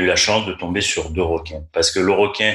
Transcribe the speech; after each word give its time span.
eu 0.00 0.06
la 0.06 0.16
chance 0.16 0.46
de 0.46 0.52
tomber 0.52 0.80
sur 0.80 1.10
deux 1.10 1.22
requins. 1.22 1.64
Parce 1.72 1.90
que 1.90 2.00
le 2.00 2.12
requin, 2.12 2.54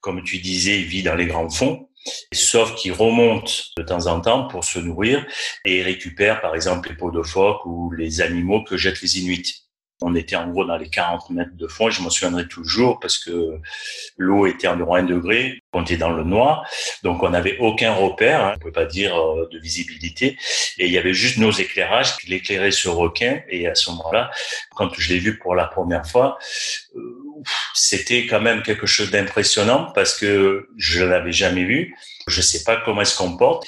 comme 0.00 0.22
tu 0.22 0.38
disais, 0.38 0.78
vit 0.78 1.02
dans 1.02 1.14
les 1.14 1.26
grands 1.26 1.50
fonds, 1.50 1.88
sauf 2.32 2.74
qu'il 2.74 2.92
remonte 2.92 3.70
de 3.76 3.82
temps 3.82 4.06
en 4.06 4.20
temps 4.20 4.46
pour 4.46 4.64
se 4.64 4.78
nourrir 4.78 5.26
et 5.64 5.82
récupère 5.82 6.40
par 6.40 6.54
exemple 6.54 6.88
les 6.88 6.96
peaux 6.96 7.10
de 7.10 7.22
phoque 7.22 7.64
ou 7.66 7.90
les 7.92 8.20
animaux 8.20 8.62
que 8.62 8.76
jettent 8.76 9.02
les 9.02 9.18
Inuits. 9.18 9.65
On 10.02 10.14
était 10.14 10.36
en 10.36 10.48
gros 10.50 10.64
dans 10.66 10.76
les 10.76 10.88
40 10.90 11.30
mètres 11.30 11.56
de 11.56 11.66
fond. 11.66 11.88
Je 11.88 12.02
m'en 12.02 12.10
souviendrai 12.10 12.46
toujours 12.46 13.00
parce 13.00 13.16
que 13.16 13.58
l'eau 14.18 14.46
était 14.46 14.68
environ 14.68 14.94
1 14.94 15.04
degré. 15.04 15.62
On 15.72 15.82
était 15.82 15.96
dans 15.96 16.10
le 16.10 16.22
noir. 16.22 16.68
Donc, 17.02 17.22
on 17.22 17.30
n'avait 17.30 17.56
aucun 17.58 17.94
repère. 17.94 18.44
Hein, 18.44 18.52
on 18.54 18.58
ne 18.58 18.62
peut 18.62 18.72
pas 18.72 18.84
dire 18.84 19.16
euh, 19.16 19.48
de 19.50 19.58
visibilité. 19.58 20.36
Et 20.78 20.86
il 20.86 20.92
y 20.92 20.98
avait 20.98 21.14
juste 21.14 21.38
nos 21.38 21.50
éclairages 21.50 22.16
qui 22.18 22.28
l'éclairaient 22.28 22.72
ce 22.72 22.88
requin. 22.88 23.40
Et 23.48 23.66
à 23.66 23.74
ce 23.74 23.90
moment-là, 23.90 24.30
quand 24.74 24.92
je 24.98 25.08
l'ai 25.08 25.18
vu 25.18 25.38
pour 25.38 25.54
la 25.54 25.64
première 25.64 26.06
fois, 26.06 26.38
euh, 26.94 27.42
c'était 27.74 28.26
quand 28.26 28.40
même 28.40 28.62
quelque 28.62 28.86
chose 28.86 29.10
d'impressionnant 29.10 29.90
parce 29.94 30.18
que 30.18 30.68
je 30.76 31.02
l'avais 31.02 31.32
jamais 31.32 31.64
vu. 31.64 31.94
Je 32.26 32.40
sais 32.40 32.64
pas 32.64 32.76
comment 32.76 33.02
il 33.02 33.06
se 33.06 33.16
comporte. 33.16 33.66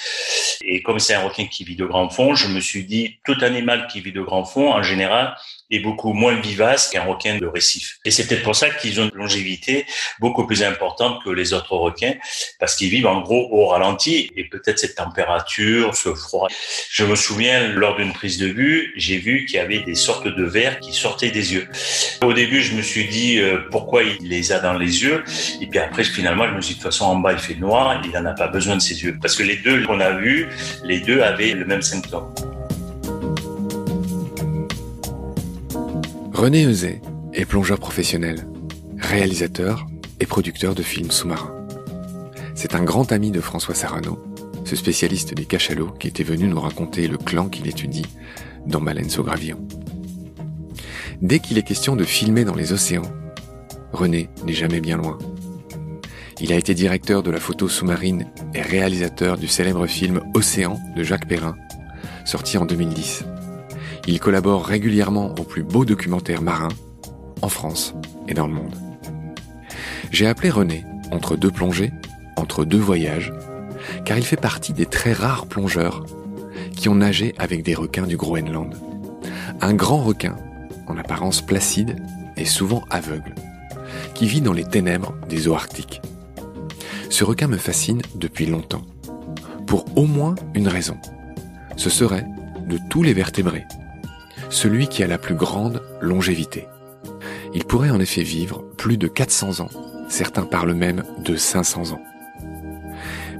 Et 0.62 0.82
comme 0.82 0.98
c'est 0.98 1.14
un 1.14 1.22
requin 1.22 1.46
qui 1.46 1.62
vit 1.62 1.76
de 1.76 1.84
grand 1.84 2.10
fond, 2.10 2.34
je 2.34 2.48
me 2.48 2.60
suis 2.60 2.84
dit, 2.84 3.18
tout 3.24 3.36
animal 3.42 3.86
qui 3.86 4.00
vit 4.00 4.12
de 4.12 4.20
grand 4.20 4.44
fond, 4.44 4.72
en 4.72 4.82
général, 4.82 5.36
est 5.70 5.80
beaucoup 5.80 6.12
moins 6.12 6.34
vivace 6.40 6.88
qu'un 6.88 7.04
requin 7.04 7.36
de 7.36 7.46
récif. 7.46 7.98
Et 8.04 8.10
c'est 8.10 8.26
peut-être 8.26 8.42
pour 8.42 8.56
ça 8.56 8.70
qu'ils 8.70 9.00
ont 9.00 9.04
une 9.04 9.14
longévité 9.14 9.86
beaucoup 10.18 10.46
plus 10.46 10.62
importante 10.62 11.22
que 11.22 11.30
les 11.30 11.52
autres 11.52 11.76
requins, 11.76 12.14
parce 12.58 12.74
qu'ils 12.74 12.88
vivent 12.88 13.06
en 13.06 13.20
gros 13.20 13.48
au 13.52 13.66
ralenti 13.66 14.30
et 14.36 14.44
peut-être 14.44 14.78
cette 14.78 14.94
température, 14.94 15.94
ce 15.94 16.14
froid. 16.14 16.48
Je 16.90 17.04
me 17.04 17.14
souviens, 17.14 17.68
lors 17.68 17.96
d'une 17.96 18.12
prise 18.12 18.38
de 18.38 18.46
vue, 18.46 18.92
j'ai 18.96 19.18
vu 19.18 19.44
qu'il 19.44 19.56
y 19.56 19.60
avait 19.60 19.80
des 19.80 19.94
sortes 19.94 20.26
de 20.26 20.44
verres 20.44 20.80
qui 20.80 20.92
sortaient 20.92 21.30
des 21.30 21.52
yeux. 21.52 21.68
Au 22.22 22.32
début, 22.32 22.62
je 22.62 22.74
me 22.74 22.82
suis 22.82 23.06
dit 23.06 23.38
euh, 23.38 23.68
pourquoi 23.70 24.02
il 24.02 24.28
les 24.28 24.52
a 24.52 24.60
dans 24.60 24.74
les 24.74 25.02
yeux, 25.02 25.22
et 25.60 25.66
puis 25.66 25.78
après, 25.78 26.04
finalement, 26.04 26.48
je 26.48 26.54
me 26.54 26.60
suis 26.60 26.74
dit 26.74 26.80
de 26.80 26.84
toute 26.84 26.92
façon, 26.92 27.04
en 27.04 27.16
bas, 27.16 27.32
il 27.32 27.38
fait 27.38 27.54
noir, 27.54 28.00
il 28.04 28.10
n'en 28.10 28.24
a 28.24 28.32
pas 28.32 28.47
besoin 28.48 28.76
de 28.76 28.82
ses 28.82 29.02
yeux, 29.02 29.16
parce 29.20 29.36
que 29.36 29.42
les 29.42 29.56
deux 29.56 29.84
qu'on 29.84 30.00
a 30.00 30.18
vus, 30.18 30.48
les 30.84 31.00
deux 31.00 31.20
avaient 31.20 31.52
le 31.52 31.64
même 31.64 31.82
symptôme. 31.82 32.32
René 36.32 36.64
Euzet 36.64 37.00
est 37.32 37.44
plongeur 37.44 37.78
professionnel, 37.78 38.46
réalisateur 38.98 39.86
et 40.20 40.26
producteur 40.26 40.74
de 40.74 40.82
films 40.82 41.10
sous-marins. 41.10 41.54
C'est 42.54 42.74
un 42.74 42.84
grand 42.84 43.12
ami 43.12 43.30
de 43.30 43.40
François 43.40 43.74
Sarano, 43.74 44.18
ce 44.64 44.76
spécialiste 44.76 45.34
des 45.34 45.46
cachalots 45.46 45.90
qui 45.98 46.08
était 46.08 46.22
venu 46.22 46.46
nous 46.46 46.60
raconter 46.60 47.08
le 47.08 47.18
clan 47.18 47.48
qu'il 47.48 47.66
étudie 47.66 48.06
dans 48.66 48.80
Baleine 48.80 49.08
au 49.18 49.22
gravillon. 49.22 49.58
Dès 51.22 51.40
qu'il 51.40 51.58
est 51.58 51.62
question 51.62 51.96
de 51.96 52.04
filmer 52.04 52.44
dans 52.44 52.54
les 52.54 52.72
océans, 52.72 53.10
René 53.92 54.28
n'est 54.44 54.52
jamais 54.52 54.80
bien 54.80 54.96
loin. 54.96 55.18
Il 56.40 56.52
a 56.52 56.56
été 56.56 56.72
directeur 56.72 57.24
de 57.24 57.32
la 57.32 57.40
photo 57.40 57.68
sous-marine 57.68 58.26
et 58.54 58.62
réalisateur 58.62 59.38
du 59.38 59.48
célèbre 59.48 59.86
film 59.86 60.20
Océan 60.34 60.78
de 60.96 61.02
Jacques 61.02 61.26
Perrin, 61.26 61.56
sorti 62.24 62.58
en 62.58 62.64
2010. 62.64 63.24
Il 64.06 64.20
collabore 64.20 64.64
régulièrement 64.64 65.34
aux 65.34 65.42
plus 65.42 65.64
beaux 65.64 65.84
documentaires 65.84 66.42
marins, 66.42 66.68
en 67.42 67.48
France 67.48 67.94
et 68.28 68.34
dans 68.34 68.46
le 68.46 68.54
monde. 68.54 68.76
J'ai 70.12 70.28
appelé 70.28 70.50
René 70.50 70.84
entre 71.10 71.36
deux 71.36 71.50
plongées, 71.50 71.92
entre 72.36 72.64
deux 72.64 72.78
voyages, 72.78 73.32
car 74.04 74.16
il 74.16 74.24
fait 74.24 74.36
partie 74.36 74.72
des 74.72 74.86
très 74.86 75.12
rares 75.12 75.46
plongeurs 75.46 76.06
qui 76.76 76.88
ont 76.88 76.94
nagé 76.94 77.34
avec 77.38 77.64
des 77.64 77.74
requins 77.74 78.06
du 78.06 78.16
Groenland. 78.16 78.74
Un 79.60 79.74
grand 79.74 80.02
requin, 80.02 80.36
en 80.86 80.96
apparence 80.96 81.42
placide 81.42 81.96
et 82.36 82.44
souvent 82.44 82.84
aveugle, 82.90 83.34
qui 84.14 84.26
vit 84.26 84.40
dans 84.40 84.52
les 84.52 84.64
ténèbres 84.64 85.14
des 85.28 85.48
eaux 85.48 85.54
arctiques. 85.54 86.00
Ce 87.10 87.24
requin 87.24 87.48
me 87.48 87.56
fascine 87.56 88.02
depuis 88.14 88.46
longtemps, 88.46 88.84
pour 89.66 89.84
au 89.96 90.04
moins 90.04 90.34
une 90.54 90.68
raison. 90.68 90.96
Ce 91.76 91.90
serait, 91.90 92.26
de 92.66 92.78
tous 92.90 93.02
les 93.02 93.14
vertébrés, 93.14 93.64
celui 94.50 94.88
qui 94.88 95.02
a 95.02 95.06
la 95.06 95.18
plus 95.18 95.34
grande 95.34 95.82
longévité. 96.00 96.66
Il 97.54 97.64
pourrait 97.64 97.90
en 97.90 98.00
effet 98.00 98.22
vivre 98.22 98.62
plus 98.76 98.98
de 98.98 99.08
400 99.08 99.60
ans, 99.60 99.70
certains 100.08 100.44
parlent 100.44 100.74
même 100.74 101.02
de 101.24 101.36
500 101.36 101.92
ans. 101.92 102.02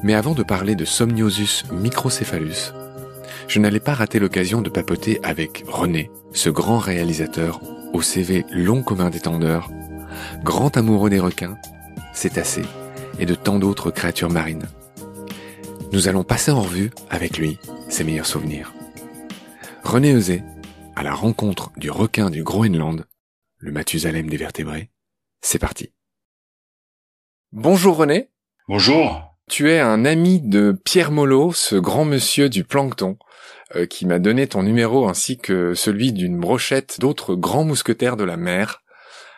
Mais 0.03 0.15
avant 0.15 0.35
de 0.35 0.43
parler 0.43 0.75
de 0.75 0.85
Somniosus 0.85 1.65
microcephalus, 1.71 2.73
je 3.49 3.59
n'allais 3.59 3.81
pas 3.81 3.95
rater 3.95 4.19
l'occasion 4.19 4.63
de 4.63 4.71
papoter 4.71 5.21
avec 5.23 5.65
René, 5.67 6.11
ce 6.33 6.51
grand 6.51 6.79
réalisateur 6.79 7.61
au 7.93 8.03
CV 8.03 8.45
long 8.51 8.83
comme 8.83 9.01
un 9.01 9.11
détendeur, 9.11 9.71
grand 10.43 10.77
amoureux 10.77 11.11
des 11.11 11.21
requins, 11.21 11.57
cétacés 12.13 12.65
et 13.19 13.27
de 13.27 13.35
tant 13.35 13.59
d'autres 13.59 13.91
créatures 13.91 14.31
marines. 14.31 14.69
Nous 15.93 16.09
allons 16.09 16.25
passer 16.25 16.51
en 16.51 16.63
revue 16.63 16.91
avec 17.11 17.39
lui 17.39 17.59
ses 17.89 18.05
meilleurs 18.05 18.27
souvenirs. 18.27 18.75
René 19.85 20.13
Eusé 20.13 20.43
à 20.97 21.03
la 21.03 21.15
rencontre 21.15 21.71
du 21.77 21.91
requin 21.91 22.31
du 22.31 22.43
Groenland, 22.43 23.07
le 23.59 23.73
Mathusalem 23.73 24.29
des 24.29 24.37
vertébrés. 24.37 24.91
C'est 25.41 25.59
parti. 25.59 25.93
Bonjour 27.53 27.97
René. 27.97 28.31
Bonjour. 28.69 29.35
Tu 29.49 29.71
es 29.71 29.81
un 29.81 30.05
ami 30.05 30.41
de 30.41 30.79
Pierre 30.85 31.11
Molot, 31.11 31.53
ce 31.53 31.77
grand 31.77 32.05
monsieur 32.05 32.51
du 32.51 32.65
plancton, 32.65 33.17
euh, 33.77 33.87
qui 33.87 34.05
m'a 34.05 34.19
donné 34.19 34.47
ton 34.47 34.63
numéro 34.63 35.09
ainsi 35.09 35.39
que 35.39 35.73
celui 35.73 36.13
d'une 36.13 36.39
brochette 36.39 37.01
d'autres 37.01 37.35
grands 37.35 37.65
mousquetaires 37.65 38.19
de 38.19 38.25
la 38.25 38.37
mer. 38.37 38.83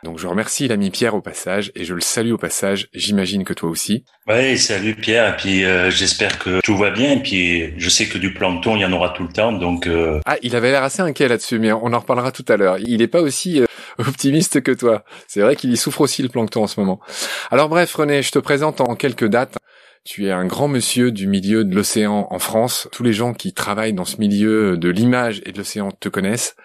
Donc 0.02 0.18
je 0.18 0.26
remercie 0.26 0.66
l'ami 0.66 0.90
Pierre 0.90 1.14
au 1.14 1.20
passage 1.20 1.72
et 1.74 1.84
je 1.84 1.94
le 1.94 2.00
salue 2.00 2.32
au 2.32 2.38
passage. 2.38 2.88
J'imagine 2.94 3.44
que 3.44 3.52
toi 3.52 3.68
aussi. 3.68 4.04
Oui, 4.26 4.56
salut 4.56 4.94
Pierre. 4.94 5.34
Et 5.34 5.36
puis 5.36 5.64
euh, 5.64 5.90
j'espère 5.90 6.38
que 6.38 6.60
tout 6.62 6.76
va 6.76 6.90
bien. 6.90 7.12
Et 7.12 7.22
puis 7.22 7.74
je 7.78 7.88
sais 7.90 8.06
que 8.06 8.16
du 8.16 8.32
plancton, 8.32 8.76
il 8.76 8.80
y 8.80 8.84
en 8.84 8.92
aura 8.92 9.10
tout 9.10 9.24
le 9.24 9.32
temps. 9.32 9.52
Donc 9.52 9.86
euh, 9.86 10.20
ah, 10.24 10.36
il 10.42 10.56
avait 10.56 10.70
l'air 10.70 10.82
assez 10.82 11.02
inquiet 11.02 11.28
là-dessus, 11.28 11.58
mais 11.58 11.72
on 11.72 11.92
en 11.92 11.98
reparlera 11.98 12.32
tout 12.32 12.44
à 12.48 12.56
l'heure. 12.56 12.78
Il 12.78 12.98
n'est 12.98 13.08
pas 13.08 13.20
aussi 13.20 13.60
euh, 13.60 13.66
optimiste 13.98 14.62
que 14.62 14.72
toi. 14.72 15.04
C'est 15.28 15.42
vrai 15.42 15.54
qu'il 15.54 15.70
y 15.70 15.76
souffre 15.76 16.00
aussi 16.00 16.22
le 16.22 16.30
plancton 16.30 16.62
en 16.62 16.66
ce 16.66 16.80
moment. 16.80 17.00
Alors 17.50 17.68
bref, 17.68 17.94
René, 17.94 18.22
je 18.22 18.30
te 18.30 18.38
présente 18.38 18.80
en 18.80 18.94
quelques 18.96 19.28
dates. 19.28 19.58
Tu 20.02 20.26
es 20.26 20.30
un 20.30 20.46
grand 20.46 20.66
monsieur 20.66 21.12
du 21.12 21.26
milieu 21.26 21.62
de 21.62 21.74
l'océan 21.74 22.26
en 22.30 22.38
France. 22.38 22.88
Tous 22.90 23.02
les 23.02 23.12
gens 23.12 23.34
qui 23.34 23.52
travaillent 23.52 23.92
dans 23.92 24.06
ce 24.06 24.16
milieu 24.16 24.78
de 24.78 24.88
l'image 24.88 25.42
et 25.44 25.52
de 25.52 25.58
l'océan 25.58 25.90
te 25.90 26.08
connaissent. 26.08 26.56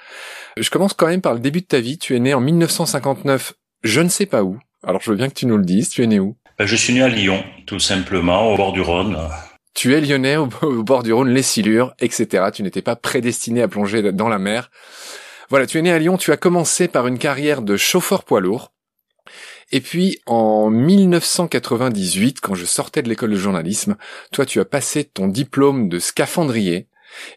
Je 0.58 0.70
commence 0.70 0.94
quand 0.94 1.08
même 1.08 1.22
par 1.22 1.34
le 1.34 1.40
début 1.40 1.62
de 1.62 1.66
ta 1.66 1.82
vie. 1.82 1.98
Tu 1.98 2.16
es 2.16 2.20
né 2.20 2.34
en 2.34 2.40
1959, 2.40 3.54
je 3.84 4.02
ne 4.02 4.10
sais 4.10 4.26
pas 4.26 4.44
où. 4.44 4.58
Alors 4.84 5.02
je 5.02 5.12
veux 5.12 5.18
bien 5.18 5.28
que 5.28 5.34
tu 5.34 5.46
nous 5.48 5.58
le 5.58 5.66
dises. 5.66 5.90
Tu 5.90 6.02
es 6.04 6.08
né 6.08 6.20
où? 6.20 6.38
Ben, 6.58 6.66
Je 6.66 6.76
suis 6.78 6.94
né 6.94 7.02
à 7.02 7.10
Lyon, 7.10 7.44
tout 7.66 7.80
simplement, 7.80 8.54
au 8.54 8.58
bord 8.58 8.72
du 8.72 8.82
Rhône. 8.82 9.18
Tu 9.74 9.94
es 9.94 10.00
lyonnais 10.00 10.38
au, 10.38 10.48
bord 10.84 11.04
du 11.04 11.12
Rhône, 11.12 11.30
les 11.30 11.44
silures, 11.44 11.94
etc. 12.00 12.46
Tu 12.54 12.64
n'étais 12.64 12.82
pas 12.82 12.96
prédestiné 12.96 13.62
à 13.62 13.68
plonger 13.68 14.14
dans 14.14 14.30
la 14.30 14.40
mer. 14.40 14.72
Voilà, 15.50 15.68
tu 15.68 15.78
es 15.78 15.82
né 15.82 15.92
à 15.92 16.00
Lyon, 16.00 16.18
tu 16.18 16.32
as 16.32 16.38
commencé 16.38 16.88
par 16.88 17.08
une 17.08 17.20
carrière 17.20 17.62
de 17.62 17.76
chauffeur 17.76 18.24
poids 18.24 18.40
lourd. 18.40 18.72
Et 19.72 19.82
puis, 19.82 20.20
en 20.26 20.70
1998, 20.70 22.40
quand 22.40 22.56
je 22.56 22.66
sortais 22.66 23.02
de 23.02 23.10
l'école 23.10 23.32
de 23.32 23.36
journalisme, 23.36 23.98
toi, 24.32 24.46
tu 24.46 24.60
as 24.62 24.66
passé 24.66 25.04
ton 25.04 25.28
diplôme 25.28 25.90
de 25.90 26.00
scaphandrier 26.00 26.88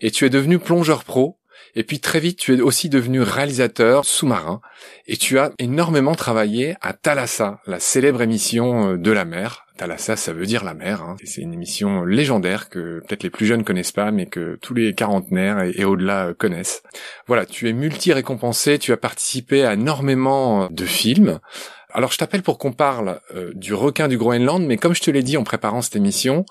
et 0.00 0.10
tu 0.10 0.24
es 0.24 0.30
devenu 0.30 0.58
plongeur 0.58 1.04
pro 1.04 1.37
et 1.78 1.84
puis 1.84 2.00
très 2.00 2.18
vite, 2.18 2.40
tu 2.40 2.56
es 2.56 2.60
aussi 2.60 2.88
devenu 2.88 3.22
réalisateur 3.22 4.04
sous-marin 4.04 4.60
et 5.06 5.16
tu 5.16 5.38
as 5.38 5.52
énormément 5.60 6.16
travaillé 6.16 6.74
à 6.80 6.92
Thalassa, 6.92 7.60
la 7.68 7.78
célèbre 7.78 8.20
émission 8.20 8.94
euh, 8.94 8.96
de 8.96 9.12
la 9.12 9.24
mer. 9.24 9.64
Thalassa, 9.76 10.16
ça 10.16 10.32
veut 10.32 10.44
dire 10.44 10.64
la 10.64 10.74
mer. 10.74 11.02
Hein. 11.02 11.14
C'est 11.22 11.40
une 11.40 11.54
émission 11.54 12.04
légendaire 12.04 12.68
que 12.68 12.98
peut-être 13.06 13.22
les 13.22 13.30
plus 13.30 13.46
jeunes 13.46 13.62
connaissent 13.62 13.92
pas, 13.92 14.10
mais 14.10 14.26
que 14.26 14.58
tous 14.60 14.74
les 14.74 14.92
quarantenaires 14.92 15.62
et, 15.62 15.84
au-delà 15.84 16.26
euh, 16.26 16.34
connaissent. 16.34 16.82
Voilà, 17.28 17.46
tu 17.46 17.68
es 17.68 17.72
multi-récompensé, 17.72 18.80
tu 18.80 18.90
as 18.92 18.96
participé 18.96 19.64
à 19.64 19.74
énormément 19.74 20.64
euh, 20.64 20.68
de 20.72 20.84
films. 20.84 21.38
Alors 21.94 22.10
je 22.10 22.18
t'appelle 22.18 22.42
pour 22.42 22.58
qu'on 22.58 22.72
parle 22.72 23.20
du 23.54 23.72
requin 23.72 24.08
du 24.08 24.18
Groenland, 24.18 24.66
mais 24.66 24.78
comme 24.78 24.96
je 24.96 25.00
te 25.00 25.12
l'ai 25.12 25.22
dit 25.22 25.36
en 25.36 25.44
préparant 25.44 25.80
cette 25.80 25.96
émission, 25.96 26.44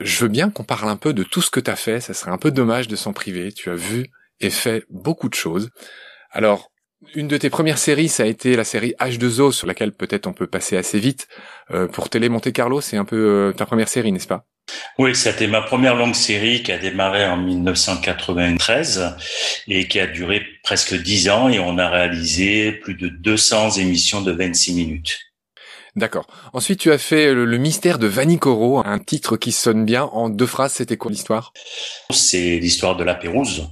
je 0.00 0.20
veux 0.22 0.28
bien 0.28 0.50
qu'on 0.50 0.64
parle 0.64 0.88
un 0.88 0.96
peu 0.96 1.12
de 1.12 1.22
tout 1.22 1.42
ce 1.42 1.50
que 1.50 1.60
tu 1.60 1.70
as 1.70 1.76
fait, 1.76 2.00
ça 2.00 2.14
serait 2.14 2.32
un 2.32 2.38
peu 2.38 2.50
dommage 2.50 2.88
de 2.88 2.96
s'en 2.96 3.12
priver. 3.12 3.52
Tu 3.52 3.70
as 3.70 3.76
vu 3.76 4.10
et 4.40 4.50
fait 4.50 4.84
beaucoup 4.90 5.28
de 5.28 5.34
choses. 5.34 5.70
Alors, 6.30 6.70
une 7.14 7.28
de 7.28 7.36
tes 7.36 7.50
premières 7.50 7.78
séries, 7.78 8.08
ça 8.08 8.24
a 8.24 8.26
été 8.26 8.56
la 8.56 8.64
série 8.64 8.94
H2O, 9.00 9.52
sur 9.52 9.66
laquelle 9.66 9.92
peut-être 9.92 10.26
on 10.26 10.32
peut 10.32 10.46
passer 10.46 10.76
assez 10.76 10.98
vite. 10.98 11.28
Euh, 11.70 11.86
pour 11.88 12.10
Télé 12.10 12.28
Monte 12.28 12.52
Carlo, 12.52 12.80
c'est 12.80 12.96
un 12.96 13.04
peu 13.04 13.16
euh, 13.16 13.52
ta 13.52 13.64
première 13.64 13.88
série, 13.88 14.12
n'est-ce 14.12 14.26
pas? 14.26 14.44
Oui, 14.98 15.16
c'était 15.16 15.46
ma 15.46 15.62
première 15.62 15.96
longue 15.96 16.14
série 16.14 16.62
qui 16.62 16.72
a 16.72 16.78
démarré 16.78 17.26
en 17.26 17.38
1993 17.38 19.16
et 19.66 19.88
qui 19.88 19.98
a 19.98 20.06
duré 20.06 20.42
presque 20.62 20.94
dix 20.94 21.28
ans 21.28 21.48
et 21.48 21.58
on 21.58 21.78
a 21.78 21.88
réalisé 21.88 22.72
plus 22.72 22.94
de 22.94 23.08
200 23.08 23.78
émissions 23.78 24.20
de 24.20 24.32
26 24.32 24.74
minutes. 24.74 25.18
D'accord. 25.96 26.26
Ensuite, 26.52 26.78
tu 26.78 26.92
as 26.92 26.98
fait 26.98 27.34
le, 27.34 27.58
mystère 27.58 27.98
de 27.98 28.06
Vanicoro, 28.06 28.82
un 28.84 28.98
titre 28.98 29.36
qui 29.36 29.50
sonne 29.50 29.84
bien. 29.84 30.04
En 30.04 30.28
deux 30.28 30.46
phrases, 30.46 30.74
c'était 30.74 30.96
quoi 30.96 31.10
l'histoire? 31.10 31.52
C'est 32.10 32.58
l'histoire 32.58 32.96
de 32.96 33.04
la 33.04 33.14
Pérouse. 33.14 33.68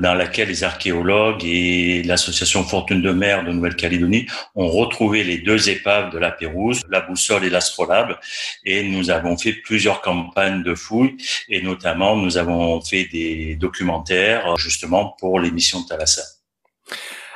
dans 0.00 0.14
laquelle 0.14 0.48
les 0.48 0.64
archéologues 0.64 1.44
et 1.44 2.02
l'association 2.02 2.64
Fortune 2.64 3.02
de 3.02 3.12
mer 3.12 3.44
de 3.44 3.52
Nouvelle-Calédonie 3.52 4.26
ont 4.54 4.68
retrouvé 4.68 5.22
les 5.22 5.38
deux 5.38 5.68
épaves 5.68 6.10
de 6.10 6.18
la 6.18 6.32
Pérouse, 6.32 6.80
la 6.88 7.02
boussole 7.02 7.44
et 7.44 7.50
l'astrolabe. 7.50 8.16
Et 8.64 8.88
nous 8.88 9.10
avons 9.10 9.36
fait 9.36 9.52
plusieurs 9.52 10.00
campagnes 10.00 10.62
de 10.62 10.74
fouilles 10.74 11.16
et 11.48 11.60
notamment 11.62 12.16
nous 12.16 12.38
avons 12.38 12.80
fait 12.80 13.04
des 13.12 13.54
documentaires 13.56 14.56
justement 14.56 15.14
pour 15.20 15.38
l'émission 15.38 15.82
Thalassa. 15.84 16.22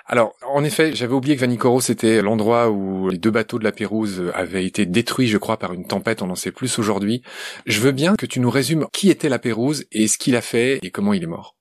Alors, 0.08 0.34
en 0.46 0.62
effet, 0.62 0.94
j'avais 0.94 1.14
oublié 1.14 1.34
que 1.34 1.40
Vanikoro, 1.40 1.80
c'était 1.80 2.22
l'endroit 2.22 2.70
où 2.70 3.08
les 3.08 3.18
deux 3.18 3.32
bateaux 3.32 3.58
de 3.58 3.64
la 3.64 3.72
Pérouse 3.72 4.30
avaient 4.34 4.64
été 4.64 4.86
détruits, 4.86 5.26
je 5.26 5.36
crois, 5.36 5.58
par 5.58 5.72
une 5.72 5.84
tempête, 5.84 6.22
on 6.22 6.30
en 6.30 6.36
sait 6.36 6.52
plus 6.52 6.78
aujourd'hui. 6.78 7.22
Je 7.66 7.80
veux 7.80 7.90
bien 7.90 8.14
que 8.14 8.26
tu 8.26 8.38
nous 8.38 8.50
résumes 8.50 8.86
qui 8.92 9.10
était 9.10 9.28
la 9.28 9.40
Pérouse 9.40 9.84
et 9.90 10.06
ce 10.06 10.16
qu'il 10.16 10.36
a 10.36 10.42
fait 10.42 10.78
et 10.82 10.90
comment 10.90 11.12
il 11.12 11.24
est 11.24 11.26
mort. 11.26 11.55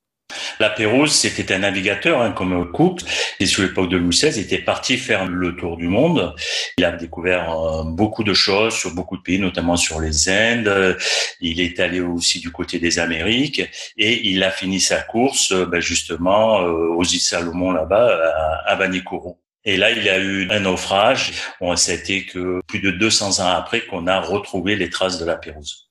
La 0.59 0.69
Pérouse, 0.69 1.11
c'était 1.11 1.53
un 1.53 1.59
navigateur 1.59 2.21
hein, 2.21 2.31
comme 2.31 2.71
Cook, 2.71 3.01
et 3.39 3.45
sous 3.45 3.61
l'époque 3.61 3.89
de 3.89 3.97
Louis 3.97 4.15
XVI, 4.15 4.39
était 4.39 4.59
parti 4.59 4.97
faire 4.97 5.25
le 5.25 5.55
tour 5.55 5.75
du 5.75 5.87
monde. 5.87 6.33
Il 6.77 6.85
a 6.85 6.91
découvert 6.91 7.51
euh, 7.51 7.83
beaucoup 7.83 8.23
de 8.23 8.33
choses 8.33 8.73
sur 8.73 8.93
beaucoup 8.93 9.17
de 9.17 9.21
pays, 9.21 9.39
notamment 9.39 9.75
sur 9.75 9.99
les 9.99 10.29
Indes. 10.29 10.97
Il 11.41 11.59
est 11.59 11.79
allé 11.79 11.99
aussi 11.99 12.39
du 12.39 12.51
côté 12.51 12.79
des 12.79 12.99
Amériques, 12.99 13.61
et 13.97 14.29
il 14.29 14.43
a 14.43 14.51
fini 14.51 14.79
sa 14.79 15.01
course 15.01 15.51
euh, 15.51 15.65
ben, 15.65 15.81
justement 15.81 16.61
euh, 16.61 16.95
aux 16.95 17.03
îles 17.03 17.19
Salomon 17.19 17.71
là-bas, 17.71 18.17
à, 18.65 18.71
à 18.71 18.75
Vanikoro. 18.75 19.41
Et 19.65 19.77
là, 19.77 19.91
il 19.91 20.03
y 20.03 20.09
a 20.09 20.19
eu 20.19 20.47
un 20.51 20.59
naufrage. 20.59 21.33
Bon, 21.59 21.75
c'était 21.75 22.23
que 22.23 22.61
plus 22.67 22.79
de 22.79 22.91
200 22.91 23.43
ans 23.43 23.49
après 23.49 23.81
qu'on 23.85 24.07
a 24.07 24.21
retrouvé 24.21 24.75
les 24.75 24.89
traces 24.89 25.19
de 25.19 25.25
la 25.25 25.35
Pérouse. 25.35 25.84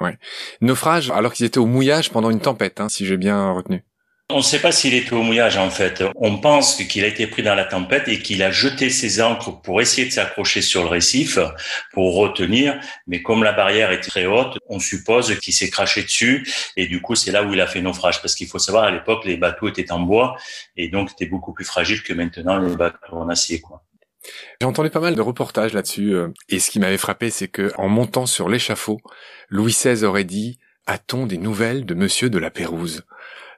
Ouais. 0.00 0.18
Naufrage 0.60 1.10
alors 1.10 1.32
qu'ils 1.32 1.46
étaient 1.46 1.58
au 1.58 1.66
mouillage 1.66 2.10
pendant 2.10 2.30
une 2.30 2.40
tempête, 2.40 2.80
hein, 2.80 2.88
si 2.88 3.06
j'ai 3.06 3.16
bien 3.16 3.52
retenu. 3.52 3.82
On 4.28 4.38
ne 4.38 4.42
sait 4.42 4.58
pas 4.58 4.72
s'il 4.72 4.92
était 4.94 5.12
au 5.12 5.22
mouillage 5.22 5.56
en 5.56 5.70
fait. 5.70 6.02
On 6.16 6.38
pense 6.38 6.74
qu'il 6.74 7.04
a 7.04 7.06
été 7.06 7.28
pris 7.28 7.44
dans 7.44 7.54
la 7.54 7.64
tempête 7.64 8.08
et 8.08 8.18
qu'il 8.18 8.42
a 8.42 8.50
jeté 8.50 8.90
ses 8.90 9.22
ancres 9.22 9.62
pour 9.62 9.80
essayer 9.80 10.08
de 10.08 10.12
s'accrocher 10.12 10.62
sur 10.62 10.82
le 10.82 10.88
récif 10.88 11.38
pour 11.92 12.16
retenir. 12.16 12.76
Mais 13.06 13.22
comme 13.22 13.44
la 13.44 13.52
barrière 13.52 13.92
est 13.92 14.00
très 14.00 14.26
haute, 14.26 14.58
on 14.68 14.80
suppose 14.80 15.38
qu'il 15.38 15.54
s'est 15.54 15.70
craché 15.70 16.02
dessus 16.02 16.44
et 16.76 16.88
du 16.88 17.00
coup 17.00 17.14
c'est 17.14 17.30
là 17.30 17.44
où 17.44 17.54
il 17.54 17.60
a 17.60 17.68
fait 17.68 17.80
naufrage. 17.80 18.20
Parce 18.20 18.34
qu'il 18.34 18.48
faut 18.48 18.58
savoir 18.58 18.82
à 18.84 18.90
l'époque 18.90 19.24
les 19.24 19.36
bateaux 19.36 19.68
étaient 19.68 19.92
en 19.92 20.00
bois 20.00 20.36
et 20.76 20.88
donc 20.88 21.12
étaient 21.12 21.26
beaucoup 21.26 21.52
plus 21.52 21.64
fragiles 21.64 22.02
que 22.02 22.12
maintenant 22.12 22.58
les 22.58 22.74
bateaux 22.74 23.18
en 23.18 23.28
acier 23.28 23.60
quoi. 23.60 23.85
J'ai 24.60 24.66
entendu 24.66 24.90
pas 24.90 25.00
mal 25.00 25.14
de 25.14 25.20
reportages 25.20 25.72
là-dessus, 25.72 26.14
euh, 26.14 26.28
et 26.48 26.58
ce 26.58 26.70
qui 26.70 26.80
m'avait 26.80 26.98
frappé, 26.98 27.30
c'est 27.30 27.48
que 27.48 27.72
en 27.76 27.88
montant 27.88 28.26
sur 28.26 28.48
l'échafaud, 28.48 28.98
Louis 29.48 29.72
XVI 29.72 30.04
aurait 30.04 30.24
dit 30.24 30.58
A-t-on 30.86 31.26
des 31.26 31.38
nouvelles 31.38 31.84
de 31.84 31.94
Monsieur 31.94 32.30
de 32.30 32.38
la 32.38 32.50
Pérouse? 32.50 33.04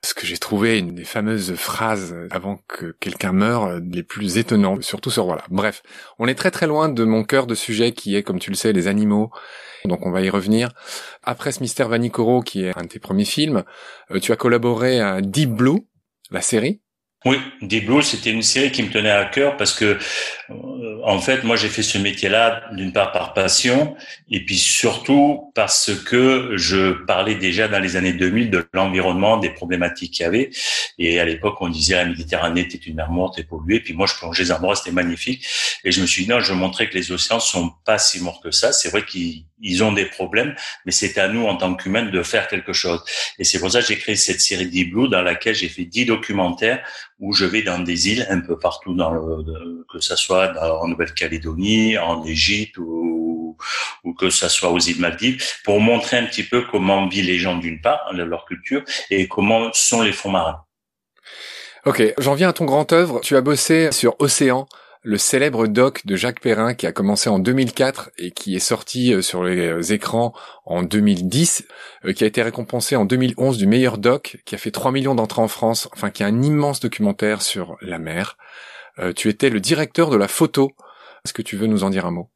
Ce 0.04 0.14
que 0.14 0.26
j'ai 0.26 0.38
trouvé 0.38 0.78
une 0.78 0.94
des 0.94 1.04
fameuses 1.04 1.54
phrases 1.56 2.14
avant 2.30 2.60
que 2.68 2.96
quelqu'un 3.00 3.32
meure 3.32 3.64
euh, 3.64 3.80
les 3.90 4.04
plus 4.04 4.38
étonnantes, 4.38 4.84
surtout 4.84 5.10
sur 5.10 5.26
voilà. 5.26 5.42
Bref, 5.50 5.82
on 6.18 6.28
est 6.28 6.36
très 6.36 6.50
très 6.50 6.66
loin 6.66 6.88
de 6.88 7.04
mon 7.04 7.24
cœur 7.24 7.46
de 7.46 7.54
sujet 7.54 7.92
qui 7.92 8.14
est, 8.14 8.22
comme 8.22 8.38
tu 8.38 8.50
le 8.50 8.56
sais, 8.56 8.72
les 8.72 8.86
animaux. 8.86 9.30
Donc 9.84 10.06
on 10.06 10.10
va 10.10 10.20
y 10.22 10.30
revenir. 10.30 10.70
Après 11.22 11.52
ce 11.52 11.60
mystère 11.60 11.88
Vanicoro, 11.88 12.42
qui 12.42 12.64
est 12.64 12.76
un 12.76 12.82
de 12.82 12.88
tes 12.88 12.98
premiers 12.98 13.24
films, 13.24 13.64
euh, 14.10 14.20
tu 14.20 14.32
as 14.32 14.36
collaboré 14.36 15.00
à 15.00 15.20
Deep 15.20 15.50
Blue, 15.50 15.80
la 16.30 16.42
série. 16.42 16.80
Oui, 17.24 17.38
Deep 17.62 17.86
Blue, 17.86 18.02
c'était 18.02 18.30
une 18.30 18.42
série 18.42 18.70
qui 18.70 18.82
me 18.82 18.90
tenait 18.90 19.10
à 19.10 19.24
cœur 19.24 19.56
parce 19.56 19.74
que, 19.74 19.98
en 20.50 21.20
fait, 21.20 21.44
moi, 21.44 21.56
j'ai 21.56 21.68
fait 21.68 21.82
ce 21.82 21.98
métier-là 21.98 22.70
d'une 22.72 22.92
part 22.92 23.12
par 23.12 23.34
passion 23.34 23.96
et 24.30 24.44
puis 24.44 24.56
surtout 24.56 25.52
parce 25.54 25.90
que 26.04 26.52
je 26.56 26.92
parlais 27.04 27.34
déjà 27.34 27.68
dans 27.68 27.78
les 27.78 27.96
années 27.96 28.14
2000 28.14 28.50
de 28.50 28.66
l'environnement, 28.72 29.36
des 29.36 29.50
problématiques 29.50 30.14
qu'il 30.14 30.22
y 30.24 30.26
avait. 30.26 30.50
Et 30.98 31.20
à 31.20 31.24
l'époque, 31.24 31.56
on 31.60 31.68
disait 31.68 31.96
la 31.96 32.06
Méditerranée 32.06 32.62
était 32.62 32.78
une 32.78 32.96
mer 32.96 33.10
morte 33.10 33.38
et 33.38 33.44
polluée. 33.44 33.80
Puis 33.80 33.92
moi, 33.92 34.06
je 34.06 34.14
plongeais 34.14 34.46
dans 34.46 34.56
endroits, 34.56 34.76
c'était 34.76 34.92
magnifique. 34.92 35.46
Et 35.84 35.92
je 35.92 36.00
me 36.00 36.06
suis 36.06 36.24
dit, 36.24 36.30
non, 36.30 36.40
je 36.40 36.52
montrais 36.54 36.88
que 36.88 36.94
les 36.94 37.12
océans 37.12 37.40
sont 37.40 37.70
pas 37.84 37.98
si 37.98 38.20
morts 38.20 38.40
que 38.40 38.50
ça. 38.50 38.72
C'est 38.72 38.88
vrai 38.88 39.04
qu'ils 39.04 39.44
ils 39.60 39.82
ont 39.82 39.92
des 39.92 40.06
problèmes, 40.06 40.54
mais 40.86 40.92
c'est 40.92 41.18
à 41.18 41.28
nous 41.28 41.46
en 41.46 41.56
tant 41.56 41.74
qu'humains 41.74 42.04
de 42.04 42.22
faire 42.22 42.48
quelque 42.48 42.72
chose. 42.72 43.02
Et 43.38 43.44
c'est 43.44 43.58
pour 43.58 43.70
ça 43.70 43.80
que 43.80 43.86
j'ai 43.86 43.98
créé 43.98 44.16
cette 44.16 44.40
série 44.40 44.66
Deep 44.66 44.92
Blue 44.92 45.08
dans 45.08 45.22
laquelle 45.22 45.54
j'ai 45.54 45.68
fait 45.68 45.84
dix 45.84 46.04
documentaires 46.04 46.84
où 47.18 47.32
je 47.32 47.44
vais 47.44 47.62
dans 47.62 47.80
des 47.80 48.10
îles 48.10 48.26
un 48.30 48.40
peu 48.40 48.58
partout, 48.58 48.94
dans 48.94 49.10
le, 49.10 49.84
que 49.92 49.98
ça 50.00 50.16
soit 50.16 50.37
en 50.38 50.88
Nouvelle-Calédonie, 50.88 51.98
en 51.98 52.24
Égypte 52.24 52.78
ou, 52.78 53.56
que 54.18 54.30
ça 54.30 54.48
soit 54.48 54.70
aux 54.70 54.78
îles 54.78 55.00
Maldives, 55.00 55.44
pour 55.64 55.80
montrer 55.80 56.16
un 56.16 56.24
petit 56.24 56.42
peu 56.42 56.62
comment 56.62 57.06
vivent 57.08 57.26
les 57.26 57.38
gens 57.38 57.56
d'une 57.56 57.80
part, 57.80 58.12
leur 58.12 58.46
culture, 58.46 58.82
et 59.10 59.28
comment 59.28 59.70
sont 59.72 60.02
les 60.02 60.12
fonds 60.12 60.30
marins. 60.30 60.64
Ok, 61.84 62.02
j'en 62.18 62.34
viens 62.34 62.48
à 62.48 62.52
ton 62.52 62.64
grand 62.64 62.92
œuvre. 62.92 63.20
Tu 63.20 63.36
as 63.36 63.40
bossé 63.40 63.92
sur 63.92 64.16
Océan, 64.18 64.66
le 65.02 65.16
célèbre 65.16 65.66
doc 65.66 66.04
de 66.06 66.16
Jacques 66.16 66.40
Perrin 66.40 66.74
qui 66.74 66.86
a 66.86 66.92
commencé 66.92 67.30
en 67.30 67.38
2004 67.38 68.10
et 68.18 68.30
qui 68.30 68.56
est 68.56 68.60
sorti 68.60 69.14
euh, 69.14 69.22
sur 69.22 69.44
les 69.44 69.68
euh, 69.68 69.82
écrans 69.92 70.34
en 70.64 70.82
2010, 70.82 71.66
euh, 72.04 72.12
qui 72.12 72.24
a 72.24 72.26
été 72.26 72.42
récompensé 72.42 72.96
en 72.96 73.04
2011 73.04 73.58
du 73.58 73.66
meilleur 73.66 73.98
doc, 73.98 74.38
qui 74.44 74.54
a 74.54 74.58
fait 74.58 74.70
3 74.70 74.92
millions 74.92 75.14
d'entrées 75.14 75.42
en 75.42 75.48
France, 75.48 75.88
enfin 75.92 76.10
qui 76.10 76.22
est 76.22 76.26
un 76.26 76.42
immense 76.42 76.80
documentaire 76.80 77.42
sur 77.42 77.76
la 77.80 77.98
mer. 77.98 78.36
Tu 79.16 79.28
étais 79.28 79.50
le 79.50 79.60
directeur 79.60 80.10
de 80.10 80.16
la 80.16 80.28
photo. 80.28 80.72
Est-ce 81.24 81.32
que 81.32 81.42
tu 81.42 81.56
veux 81.56 81.66
nous 81.66 81.84
en 81.84 81.90
dire 81.90 82.06
un 82.06 82.10
mot? 82.10 82.30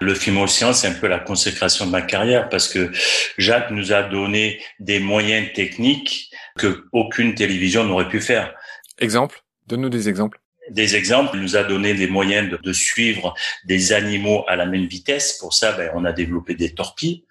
Le 0.00 0.14
film 0.14 0.36
Océan, 0.38 0.72
c'est 0.72 0.88
un 0.88 0.94
peu 0.94 1.06
la 1.06 1.18
consécration 1.18 1.86
de 1.86 1.90
ma 1.90 2.02
carrière 2.02 2.48
parce 2.48 2.68
que 2.68 2.92
Jacques 3.38 3.70
nous 3.70 3.92
a 3.92 4.02
donné 4.02 4.60
des 4.78 4.98
moyens 4.98 5.52
techniques 5.54 6.30
que 6.58 6.84
aucune 6.92 7.34
télévision 7.34 7.84
n'aurait 7.84 8.08
pu 8.08 8.20
faire. 8.20 8.54
Exemple? 8.98 9.42
Donne-nous 9.66 9.88
des 9.88 10.08
exemples 10.08 10.38
des 10.70 10.96
exemples. 10.96 11.32
Il 11.34 11.42
nous 11.42 11.56
a 11.56 11.64
donné 11.64 11.94
des 11.94 12.06
moyens 12.06 12.50
de, 12.50 12.72
suivre 12.72 13.34
des 13.64 13.92
animaux 13.92 14.44
à 14.48 14.56
la 14.56 14.66
même 14.66 14.86
vitesse. 14.86 15.34
Pour 15.34 15.52
ça, 15.52 15.72
ben, 15.72 15.90
on 15.94 16.04
a 16.04 16.12
développé 16.12 16.54
des 16.54 16.74
torpilles, 16.74 17.24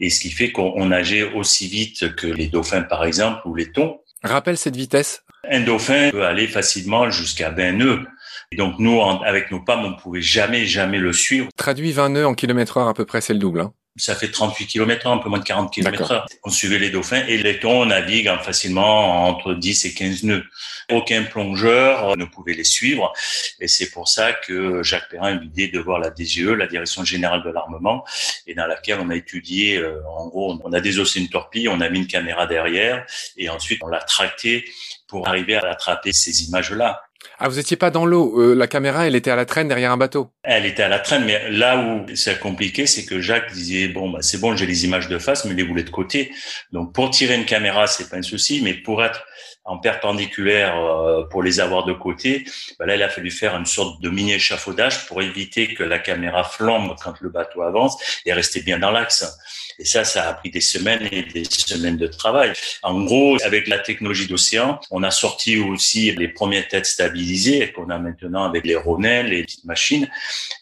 et 0.00 0.10
ce 0.10 0.20
qui 0.20 0.30
fait 0.30 0.52
qu'on 0.52 0.86
nageait 0.86 1.34
aussi 1.34 1.68
vite 1.68 2.14
que 2.16 2.26
les 2.26 2.48
dauphins, 2.48 2.82
par 2.82 3.04
exemple, 3.04 3.40
ou 3.46 3.54
les 3.54 3.70
thons. 3.72 4.00
Rappelle 4.22 4.56
cette 4.56 4.76
vitesse. 4.76 5.22
Un 5.50 5.60
dauphin 5.60 6.10
peut 6.10 6.24
aller 6.24 6.46
facilement 6.46 7.10
jusqu'à 7.10 7.50
20 7.50 7.72
nœuds. 7.72 8.06
Et 8.52 8.56
donc 8.56 8.78
nous, 8.78 9.00
avec 9.24 9.50
nos 9.50 9.60
PAM, 9.60 9.84
on 9.84 9.94
pouvait 9.94 10.22
jamais, 10.22 10.66
jamais 10.66 10.98
le 10.98 11.12
suivre. 11.12 11.48
Traduit 11.56 11.92
20 11.92 12.08
nœuds 12.10 12.26
en 12.26 12.34
kilomètre 12.34 12.78
heure 12.78 12.88
à 12.88 12.94
peu 12.94 13.04
près, 13.04 13.20
c'est 13.20 13.34
le 13.34 13.38
double. 13.38 13.60
Hein 13.60 13.72
ça 13.98 14.14
fait 14.14 14.30
38 14.30 14.66
km 14.66 15.06
un 15.08 15.18
peu 15.18 15.28
moins 15.28 15.38
de 15.38 15.44
40 15.44 15.72
km 15.72 16.12
heure. 16.12 16.26
On 16.44 16.50
suivait 16.50 16.78
les 16.78 16.90
dauphins 16.90 17.24
et 17.26 17.36
les 17.36 17.58
thons 17.58 17.84
naviguent 17.86 18.38
facilement 18.42 19.26
entre 19.26 19.54
10 19.54 19.84
et 19.84 19.94
15 19.94 20.22
nœuds. 20.24 20.44
Aucun 20.90 21.24
plongeur 21.24 22.16
ne 22.16 22.24
pouvait 22.24 22.54
les 22.54 22.64
suivre 22.64 23.12
et 23.60 23.68
c'est 23.68 23.90
pour 23.90 24.08
ça 24.08 24.32
que 24.32 24.82
Jacques 24.82 25.08
Perrin 25.10 25.26
a 25.26 25.32
eu 25.32 25.40
l'idée 25.40 25.68
de 25.68 25.78
voir 25.78 25.98
la 25.98 26.10
DGE, 26.10 26.48
la 26.48 26.66
Direction 26.66 27.04
Générale 27.04 27.42
de 27.42 27.50
l'Armement, 27.50 28.04
et 28.46 28.54
dans 28.54 28.66
laquelle 28.66 28.98
on 29.00 29.10
a 29.10 29.16
étudié, 29.16 29.76
euh, 29.76 30.00
en 30.08 30.28
gros, 30.28 30.58
on 30.64 30.72
a 30.72 30.80
désossé 30.80 31.20
une 31.20 31.28
torpille, 31.28 31.68
on 31.68 31.80
a 31.80 31.88
mis 31.88 31.98
une 31.98 32.06
caméra 32.06 32.46
derrière 32.46 33.04
et 33.36 33.48
ensuite 33.48 33.82
on 33.82 33.88
l'a 33.88 34.00
tracté 34.00 34.64
pour 35.08 35.26
arriver 35.26 35.56
à 35.56 35.70
attraper 35.70 36.12
ces 36.12 36.44
images-là. 36.44 37.02
Ah, 37.40 37.48
vous 37.48 37.58
étiez 37.58 37.76
pas 37.76 37.90
dans 37.90 38.06
l'eau. 38.06 38.40
Euh, 38.40 38.54
la 38.54 38.66
caméra, 38.66 39.06
elle 39.06 39.16
était 39.16 39.30
à 39.30 39.36
la 39.36 39.44
traîne 39.44 39.68
derrière 39.68 39.92
un 39.92 39.96
bateau. 39.96 40.30
Elle 40.42 40.66
était 40.66 40.82
à 40.82 40.88
la 40.88 40.98
traîne, 40.98 41.24
mais 41.24 41.50
là 41.50 41.78
où 41.78 42.06
c'est 42.14 42.38
compliqué, 42.38 42.86
c'est 42.86 43.04
que 43.04 43.20
Jacques 43.20 43.52
disait 43.52 43.88
bon, 43.88 44.10
bah, 44.10 44.18
c'est 44.22 44.38
bon, 44.38 44.54
j'ai 44.56 44.66
les 44.66 44.84
images 44.84 45.08
de 45.08 45.18
face, 45.18 45.44
mais 45.44 45.54
les 45.54 45.62
voulez 45.62 45.82
de 45.82 45.90
côté. 45.90 46.32
Donc 46.72 46.92
pour 46.92 47.10
tirer 47.10 47.34
une 47.34 47.44
caméra, 47.44 47.86
c'est 47.86 48.08
pas 48.08 48.16
un 48.16 48.22
souci, 48.22 48.60
mais 48.62 48.74
pour 48.74 49.02
être 49.04 49.24
en 49.68 49.78
perpendiculaire 49.78 50.76
euh, 50.76 51.24
pour 51.24 51.42
les 51.42 51.60
avoir 51.60 51.84
de 51.84 51.92
côté, 51.92 52.44
bah 52.78 52.86
là, 52.86 52.96
il 52.96 53.02
a 53.02 53.08
fallu 53.08 53.30
faire 53.30 53.54
une 53.56 53.66
sorte 53.66 54.00
de 54.00 54.08
mini 54.08 54.32
échafaudage 54.32 55.06
pour 55.06 55.22
éviter 55.22 55.74
que 55.74 55.84
la 55.84 55.98
caméra 55.98 56.42
flambe 56.42 56.96
quand 57.02 57.14
le 57.20 57.28
bateau 57.28 57.62
avance 57.62 57.96
et 58.24 58.32
rester 58.32 58.62
bien 58.62 58.78
dans 58.78 58.90
l'axe. 58.90 59.38
Et 59.78 59.84
ça, 59.84 60.04
ça 60.04 60.28
a 60.28 60.34
pris 60.34 60.50
des 60.50 60.60
semaines 60.60 61.06
et 61.12 61.22
des 61.22 61.44
semaines 61.44 61.98
de 61.98 62.08
travail. 62.08 62.52
En 62.82 63.04
gros, 63.04 63.36
avec 63.44 63.68
la 63.68 63.78
technologie 63.78 64.26
d'océan, 64.26 64.80
on 64.90 65.04
a 65.04 65.10
sorti 65.10 65.58
aussi 65.58 66.10
les 66.12 66.28
premières 66.28 66.66
têtes 66.66 66.86
stabilisées 66.86 67.70
qu'on 67.72 67.90
a 67.90 67.98
maintenant 67.98 68.44
avec 68.44 68.64
les 68.64 68.74
Ronelles, 68.74 69.26
les 69.26 69.42
petites 69.44 69.64
machines. 69.64 70.08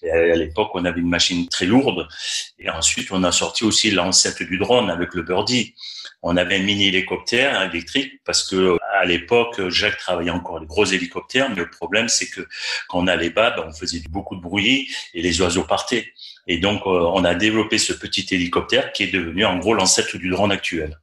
Et 0.02 0.10
à 0.10 0.34
l'époque, 0.34 0.70
on 0.74 0.84
avait 0.84 1.00
une 1.00 1.08
machine 1.08 1.48
très 1.48 1.64
lourde. 1.64 2.06
Et 2.58 2.68
ensuite, 2.68 3.10
on 3.10 3.24
a 3.24 3.32
sorti 3.32 3.64
aussi 3.64 3.90
l'ancêtre 3.90 4.44
du 4.44 4.58
drone 4.58 4.90
avec 4.90 5.14
le 5.14 5.22
Birdie. 5.22 5.74
On 6.22 6.36
avait 6.36 6.56
un 6.56 6.62
mini 6.62 6.88
hélicoptère 6.88 7.62
électrique 7.62 8.20
parce 8.24 8.48
que 8.48 8.76
à 8.94 9.04
l'époque, 9.04 9.68
Jacques 9.68 9.98
travaillait 9.98 10.30
encore 10.30 10.58
les 10.58 10.66
gros 10.66 10.84
hélicoptères, 10.84 11.48
mais 11.50 11.56
le 11.56 11.70
problème 11.70 12.08
c'est 12.08 12.28
que 12.28 12.42
quand 12.88 13.00
on 13.00 13.06
allait 13.06 13.30
bas, 13.30 13.50
ben, 13.50 13.64
on 13.68 13.72
faisait 13.72 14.02
beaucoup 14.08 14.36
de 14.36 14.40
bruit 14.40 14.88
et 15.14 15.22
les 15.22 15.40
oiseaux 15.40 15.64
partaient. 15.64 16.12
Et 16.46 16.58
donc, 16.58 16.82
euh, 16.86 17.10
on 17.14 17.24
a 17.24 17.34
développé 17.34 17.78
ce 17.78 17.92
petit 17.92 18.26
hélicoptère 18.30 18.92
qui 18.92 19.02
est 19.04 19.12
devenu 19.12 19.44
en 19.44 19.58
gros 19.58 19.74
l'ancêtre 19.74 20.16
du 20.16 20.28
drone 20.28 20.52
actuel. 20.52 20.98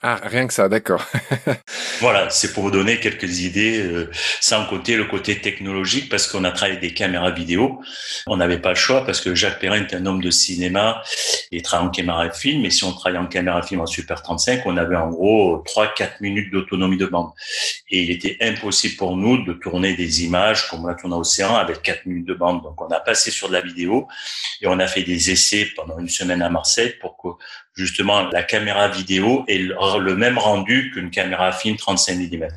Ah, 0.00 0.20
rien 0.22 0.46
que 0.46 0.54
ça, 0.54 0.68
d'accord. 0.68 1.04
voilà, 2.00 2.30
c'est 2.30 2.52
pour 2.52 2.62
vous 2.62 2.70
donner 2.70 3.00
quelques 3.00 3.40
idées, 3.40 3.82
euh, 3.82 4.08
sans 4.40 4.64
compter 4.66 4.96
le 4.96 5.06
côté 5.06 5.40
technologique, 5.40 6.08
parce 6.08 6.28
qu'on 6.28 6.44
a 6.44 6.52
travaillé 6.52 6.78
des 6.78 6.94
caméras 6.94 7.32
vidéo. 7.32 7.80
On 8.28 8.36
n'avait 8.36 8.60
pas 8.60 8.68
le 8.68 8.74
choix, 8.76 9.04
parce 9.04 9.20
que 9.20 9.34
Jacques 9.34 9.58
Perrin 9.58 9.84
est 9.84 9.94
un 9.94 10.06
homme 10.06 10.22
de 10.22 10.30
cinéma 10.30 11.02
et 11.50 11.62
travaille 11.62 11.88
en 11.88 11.90
caméra 11.90 12.30
film. 12.30 12.64
Et 12.64 12.70
si 12.70 12.84
on 12.84 12.92
travaillait 12.92 13.18
en 13.18 13.26
caméra 13.26 13.60
film 13.62 13.80
en 13.80 13.86
Super 13.86 14.22
35, 14.22 14.62
on 14.66 14.76
avait 14.76 14.94
en 14.94 15.08
gros 15.08 15.64
3-4 15.66 16.20
minutes 16.20 16.52
d'autonomie 16.52 16.96
de 16.96 17.06
bande. 17.06 17.30
Et 17.90 18.02
il 18.02 18.10
était 18.10 18.36
impossible 18.40 18.96
pour 18.96 19.16
nous 19.16 19.44
de 19.44 19.54
tourner 19.54 19.94
des 19.94 20.24
images 20.24 20.68
comme 20.68 20.84
on 20.84 20.88
a 20.88 20.94
tourné 20.94 21.14
à 21.14 21.18
Océan 21.18 21.54
avec 21.56 21.82
4 21.82 22.06
minutes 22.06 22.26
de 22.26 22.34
bande. 22.34 22.62
Donc 22.62 22.80
on 22.80 22.88
a 22.88 23.00
passé 23.00 23.30
sur 23.30 23.48
de 23.48 23.54
la 23.54 23.60
vidéo 23.60 24.06
et 24.60 24.66
on 24.66 24.78
a 24.78 24.86
fait 24.86 25.02
des 25.02 25.30
essais 25.30 25.68
pendant 25.74 25.98
une 25.98 26.08
semaine 26.08 26.42
à 26.42 26.50
Marseille 26.50 26.94
pour 27.00 27.16
que 27.16 27.28
justement 27.74 28.28
la 28.28 28.42
caméra 28.42 28.88
vidéo 28.88 29.44
ait 29.48 29.58
le 29.58 30.14
même 30.16 30.38
rendu 30.38 30.90
qu'une 30.92 31.10
caméra 31.10 31.52
film 31.52 31.76
35 31.76 32.18
mm. 32.18 32.48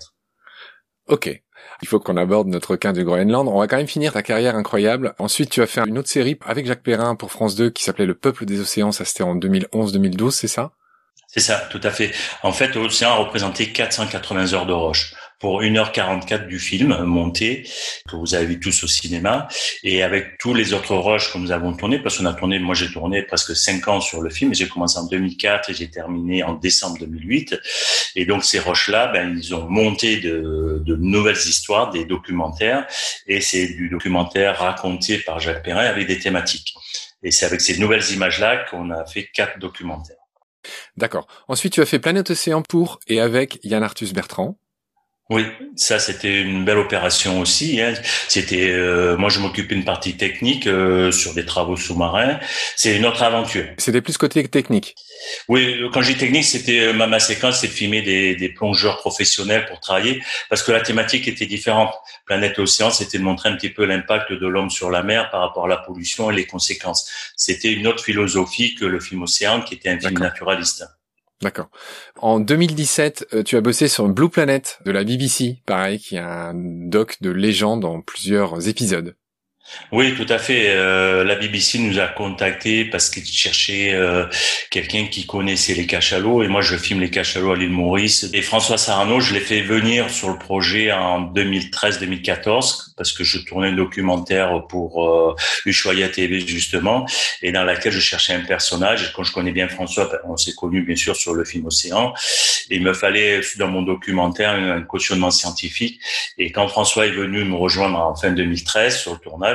Ok. 1.07 1.41
Il 1.83 1.87
faut 1.87 1.99
qu'on 1.99 2.17
aborde 2.17 2.47
notre 2.47 2.71
requin 2.71 2.93
du 2.93 3.03
Groenland. 3.03 3.47
On 3.47 3.59
va 3.59 3.67
quand 3.67 3.77
même 3.77 3.87
finir 3.87 4.13
ta 4.13 4.21
carrière 4.21 4.55
incroyable. 4.55 5.15
Ensuite, 5.17 5.49
tu 5.49 5.63
as 5.63 5.67
fait 5.67 5.81
une 5.87 5.97
autre 5.97 6.09
série 6.09 6.37
avec 6.45 6.67
Jacques 6.67 6.83
Perrin 6.83 7.15
pour 7.15 7.31
France 7.31 7.55
2 7.55 7.71
qui 7.71 7.83
s'appelait 7.83 8.05
Le 8.05 8.13
Peuple 8.13 8.45
des 8.45 8.59
Océans. 8.59 8.91
Ça, 8.91 9.03
c'était 9.03 9.23
en 9.23 9.35
2011-2012, 9.35 10.29
c'est 10.31 10.47
ça? 10.47 10.73
C'est 11.27 11.39
ça, 11.39 11.67
tout 11.71 11.79
à 11.83 11.91
fait. 11.91 12.11
En 12.43 12.51
fait, 12.51 12.75
l'océan 12.75 13.11
a 13.11 13.15
représenté 13.15 13.71
480 13.71 14.53
heures 14.53 14.65
de 14.65 14.73
roche 14.73 15.15
pour 15.41 15.61
1h44 15.61 16.47
du 16.47 16.59
film 16.59 17.03
monté, 17.03 17.67
que 18.07 18.15
vous 18.15 18.35
avez 18.35 18.45
vu 18.45 18.59
tous 18.59 18.83
au 18.83 18.87
cinéma, 18.87 19.47
et 19.83 20.03
avec 20.03 20.37
tous 20.37 20.53
les 20.53 20.73
autres 20.73 20.95
rushs 20.95 21.33
que 21.33 21.39
nous 21.39 21.51
avons 21.51 21.73
tourné, 21.73 21.99
parce 21.99 22.19
qu'on 22.19 22.27
a 22.27 22.33
tourné, 22.33 22.59
moi 22.59 22.75
j'ai 22.75 22.91
tourné 22.91 23.23
presque 23.23 23.55
5 23.55 23.87
ans 23.87 24.01
sur 24.01 24.21
le 24.21 24.29
film, 24.29 24.53
j'ai 24.53 24.67
commencé 24.67 24.99
en 24.99 25.07
2004 25.07 25.71
et 25.71 25.73
j'ai 25.73 25.89
terminé 25.89 26.43
en 26.43 26.53
décembre 26.53 26.99
2008, 26.99 27.59
et 28.15 28.25
donc 28.25 28.43
ces 28.43 28.59
rushs-là, 28.59 29.07
ben, 29.07 29.35
ils 29.37 29.55
ont 29.55 29.67
monté 29.67 30.17
de, 30.17 30.81
de 30.85 30.95
nouvelles 30.95 31.35
histoires, 31.35 31.89
des 31.89 32.05
documentaires, 32.05 32.85
et 33.27 33.41
c'est 33.41 33.67
du 33.67 33.89
documentaire 33.89 34.59
raconté 34.59 35.17
par 35.17 35.39
Jacques 35.39 35.63
Perrin 35.63 35.85
avec 35.85 36.07
des 36.07 36.19
thématiques. 36.19 36.75
Et 37.23 37.31
c'est 37.31 37.45
avec 37.45 37.61
ces 37.61 37.77
nouvelles 37.77 38.07
images-là 38.11 38.65
qu'on 38.69 38.89
a 38.91 39.05
fait 39.05 39.27
quatre 39.33 39.59
documentaires. 39.59 40.17
D'accord. 40.97 41.27
Ensuite, 41.47 41.73
tu 41.73 41.81
as 41.81 41.85
fait 41.85 41.99
Planète 41.99 42.29
Océan 42.29 42.61
pour 42.61 42.99
et 43.07 43.19
avec 43.19 43.59
Yann 43.63 43.83
Arthus 43.83 44.13
Bertrand. 44.13 44.57
Oui, 45.31 45.45
ça 45.77 45.97
c'était 45.97 46.41
une 46.41 46.65
belle 46.65 46.77
opération 46.77 47.39
aussi. 47.39 47.79
Hein. 47.79 47.93
C'était, 48.27 48.69
euh, 48.69 49.15
moi 49.15 49.29
je 49.29 49.39
m'occupais 49.39 49.75
d'une 49.75 49.85
partie 49.85 50.17
technique 50.17 50.67
euh, 50.67 51.09
sur 51.13 51.33
des 51.33 51.45
travaux 51.45 51.77
sous-marins. 51.77 52.37
C'est 52.75 52.97
une 52.97 53.05
autre 53.05 53.23
aventure. 53.23 53.63
C'était 53.77 54.01
plus 54.01 54.17
côté 54.17 54.45
technique. 54.49 54.93
Oui, 55.47 55.79
quand 55.93 56.01
j'ai 56.01 56.17
technique, 56.17 56.43
c'était 56.43 56.81
euh, 56.81 56.93
ma, 56.93 57.07
ma 57.07 57.21
séquence, 57.21 57.61
c'est 57.61 57.67
de 57.67 57.71
filmer 57.71 58.01
des, 58.01 58.35
des, 58.35 58.49
plongeurs 58.49 58.97
professionnels 58.97 59.67
pour 59.67 59.79
travailler, 59.79 60.21
parce 60.49 60.63
que 60.63 60.73
la 60.73 60.81
thématique 60.81 61.29
était 61.29 61.45
différente. 61.45 61.93
Planète 62.25 62.59
Océan, 62.59 62.91
c'était 62.91 63.17
de 63.17 63.23
montrer 63.23 63.47
un 63.47 63.55
petit 63.55 63.69
peu 63.69 63.85
l'impact 63.85 64.33
de 64.33 64.47
l'homme 64.47 64.69
sur 64.69 64.91
la 64.91 65.01
mer 65.01 65.29
par 65.29 65.39
rapport 65.39 65.63
à 65.63 65.69
la 65.69 65.77
pollution 65.77 66.29
et 66.29 66.35
les 66.35 66.45
conséquences. 66.45 67.09
C'était 67.37 67.71
une 67.71 67.87
autre 67.87 68.03
philosophie 68.03 68.75
que 68.75 68.83
le 68.83 68.99
film 68.99 69.21
Océan, 69.21 69.61
qui 69.61 69.75
était 69.75 69.87
un 69.87 69.97
film 69.97 70.19
naturaliste. 70.19 70.83
D'accord. 71.41 71.69
En 72.17 72.39
2017, 72.39 73.27
euh, 73.33 73.43
tu 73.43 73.57
as 73.57 73.61
bossé 73.61 73.87
sur 73.87 74.07
Blue 74.07 74.29
Planet 74.29 74.79
de 74.85 74.91
la 74.91 75.03
BBC, 75.03 75.61
pareil, 75.65 75.99
qui 75.99 76.15
est 76.15 76.19
un 76.19 76.53
doc 76.55 77.17
de 77.21 77.31
légende 77.31 77.83
en 77.83 78.01
plusieurs 78.01 78.67
épisodes. 78.67 79.15
Oui, 79.91 80.15
tout 80.15 80.25
à 80.29 80.37
fait. 80.37 80.69
Euh, 80.69 81.23
la 81.23 81.35
BBC 81.35 81.79
nous 81.79 81.99
a 81.99 82.07
contactés 82.07 82.85
parce 82.85 83.09
qu'ils 83.09 83.25
cherchaient 83.25 83.93
euh, 83.93 84.25
quelqu'un 84.69 85.07
qui 85.07 85.25
connaissait 85.25 85.73
les 85.73 85.85
cachalots 85.85 86.43
et 86.43 86.47
moi 86.47 86.61
je 86.61 86.77
filme 86.77 87.01
les 87.01 87.09
cachalots 87.09 87.51
à 87.51 87.55
l'île 87.57 87.71
Maurice. 87.71 88.29
Et 88.33 88.41
François 88.41 88.77
Sarano, 88.77 89.19
je 89.19 89.33
l'ai 89.33 89.39
fait 89.39 89.61
venir 89.61 90.09
sur 90.09 90.29
le 90.29 90.37
projet 90.37 90.91
en 90.91 91.21
2013-2014 91.33 92.93
parce 92.95 93.11
que 93.11 93.23
je 93.23 93.39
tournais 93.39 93.69
un 93.69 93.73
documentaire 93.73 94.65
pour 94.67 95.05
euh, 95.05 95.35
Ushuaïa 95.65 96.09
TV 96.09 96.39
justement 96.39 97.05
et 97.41 97.51
dans 97.51 97.63
laquelle 97.63 97.91
je 97.91 97.99
cherchais 97.99 98.33
un 98.33 98.41
personnage. 98.41 99.03
Et 99.03 99.07
quand 99.13 99.23
je 99.23 99.33
connais 99.33 99.51
bien 99.51 99.67
François, 99.67 100.05
ben, 100.05 100.19
on 100.25 100.37
s'est 100.37 100.53
connu 100.53 100.83
bien 100.83 100.95
sûr 100.95 101.15
sur 101.15 101.33
le 101.33 101.43
film 101.43 101.65
Océan. 101.65 102.13
Et 102.69 102.77
il 102.77 102.83
me 102.83 102.93
fallait 102.93 103.41
dans 103.57 103.67
mon 103.67 103.81
documentaire 103.81 104.51
un 104.51 104.81
cautionnement 104.83 105.31
scientifique. 105.31 105.99
Et 106.37 106.51
quand 106.51 106.67
François 106.69 107.07
est 107.07 107.11
venu 107.11 107.43
me 107.43 107.55
rejoindre 107.55 107.97
en 107.99 108.15
fin 108.15 108.31
2013 108.31 108.97
sur 108.97 109.13
le 109.13 109.19
tournage, 109.19 109.50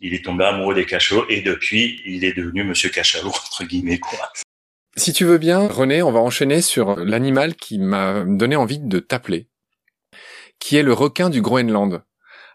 il 0.00 0.14
est 0.14 0.24
tombé 0.24 0.44
amoureux 0.44 0.74
des 0.74 0.86
cachalots 0.86 1.26
et 1.28 1.42
depuis, 1.42 2.00
il 2.04 2.24
est 2.24 2.32
devenu 2.32 2.64
Monsieur 2.64 2.90
Cachalot 2.90 3.28
entre 3.28 3.64
guillemets 3.64 3.98
quoi. 3.98 4.32
Si 4.96 5.12
tu 5.12 5.24
veux 5.24 5.38
bien, 5.38 5.68
René, 5.68 6.02
on 6.02 6.10
va 6.10 6.20
enchaîner 6.20 6.62
sur 6.62 6.96
l'animal 6.96 7.54
qui 7.54 7.78
m'a 7.78 8.24
donné 8.26 8.56
envie 8.56 8.78
de 8.78 8.98
t'appeler, 8.98 9.46
qui 10.58 10.76
est 10.76 10.82
le 10.82 10.94
requin 10.94 11.28
du 11.28 11.42
Groenland. 11.42 12.02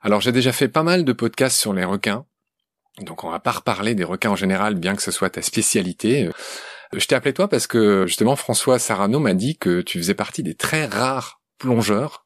Alors 0.02 0.22
j'ai 0.22 0.32
déjà 0.32 0.52
fait 0.52 0.68
pas 0.68 0.82
mal 0.82 1.06
de 1.06 1.14
podcasts 1.14 1.60
sur 1.60 1.74
les 1.74 1.84
requins, 1.84 2.26
donc 3.00 3.24
on 3.24 3.30
va 3.30 3.40
pas 3.40 3.52
reparler 3.52 3.96
des 3.96 4.04
requins 4.04 4.32
en 4.32 4.36
général, 4.36 4.76
bien 4.76 4.96
que 4.96 5.04
ce 5.04 5.12
soit 5.12 5.30
ta 5.30 5.42
spécialité. 5.42 6.30
Je 6.94 7.06
t'ai 7.06 7.16
appelé 7.16 7.34
toi 7.34 7.48
parce 7.48 7.68
que 7.68 8.06
justement 8.08 8.36
François 8.36 8.80
Sarano 8.80 9.20
m'a 9.20 9.34
dit 9.34 9.58
que 9.58 9.82
tu 9.82 10.00
faisais 10.00 10.16
partie 10.16 10.44
des 10.44 10.56
très 10.56 10.86
rares 10.86 11.42
plongeurs 11.58 12.26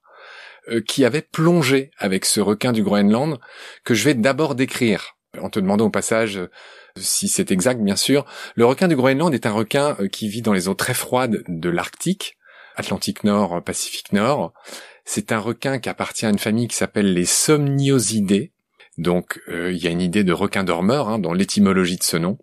qui 0.87 1.05
avait 1.05 1.21
plongé 1.21 1.91
avec 1.97 2.25
ce 2.25 2.39
requin 2.39 2.71
du 2.71 2.83
Groenland 2.83 3.39
que 3.83 3.93
je 3.93 4.03
vais 4.03 4.13
d'abord 4.13 4.55
décrire. 4.55 5.15
En 5.41 5.49
te 5.49 5.59
demandant 5.59 5.85
au 5.85 5.89
passage 5.89 6.37
euh, 6.37 6.49
si 6.97 7.27
c'est 7.27 7.51
exact, 7.51 7.81
bien 7.81 7.95
sûr. 7.95 8.25
Le 8.55 8.65
requin 8.65 8.87
du 8.87 8.95
Groenland 8.95 9.33
est 9.33 9.45
un 9.45 9.51
requin 9.51 9.97
euh, 9.99 10.07
qui 10.07 10.29
vit 10.29 10.41
dans 10.41 10.53
les 10.53 10.67
eaux 10.67 10.73
très 10.73 10.93
froides 10.93 11.43
de 11.47 11.69
l'Arctique, 11.69 12.37
Atlantique 12.75 13.23
Nord, 13.23 13.63
Pacifique 13.63 14.13
Nord. 14.13 14.53
C'est 15.03 15.31
un 15.31 15.39
requin 15.39 15.79
qui 15.79 15.89
appartient 15.89 16.25
à 16.25 16.29
une 16.29 16.39
famille 16.39 16.67
qui 16.67 16.75
s'appelle 16.75 17.13
les 17.13 17.25
Somniosidés. 17.25 18.53
Donc 18.97 19.41
il 19.49 19.75
y 19.75 19.87
a 19.87 19.91
une 19.91 20.01
idée 20.01 20.23
de 20.23 20.31
requin 20.31 20.63
dormeur 20.63 21.09
hein, 21.09 21.19
dans 21.19 21.33
l'étymologie 21.33 21.97
de 21.97 22.03
ce 22.03 22.15
nom. 22.15 22.37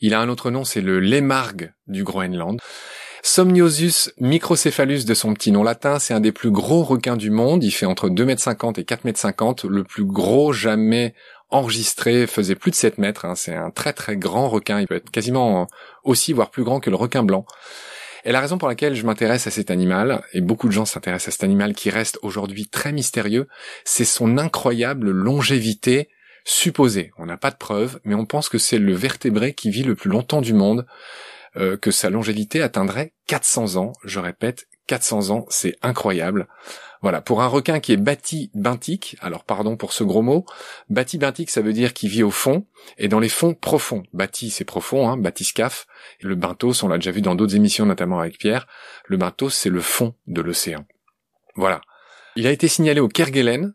Il 0.00 0.12
a 0.12 0.20
un 0.20 0.28
autre 0.28 0.50
nom, 0.50 0.64
c'est 0.64 0.82
le 0.82 1.00
lémargue 1.00 1.72
du 1.86 2.04
Groenland. 2.04 2.60
Somniosus 3.26 4.10
microcephalus 4.20 5.06
de 5.06 5.14
son 5.14 5.32
petit 5.32 5.50
nom 5.50 5.62
latin, 5.62 5.98
c'est 5.98 6.12
un 6.12 6.20
des 6.20 6.30
plus 6.30 6.50
gros 6.50 6.84
requins 6.84 7.16
du 7.16 7.30
monde. 7.30 7.64
Il 7.64 7.70
fait 7.70 7.86
entre 7.86 8.10
2,50 8.10 8.66
m 8.66 8.74
et 8.76 8.82
4,50 8.82 9.64
m. 9.64 9.72
Le 9.72 9.82
plus 9.82 10.04
gros 10.04 10.52
jamais 10.52 11.14
enregistré 11.48 12.26
faisait 12.26 12.54
plus 12.54 12.70
de 12.70 12.76
7 12.76 12.98
mètres. 12.98 13.24
Hein. 13.24 13.34
C'est 13.34 13.54
un 13.54 13.70
très 13.70 13.94
très 13.94 14.18
grand 14.18 14.50
requin. 14.50 14.78
Il 14.78 14.86
peut 14.86 14.96
être 14.96 15.10
quasiment 15.10 15.68
aussi, 16.02 16.34
voire 16.34 16.50
plus 16.50 16.64
grand 16.64 16.80
que 16.80 16.90
le 16.90 16.96
requin 16.96 17.22
blanc. 17.22 17.46
Et 18.26 18.30
la 18.30 18.40
raison 18.40 18.58
pour 18.58 18.68
laquelle 18.68 18.94
je 18.94 19.06
m'intéresse 19.06 19.46
à 19.46 19.50
cet 19.50 19.70
animal, 19.70 20.22
et 20.34 20.42
beaucoup 20.42 20.68
de 20.68 20.74
gens 20.74 20.84
s'intéressent 20.84 21.28
à 21.28 21.32
cet 21.32 21.44
animal 21.44 21.72
qui 21.72 21.88
reste 21.88 22.18
aujourd'hui 22.20 22.66
très 22.66 22.92
mystérieux, 22.92 23.48
c'est 23.86 24.04
son 24.04 24.36
incroyable 24.36 25.10
longévité 25.10 26.10
supposée. 26.44 27.10
On 27.16 27.24
n'a 27.24 27.38
pas 27.38 27.50
de 27.50 27.56
preuves, 27.56 28.00
mais 28.04 28.14
on 28.14 28.26
pense 28.26 28.50
que 28.50 28.58
c'est 28.58 28.78
le 28.78 28.92
vertébré 28.92 29.54
qui 29.54 29.70
vit 29.70 29.82
le 29.82 29.94
plus 29.94 30.10
longtemps 30.10 30.42
du 30.42 30.52
monde. 30.52 30.84
Euh, 31.56 31.76
que 31.76 31.92
sa 31.92 32.10
longévité 32.10 32.62
atteindrait 32.62 33.12
400 33.28 33.76
ans. 33.76 33.92
Je 34.02 34.18
répète, 34.18 34.66
400 34.88 35.30
ans, 35.30 35.46
c'est 35.50 35.76
incroyable. 35.82 36.48
Voilà, 37.00 37.20
pour 37.20 37.42
un 37.42 37.46
requin 37.46 37.80
qui 37.80 37.92
est 37.92 37.96
bâti 37.96 38.50
benthique, 38.54 39.16
alors 39.20 39.44
pardon 39.44 39.76
pour 39.76 39.92
ce 39.92 40.02
gros 40.02 40.22
mot, 40.22 40.46
bâti 40.88 41.18
benthique 41.18 41.50
ça 41.50 41.60
veut 41.60 41.74
dire 41.74 41.92
qu'il 41.92 42.08
vit 42.08 42.22
au 42.22 42.30
fond 42.30 42.66
et 42.98 43.08
dans 43.08 43.20
les 43.20 43.28
fonds 43.28 43.54
profonds. 43.54 44.02
Bâti 44.12 44.50
c'est 44.50 44.64
profond, 44.64 45.08
hein. 45.08 45.22
Et 45.22 46.26
le 46.26 46.34
benthos, 46.34 46.82
on 46.82 46.88
l'a 46.88 46.96
déjà 46.96 47.10
vu 47.10 47.20
dans 47.20 47.34
d'autres 47.34 47.54
émissions, 47.54 47.86
notamment 47.86 48.20
avec 48.20 48.38
Pierre, 48.38 48.66
le 49.06 49.16
benthos 49.16 49.50
c'est 49.50 49.70
le 49.70 49.80
fond 49.80 50.14
de 50.26 50.40
l'océan. 50.40 50.86
Voilà. 51.54 51.82
Il 52.36 52.46
a 52.46 52.50
été 52.50 52.66
signalé 52.66 53.00
au 53.00 53.08
Kerguelen, 53.08 53.74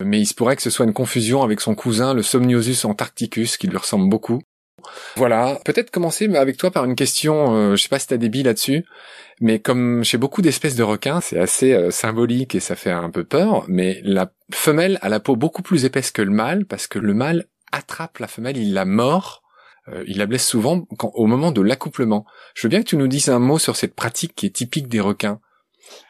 mais 0.00 0.20
il 0.20 0.26
se 0.26 0.34
pourrait 0.34 0.54
que 0.54 0.62
ce 0.62 0.70
soit 0.70 0.86
une 0.86 0.92
confusion 0.92 1.42
avec 1.42 1.60
son 1.60 1.74
cousin, 1.74 2.14
le 2.14 2.22
Somniosus 2.22 2.86
antarcticus, 2.86 3.56
qui 3.56 3.66
lui 3.66 3.78
ressemble 3.78 4.08
beaucoup. 4.08 4.42
Voilà, 5.16 5.58
peut-être 5.64 5.90
commencer 5.90 6.32
avec 6.34 6.56
toi 6.58 6.70
par 6.70 6.84
une 6.84 6.94
question, 6.94 7.54
euh, 7.54 7.76
je 7.76 7.82
sais 7.82 7.88
pas 7.88 7.98
si 7.98 8.06
t'as 8.06 8.18
des 8.18 8.28
billes 8.28 8.42
là-dessus, 8.42 8.84
mais 9.40 9.58
comme 9.58 10.04
chez 10.04 10.18
beaucoup 10.18 10.42
d'espèces 10.42 10.76
de 10.76 10.82
requins, 10.82 11.20
c'est 11.20 11.38
assez 11.38 11.72
euh, 11.72 11.90
symbolique 11.90 12.54
et 12.54 12.60
ça 12.60 12.76
fait 12.76 12.90
un 12.90 13.10
peu 13.10 13.24
peur, 13.24 13.64
mais 13.68 14.00
la 14.04 14.30
femelle 14.52 14.98
a 15.02 15.08
la 15.08 15.20
peau 15.20 15.34
beaucoup 15.36 15.62
plus 15.62 15.84
épaisse 15.84 16.10
que 16.10 16.22
le 16.22 16.30
mâle, 16.30 16.66
parce 16.66 16.86
que 16.86 16.98
le 16.98 17.14
mâle 17.14 17.46
attrape 17.72 18.18
la 18.18 18.28
femelle, 18.28 18.56
il 18.58 18.74
la 18.74 18.84
mord, 18.84 19.42
euh, 19.88 20.04
il 20.06 20.18
la 20.18 20.26
blesse 20.26 20.46
souvent 20.46 20.86
au 21.00 21.26
moment 21.26 21.52
de 21.52 21.62
l'accouplement. 21.62 22.26
Je 22.54 22.62
veux 22.66 22.70
bien 22.70 22.80
que 22.80 22.88
tu 22.88 22.96
nous 22.96 23.08
dises 23.08 23.28
un 23.28 23.38
mot 23.38 23.58
sur 23.58 23.76
cette 23.76 23.94
pratique 23.94 24.34
qui 24.34 24.46
est 24.46 24.50
typique 24.50 24.88
des 24.88 25.00
requins. 25.00 25.40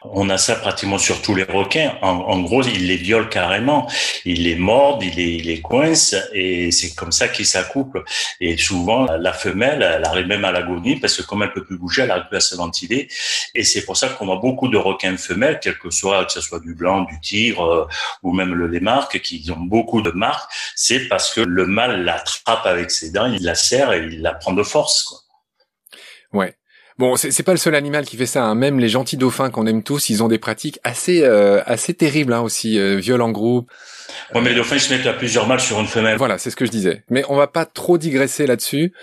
On 0.03 0.29
a 0.29 0.37
ça 0.37 0.55
pratiquement 0.55 0.97
sur 0.97 1.21
tous 1.21 1.33
les 1.35 1.43
requins. 1.43 1.97
En, 2.01 2.39
gros, 2.41 2.61
il 2.63 2.87
les 2.87 2.97
viole 2.97 3.29
carrément. 3.29 3.89
Il 4.25 4.43
les 4.43 4.55
mord, 4.55 4.99
il 5.01 5.15
les, 5.15 5.39
les 5.39 5.61
coince 5.61 6.15
et 6.33 6.71
c'est 6.71 6.93
comme 6.93 7.11
ça 7.11 7.27
qu'ils 7.27 7.45
s'accouplent. 7.45 8.03
Et 8.39 8.57
souvent, 8.57 9.05
la 9.05 9.33
femelle, 9.33 9.81
elle 9.81 10.05
arrive 10.05 10.27
même 10.27 10.45
à 10.45 10.51
l'agonie 10.51 10.97
parce 10.99 11.17
que 11.17 11.23
comme 11.23 11.43
elle 11.43 11.51
peut 11.51 11.65
plus 11.65 11.77
bouger, 11.77 12.03
elle 12.03 12.11
arrive 12.11 12.27
plus 12.27 12.37
à 12.37 12.41
se 12.41 12.55
ventiler. 12.55 13.07
Et 13.55 13.63
c'est 13.63 13.85
pour 13.85 13.97
ça 13.97 14.09
qu'on 14.09 14.25
voit 14.25 14.37
beaucoup 14.37 14.67
de 14.67 14.77
requins 14.77 15.17
femelles, 15.17 15.59
quel 15.61 15.77
que 15.77 15.89
soit, 15.89 16.25
que 16.25 16.31
ce 16.31 16.41
soit 16.41 16.59
du 16.59 16.75
blanc, 16.75 17.01
du 17.01 17.19
tigre 17.19 17.65
euh, 17.65 17.87
ou 18.23 18.33
même 18.33 18.53
le 18.53 18.67
lémarque, 18.67 19.21
qui 19.21 19.49
ont 19.51 19.59
beaucoup 19.59 20.01
de 20.01 20.11
marques. 20.11 20.51
C'est 20.75 21.07
parce 21.07 21.33
que 21.33 21.41
le 21.41 21.65
mâle 21.65 22.03
l'attrape 22.03 22.65
avec 22.65 22.91
ses 22.91 23.11
dents, 23.11 23.25
il 23.25 23.43
la 23.43 23.55
serre 23.55 23.93
et 23.93 24.05
il 24.05 24.21
la 24.21 24.33
prend 24.33 24.53
de 24.53 24.63
force. 24.63 25.03
Quoi. 25.03 25.19
Ouais. 26.33 26.56
Bon, 26.97 27.15
c'est 27.15 27.43
pas 27.43 27.51
le 27.51 27.59
seul 27.59 27.75
animal 27.75 28.05
qui 28.05 28.17
fait 28.17 28.25
ça. 28.25 28.43
Hein. 28.43 28.55
Même 28.55 28.79
les 28.79 28.89
gentils 28.89 29.17
dauphins 29.17 29.51
qu'on 29.51 29.67
aime 29.67 29.83
tous, 29.83 30.09
ils 30.09 30.23
ont 30.23 30.27
des 30.27 30.39
pratiques 30.39 30.79
assez 30.83 31.23
euh, 31.23 31.61
assez 31.67 31.93
terribles 31.93 32.33
hein, 32.33 32.41
aussi, 32.41 32.79
euh, 32.79 32.95
viol 32.95 33.21
en 33.21 33.29
groupe. 33.29 33.69
Ouais, 34.33 34.41
mais 34.41 34.49
les 34.49 34.55
dauphins 34.55 34.77
ils 34.77 34.81
se 34.81 34.91
mettent 34.91 35.05
à 35.05 35.13
plusieurs 35.13 35.47
mâles 35.47 35.59
sur 35.59 35.79
une 35.79 35.85
femelle. 35.85 36.17
Voilà, 36.17 36.39
c'est 36.39 36.49
ce 36.49 36.55
que 36.55 36.65
je 36.65 36.71
disais. 36.71 37.03
Mais 37.11 37.23
on 37.29 37.35
va 37.35 37.45
pas 37.45 37.65
trop 37.65 37.99
digresser 37.99 38.47
là-dessus. 38.47 38.93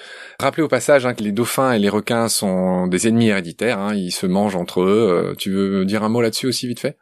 Rappelez 0.40 0.64
au 0.64 0.68
passage 0.68 1.06
hein, 1.06 1.14
que 1.14 1.22
les 1.22 1.30
dauphins 1.30 1.72
et 1.72 1.78
les 1.78 1.88
requins 1.88 2.28
sont 2.28 2.88
des 2.88 3.06
ennemis 3.06 3.28
héréditaires. 3.28 3.78
Hein. 3.78 3.94
Ils 3.94 4.10
se 4.10 4.26
mangent 4.26 4.56
entre 4.56 4.80
eux. 4.80 5.30
Euh, 5.30 5.34
tu 5.36 5.52
veux 5.52 5.84
dire 5.84 6.02
un 6.02 6.08
mot 6.08 6.20
là-dessus 6.20 6.48
aussi 6.48 6.66
vite 6.66 6.80
fait? 6.80 6.96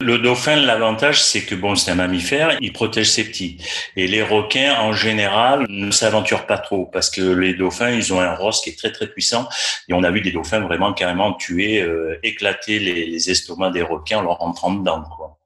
Le 0.00 0.18
dauphin, 0.18 0.56
l'avantage, 0.56 1.22
c'est 1.22 1.42
que 1.42 1.54
bon, 1.54 1.74
c'est 1.74 1.90
un 1.90 1.94
mammifère, 1.94 2.58
il 2.60 2.72
protège 2.72 3.08
ses 3.10 3.24
petits. 3.24 3.56
Et 3.96 4.06
les 4.06 4.22
requins, 4.22 4.78
en 4.78 4.92
général, 4.92 5.66
ne 5.68 5.90
s'aventurent 5.90 6.46
pas 6.46 6.58
trop 6.58 6.86
parce 6.86 7.08
que 7.08 7.22
les 7.22 7.54
dauphins, 7.54 7.90
ils 7.90 8.12
ont 8.12 8.20
un 8.20 8.34
rostre 8.34 8.64
qui 8.64 8.70
est 8.70 8.78
très 8.78 8.92
très 8.92 9.08
puissant. 9.08 9.48
Et 9.88 9.94
on 9.94 10.02
a 10.04 10.10
vu 10.10 10.20
des 10.20 10.32
dauphins 10.32 10.60
vraiment 10.60 10.92
carrément 10.92 11.32
tuer, 11.32 11.80
euh, 11.80 12.18
éclater 12.22 12.78
les, 12.78 13.30
estomacs 13.30 13.72
des 13.72 13.82
requins 13.82 14.18
en 14.18 14.22
leur 14.22 14.38
rentrant 14.38 14.74
dedans. 14.74 15.02
Quoi. 15.16 15.38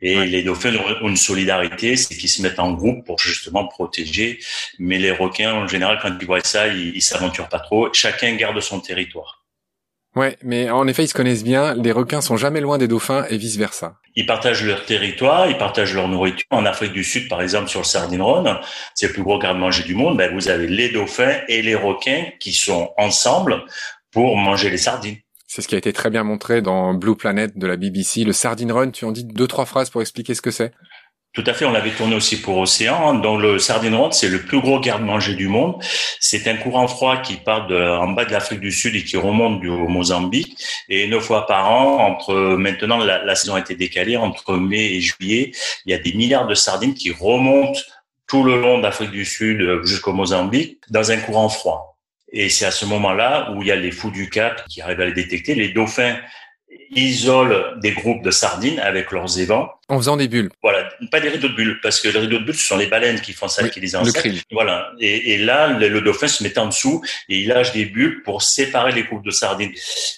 Et 0.00 0.24
les 0.24 0.42
dauphins 0.44 0.74
ont 1.02 1.08
une 1.08 1.16
solidarité, 1.16 1.96
c'est 1.96 2.16
qu'ils 2.16 2.28
se 2.28 2.42
mettent 2.42 2.60
en 2.60 2.72
groupe 2.72 3.04
pour 3.04 3.18
justement 3.18 3.66
protéger. 3.66 4.38
Mais 4.78 4.98
les 4.98 5.10
requins, 5.10 5.52
en 5.52 5.66
général, 5.66 5.98
quand 6.00 6.16
ils 6.18 6.26
voient 6.26 6.40
ça, 6.44 6.68
ils, 6.68 6.94
ils 6.94 7.02
s'aventurent 7.02 7.48
pas 7.48 7.60
trop. 7.60 7.92
Chacun 7.92 8.34
garde 8.36 8.60
son 8.60 8.80
territoire. 8.80 9.39
Ouais, 10.16 10.36
mais 10.42 10.68
en 10.70 10.88
effet, 10.88 11.04
ils 11.04 11.08
se 11.08 11.14
connaissent 11.14 11.44
bien. 11.44 11.74
Les 11.74 11.92
requins 11.92 12.20
sont 12.20 12.36
jamais 12.36 12.60
loin 12.60 12.78
des 12.78 12.88
dauphins 12.88 13.24
et 13.30 13.36
vice 13.36 13.56
versa. 13.56 13.94
Ils 14.16 14.26
partagent 14.26 14.64
leur 14.64 14.84
territoire, 14.84 15.48
ils 15.48 15.56
partagent 15.56 15.94
leur 15.94 16.08
nourriture. 16.08 16.44
En 16.50 16.66
Afrique 16.66 16.92
du 16.92 17.04
Sud, 17.04 17.28
par 17.28 17.40
exemple, 17.40 17.68
sur 17.68 17.80
le 17.80 17.84
Sardine-Rhône, 17.84 18.58
c'est 18.94 19.06
le 19.06 19.12
plus 19.12 19.22
gros 19.22 19.38
garde-manger 19.38 19.84
du 19.84 19.94
monde. 19.94 20.16
Ben, 20.16 20.34
vous 20.34 20.48
avez 20.48 20.66
les 20.66 20.88
dauphins 20.88 21.36
et 21.46 21.62
les 21.62 21.76
requins 21.76 22.24
qui 22.40 22.52
sont 22.52 22.90
ensemble 22.98 23.62
pour 24.10 24.36
manger 24.36 24.68
les 24.68 24.78
sardines. 24.78 25.16
C'est 25.46 25.62
ce 25.62 25.68
qui 25.68 25.74
a 25.74 25.78
été 25.78 25.92
très 25.92 26.10
bien 26.10 26.24
montré 26.24 26.62
dans 26.62 26.94
Blue 26.94 27.16
Planet 27.16 27.56
de 27.56 27.66
la 27.66 27.76
BBC. 27.76 28.24
Le 28.24 28.32
Sardine 28.32 28.72
Run, 28.72 28.90
tu 28.90 29.04
en 29.04 29.12
dis 29.12 29.24
deux, 29.24 29.46
trois 29.46 29.64
phrases 29.64 29.90
pour 29.90 30.00
expliquer 30.00 30.34
ce 30.34 30.42
que 30.42 30.50
c'est? 30.50 30.72
Tout 31.32 31.44
à 31.46 31.54
fait, 31.54 31.64
on 31.64 31.70
l'avait 31.70 31.92
tourné 31.92 32.16
aussi 32.16 32.40
pour 32.40 32.58
Océan. 32.58 33.14
Dans 33.14 33.36
le 33.36 33.60
Sardine 33.60 33.94
Run, 33.94 34.10
c'est 34.10 34.28
le 34.28 34.42
plus 34.42 34.60
gros 34.60 34.80
garde-manger 34.80 35.34
du 35.34 35.46
monde. 35.46 35.76
C'est 36.18 36.48
un 36.48 36.56
courant 36.56 36.88
froid 36.88 37.18
qui 37.18 37.36
part 37.36 37.68
de, 37.68 37.76
en 37.76 38.08
bas 38.08 38.24
de 38.24 38.32
l'Afrique 38.32 38.58
du 38.58 38.72
Sud 38.72 38.96
et 38.96 39.04
qui 39.04 39.16
remonte 39.16 39.64
au 39.64 39.86
Mozambique. 39.86 40.60
Et 40.88 41.06
neuf 41.06 41.22
fois 41.22 41.46
par 41.46 41.70
an, 41.70 42.04
entre 42.04 42.34
maintenant 42.34 42.98
la, 42.98 43.24
la 43.24 43.34
saison 43.36 43.54
a 43.54 43.60
été 43.60 43.76
décalée 43.76 44.16
entre 44.16 44.56
mai 44.56 44.94
et 44.94 45.00
juillet, 45.00 45.52
il 45.86 45.92
y 45.92 45.94
a 45.94 45.98
des 45.98 46.12
milliards 46.14 46.48
de 46.48 46.54
sardines 46.54 46.94
qui 46.94 47.12
remontent 47.12 47.80
tout 48.26 48.42
le 48.42 48.60
long 48.60 48.78
d'Afrique 48.78 49.12
du 49.12 49.24
Sud 49.24 49.84
jusqu'au 49.84 50.12
Mozambique 50.12 50.80
dans 50.90 51.12
un 51.12 51.18
courant 51.18 51.48
froid. 51.48 51.90
Et 52.32 52.48
c'est 52.48 52.64
à 52.64 52.70
ce 52.70 52.86
moment-là 52.86 53.52
où 53.52 53.62
il 53.62 53.68
y 53.68 53.72
a 53.72 53.76
les 53.76 53.90
fous 53.90 54.10
du 54.10 54.30
Cap 54.30 54.64
qui 54.68 54.80
arrivent 54.80 55.00
à 55.00 55.06
les 55.06 55.12
détecter. 55.12 55.54
Les 55.54 55.68
dauphins 55.68 56.16
isolent 56.90 57.78
des 57.80 57.92
groupes 57.92 58.22
de 58.22 58.30
sardines 58.30 58.80
avec 58.80 59.12
leurs 59.12 59.38
évents. 59.38 59.70
En 59.88 59.98
faisant 59.98 60.16
des 60.16 60.28
bulles. 60.28 60.50
Voilà, 60.62 60.88
pas 61.10 61.20
des 61.20 61.28
rideaux 61.28 61.48
de 61.48 61.54
bulles, 61.54 61.78
parce 61.82 62.00
que 62.00 62.08
les 62.08 62.18
rideaux 62.18 62.38
de 62.38 62.44
bulles, 62.44 62.54
ce 62.54 62.66
sont 62.66 62.76
les 62.76 62.86
baleines 62.86 63.20
qui 63.20 63.32
font 63.32 63.48
ça, 63.48 63.68
qui 63.68 63.80
les 63.80 63.94
insectes. 63.94 64.44
Voilà. 64.50 64.92
Et, 64.98 65.34
et, 65.34 65.38
là, 65.38 65.68
le, 65.68 66.00
dauphin 66.00 66.28
se 66.28 66.42
met 66.42 66.58
en 66.58 66.66
dessous 66.66 67.02
et 67.28 67.38
il 67.40 67.48
lâche 67.48 67.72
des 67.72 67.86
bulles 67.86 68.22
pour 68.22 68.42
séparer 68.42 68.92
les 68.92 69.04
groupes 69.04 69.24
de 69.24 69.30
sardines. 69.30 69.72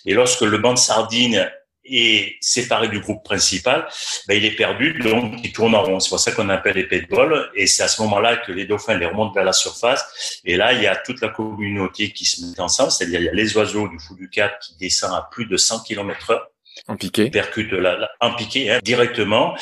Et 0.07 0.15
lorsque 0.15 0.43
le 0.43 0.59
banc 0.59 0.75
de 0.75 0.79
sardines 0.79 1.51
est 1.85 2.37
séparé 2.41 2.89
du 2.89 3.01
groupe 3.01 3.25
principal, 3.25 3.89
ben, 4.29 4.37
il 4.37 4.45
est 4.45 4.55
perdu, 4.55 4.95
donc 4.95 5.35
il 5.43 5.53
tourne 5.53 5.75
en 5.75 5.83
rond. 5.83 6.01
C'est 6.01 6.11
pour 6.11 6.21
ça 6.21 6.33
qu'on 6.33 6.49
appelle 6.49 6.79
épée 6.79 7.01
de 7.01 7.07
bol. 7.07 7.51
Et 7.55 7.67
c'est 7.67 7.83
à 7.83 7.89
ce 7.89 8.01
moment-là 8.03 8.37
que 8.37 8.53
les 8.53 8.67
dauphins 8.67 8.97
les 8.97 9.07
remontent 9.07 9.33
vers 9.33 9.45
la 9.45 9.53
surface. 9.53 10.41
Et 10.45 10.57
là, 10.57 10.73
il 10.73 10.83
y 10.83 10.87
a 10.87 10.97
toute 10.97 11.21
la 11.21 11.29
communauté 11.29 12.13
qui 12.13 12.25
se 12.25 12.45
met 12.45 12.61
ensemble, 12.61 12.93
c'est-à-dire 12.93 13.21
il 13.21 13.27
y 13.27 13.29
a 13.29 13.35
les 13.35 13.57
oiseaux 13.57 13.89
du 13.89 13.99
fou 13.99 14.15
du 14.15 14.31
Cap 14.31 14.59
qui 14.61 14.77
descendent 14.77 15.15
à 15.15 15.29
plus 15.31 15.47
de 15.47 15.57
100 15.57 15.83
km 15.83 16.31
heure. 16.31 16.52
En 16.89 16.97
piqué. 16.97 17.31
Percute 17.31 17.73
la, 17.73 18.11
en 18.21 18.35
piqué, 18.35 18.71
hein, 18.71 18.81
directement. 18.83 19.55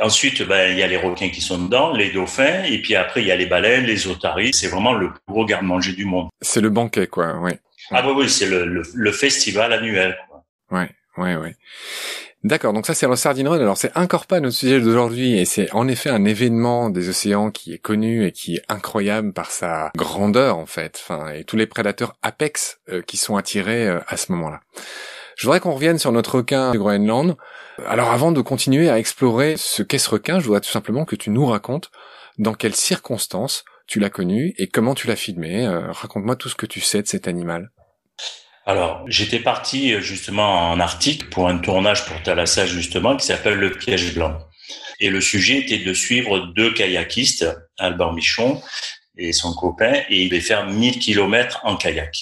Ensuite, 0.00 0.42
ben, 0.42 0.72
il 0.72 0.78
y 0.78 0.82
a 0.82 0.86
les 0.86 0.96
requins 0.96 1.28
qui 1.28 1.40
sont 1.40 1.58
dedans, 1.58 1.92
les 1.92 2.10
dauphins, 2.10 2.64
et 2.64 2.82
puis 2.82 2.96
après, 2.96 3.22
il 3.22 3.28
y 3.28 3.32
a 3.32 3.36
les 3.36 3.46
baleines, 3.46 3.84
les 3.84 4.06
otaries. 4.08 4.52
C'est 4.52 4.68
vraiment 4.68 4.92
le 4.92 5.10
plus 5.10 5.20
gros 5.28 5.44
garde-manger 5.44 5.92
du 5.92 6.04
monde. 6.04 6.28
C'est 6.40 6.60
le 6.60 6.70
banquet, 6.70 7.06
quoi, 7.06 7.38
oui. 7.40 7.52
Ah 7.90 8.02
oui, 8.06 8.12
oui, 8.16 8.30
c'est 8.30 8.46
le, 8.46 8.64
le, 8.64 8.82
le, 8.92 9.12
festival 9.12 9.72
annuel. 9.72 10.16
Quoi. 10.28 10.44
Ouais. 10.80 10.90
Ouais, 11.16 11.36
ouais. 11.36 11.54
D'accord, 12.42 12.74
donc 12.74 12.86
ça 12.86 12.92
c'est 12.92 13.06
le 13.06 13.16
Sardine 13.16 13.48
Run. 13.48 13.58
Alors 13.58 13.78
c'est 13.78 13.96
encore 13.96 14.26
pas 14.26 14.38
notre 14.38 14.56
sujet 14.56 14.78
d'aujourd'hui 14.78 15.38
et 15.38 15.46
c'est 15.46 15.72
en 15.72 15.88
effet 15.88 16.10
un 16.10 16.26
événement 16.26 16.90
des 16.90 17.08
océans 17.08 17.50
qui 17.50 17.72
est 17.72 17.78
connu 17.78 18.26
et 18.26 18.32
qui 18.32 18.56
est 18.56 18.62
incroyable 18.68 19.32
par 19.32 19.50
sa 19.50 19.90
grandeur 19.96 20.58
en 20.58 20.66
fait, 20.66 21.00
enfin 21.02 21.30
et 21.30 21.44
tous 21.44 21.56
les 21.56 21.66
prédateurs 21.66 22.16
apex 22.20 22.80
euh, 22.90 23.00
qui 23.00 23.16
sont 23.16 23.36
attirés 23.36 23.88
euh, 23.88 24.00
à 24.08 24.18
ce 24.18 24.30
moment-là. 24.32 24.60
Je 25.36 25.46
voudrais 25.46 25.60
qu'on 25.60 25.74
revienne 25.74 25.98
sur 25.98 26.12
notre 26.12 26.36
requin 26.36 26.70
du 26.70 26.78
Groenland. 26.78 27.36
Alors 27.86 28.10
avant 28.10 28.32
de 28.32 28.40
continuer 28.40 28.88
à 28.88 28.98
explorer 28.98 29.56
ce 29.56 29.82
qu'est 29.82 29.98
ce 29.98 30.10
requin, 30.10 30.38
je 30.38 30.44
voudrais 30.44 30.60
tout 30.60 30.70
simplement 30.70 31.04
que 31.04 31.16
tu 31.16 31.30
nous 31.30 31.46
racontes 31.46 31.90
dans 32.38 32.54
quelles 32.54 32.74
circonstances 32.74 33.64
tu 33.86 34.00
l'as 34.00 34.10
connu 34.10 34.54
et 34.58 34.68
comment 34.68 34.94
tu 34.94 35.06
l'as 35.06 35.16
filmé. 35.16 35.66
Euh, 35.66 35.90
raconte-moi 35.92 36.36
tout 36.36 36.48
ce 36.48 36.54
que 36.54 36.66
tu 36.66 36.80
sais 36.80 37.02
de 37.02 37.06
cet 37.06 37.28
animal. 37.28 37.70
Alors, 38.66 39.04
j'étais 39.08 39.40
parti 39.40 39.92
euh, 39.92 40.00
justement 40.00 40.70
en 40.70 40.80
Arctique 40.80 41.28
pour 41.28 41.48
un 41.48 41.58
tournage 41.58 42.06
pour 42.06 42.20
Thalassa 42.22 42.66
justement 42.66 43.16
qui 43.16 43.26
s'appelle 43.26 43.58
Le 43.58 43.72
Piège 43.72 44.14
Blanc. 44.14 44.38
Et 45.00 45.10
le 45.10 45.20
sujet 45.20 45.58
était 45.58 45.78
de 45.78 45.92
suivre 45.92 46.38
deux 46.54 46.72
kayakistes, 46.72 47.46
Albert 47.78 48.12
Michon 48.12 48.62
et 49.16 49.32
son 49.32 49.52
copain, 49.52 49.92
et 50.08 50.22
il 50.22 50.28
devait 50.30 50.40
faire 50.40 50.66
1000 50.66 50.98
kilomètres 50.98 51.60
en 51.64 51.76
kayak. 51.76 52.16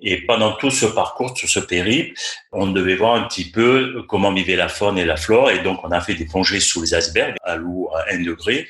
Et 0.00 0.24
pendant 0.26 0.52
tout 0.52 0.70
ce 0.70 0.86
parcours, 0.86 1.34
tout 1.34 1.48
ce 1.48 1.58
périple, 1.58 2.18
on 2.52 2.68
devait 2.68 2.94
voir 2.94 3.14
un 3.14 3.22
petit 3.26 3.50
peu 3.50 4.04
comment 4.08 4.32
vivait 4.32 4.56
la 4.56 4.68
faune 4.68 4.96
et 4.96 5.04
la 5.04 5.16
flore. 5.16 5.50
Et 5.50 5.58
donc, 5.60 5.80
on 5.82 5.90
a 5.90 6.00
fait 6.00 6.14
des 6.14 6.24
plongées 6.24 6.60
sous 6.60 6.82
les 6.82 6.94
icebergs 6.94 7.34
à 7.42 7.56
l'eau 7.56 7.90
à 7.94 8.12
1 8.14 8.22
degré. 8.22 8.68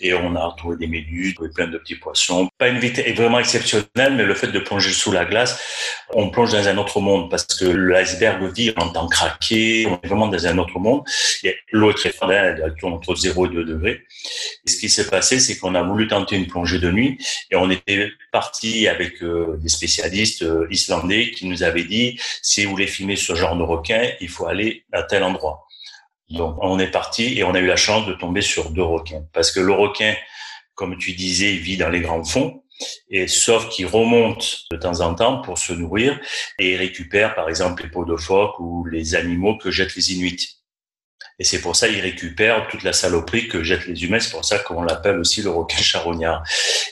Et 0.00 0.14
on 0.14 0.36
a 0.36 0.46
retrouvé 0.46 0.76
des 0.76 0.86
méduses, 0.86 1.34
plein 1.54 1.66
de 1.66 1.78
petits 1.78 1.96
poissons. 1.96 2.48
Pas 2.58 2.68
une 2.68 2.78
vitesse 2.78 3.14
vraiment 3.16 3.38
exceptionnelle, 3.38 4.14
mais 4.14 4.24
le 4.24 4.34
fait 4.34 4.48
de 4.48 4.58
plonger 4.58 4.92
sous 4.92 5.12
la 5.12 5.24
glace, 5.24 5.60
on 6.14 6.30
plonge 6.30 6.52
dans 6.52 6.66
un 6.66 6.78
autre 6.78 7.00
monde 7.00 7.30
parce 7.30 7.44
que 7.44 7.64
l'iceberg 7.64 8.42
vit, 8.54 8.72
on 8.76 8.82
entend 8.82 9.08
craquer, 9.08 9.86
on 9.86 10.00
est 10.02 10.06
vraiment 10.06 10.28
dans 10.28 10.46
un 10.46 10.58
autre 10.58 10.78
monde. 10.78 11.02
L'eau 11.72 11.90
est 11.90 11.94
très 11.94 12.10
froide, 12.10 12.30
hein, 12.30 12.62
elle 12.64 12.74
tourne 12.78 12.94
entre 12.94 13.14
0 13.14 13.46
et 13.46 13.48
2 13.50 13.64
degrés. 13.64 14.02
Et 14.66 14.70
ce 14.70 14.78
qui 14.78 14.88
s'est 14.88 15.06
passé, 15.06 15.38
c'est 15.38 15.58
qu'on 15.58 15.74
a 15.74 15.82
voulu 15.82 16.08
tenter 16.08 16.36
une 16.36 16.46
plongée 16.46 16.78
de 16.78 16.90
nuit 16.90 17.18
et 17.50 17.56
on 17.56 17.70
était 17.70 18.10
parti 18.32 18.88
avec 18.88 19.22
euh, 19.22 19.56
des 19.58 19.68
spécialistes 19.68 20.42
euh, 20.42 20.66
islandais 20.70 21.30
qui 21.30 21.46
nous 21.46 21.62
avaient 21.62 21.84
dit, 21.84 22.18
si 22.42 22.64
vous 22.64 22.70
voulez 22.72 22.86
filmer 22.86 23.16
ce 23.16 23.34
genre 23.34 23.56
de 23.56 23.62
requin, 23.62 24.10
il 24.20 24.28
faut 24.28 24.46
aller 24.46 24.84
à 24.92 25.02
tel 25.02 25.22
endroit. 25.22 25.67
Donc, 26.30 26.56
on 26.60 26.78
est 26.78 26.90
parti 26.90 27.38
et 27.38 27.44
on 27.44 27.54
a 27.54 27.60
eu 27.60 27.66
la 27.66 27.76
chance 27.76 28.06
de 28.06 28.12
tomber 28.12 28.42
sur 28.42 28.70
deux 28.70 28.82
requins. 28.82 29.24
Parce 29.32 29.50
que 29.50 29.60
le 29.60 29.72
requin, 29.72 30.14
comme 30.74 30.96
tu 30.98 31.12
disais, 31.12 31.52
vit 31.52 31.76
dans 31.76 31.88
les 31.88 32.00
grands 32.00 32.24
fonds. 32.24 32.62
Et 33.10 33.26
sauf 33.26 33.68
qu'il 33.70 33.86
remonte 33.86 34.66
de 34.70 34.76
temps 34.76 35.00
en 35.00 35.14
temps 35.14 35.40
pour 35.40 35.58
se 35.58 35.72
nourrir 35.72 36.20
et 36.58 36.76
récupère, 36.76 37.34
par 37.34 37.48
exemple, 37.48 37.82
les 37.82 37.90
peaux 37.90 38.04
de 38.04 38.16
phoque 38.16 38.58
ou 38.60 38.84
les 38.84 39.14
animaux 39.16 39.58
que 39.58 39.70
jettent 39.70 39.96
les 39.96 40.12
Inuits. 40.12 40.57
Et 41.40 41.44
c'est 41.44 41.60
pour 41.60 41.76
ça 41.76 41.88
qu'il 41.88 42.00
récupère 42.00 42.66
toute 42.68 42.82
la 42.82 42.92
saloperie 42.92 43.48
que 43.48 43.62
jettent 43.62 43.86
les 43.86 44.04
humains. 44.04 44.18
C'est 44.18 44.32
pour 44.32 44.44
ça 44.44 44.58
qu'on 44.58 44.82
l'appelle 44.82 45.18
aussi 45.18 45.40
le 45.42 45.50
requin 45.50 45.76
charognard. 45.78 46.42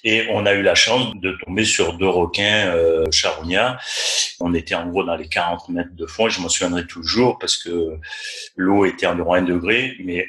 Et 0.05 0.29
on 0.31 0.47
a 0.47 0.55
eu 0.55 0.63
la 0.63 0.77
chance 0.77 1.15
de 1.17 1.37
tomber 1.45 1.65
sur 1.65 1.95
deux 1.95 2.09
requins 2.09 2.69
euh, 2.69 3.11
charognards. 3.11 3.81
On 4.39 4.55
était 4.55 4.77
en 4.77 4.87
gros 4.87 5.03
dans 5.03 5.17
les 5.17 5.29
40 5.29 5.69
mètres 5.71 5.95
de 5.95 6.07
fond. 6.07 6.29
Je 6.29 6.41
m'en 6.41 6.49
souviendrai 6.49 6.87
toujours 6.87 7.39
parce 7.39 7.57
que 7.57 7.99
l'eau 8.55 8.85
était 8.85 9.07
environ 9.07 9.35
1 9.35 9.43
degré, 9.43 9.97
mais 10.05 10.29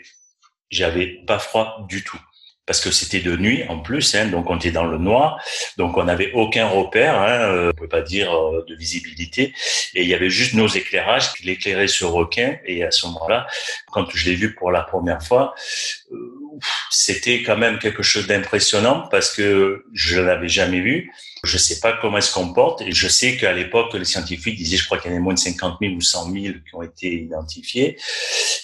j'avais 0.72 1.08
pas 1.28 1.38
froid 1.40 1.86
du 1.88 2.04
tout 2.04 2.20
parce 2.68 2.82
que 2.82 2.92
c'était 2.92 3.22
de 3.22 3.36
nuit 3.36 3.64
en 3.70 3.80
plus, 3.80 4.14
hein, 4.14 4.28
donc 4.28 4.50
on 4.50 4.58
était 4.58 4.72
dans 4.72 4.86
le 4.86 4.98
noir, 4.98 5.42
donc 5.78 5.98
on 5.98 6.04
n'avait 6.04 6.32
aucun 6.34 6.68
repère, 6.68 7.20
hein, 7.20 7.40
euh, 7.40 7.72
on 7.72 7.80
peut 7.80 7.88
pas 7.88 8.02
dire 8.02 8.32
euh, 8.32 8.64
de 8.68 8.76
visibilité, 8.76 9.54
et 9.96 10.04
il 10.04 10.08
y 10.08 10.14
avait 10.14 10.30
juste 10.30 10.54
nos 10.54 10.68
éclairages 10.68 11.34
qui 11.34 11.44
l'éclairaient 11.44 11.88
ce 11.88 12.04
requin, 12.04 12.58
et 12.66 12.84
à 12.84 12.92
ce 12.92 13.08
moment-là, 13.08 13.48
quand 13.92 14.06
je 14.14 14.26
l'ai 14.26 14.36
vu 14.36 14.54
pour 14.54 14.72
la 14.72 14.82
première 14.82 15.24
fois, 15.24 15.56
euh, 16.12 16.18
c'était 16.92 17.42
quand 17.42 17.58
même 17.58 17.80
quelque 17.80 18.04
chose 18.04 18.28
d'impressionnant 18.28 19.08
parce 19.10 19.34
que 19.34 19.86
je 19.94 20.20
l'avais 20.20 20.50
jamais 20.50 20.82
vu. 20.82 21.12
Je 21.48 21.58
sais 21.58 21.80
pas 21.80 21.94
comment 21.94 22.18
elle 22.18 22.24
se 22.24 22.34
comporte 22.34 22.82
et 22.82 22.92
je 22.92 23.08
sais 23.08 23.38
qu'à 23.38 23.54
l'époque, 23.54 23.94
les 23.94 24.06
scientifiques 24.06 24.58
disaient, 24.58 24.78
je 24.78 24.86
crois 24.86 24.98
qu'il 25.00 25.12
y 25.12 25.14
en 25.14 25.18
a 25.18 25.20
moins 25.22 25.34
de 25.34 25.40
50 25.40 25.78
000 25.82 25.94
ou 25.94 26.02
100 26.02 26.32
000 26.32 26.36
qui 26.70 26.76
ont 26.76 26.84
été 26.84 27.22
identifiés. 27.24 27.98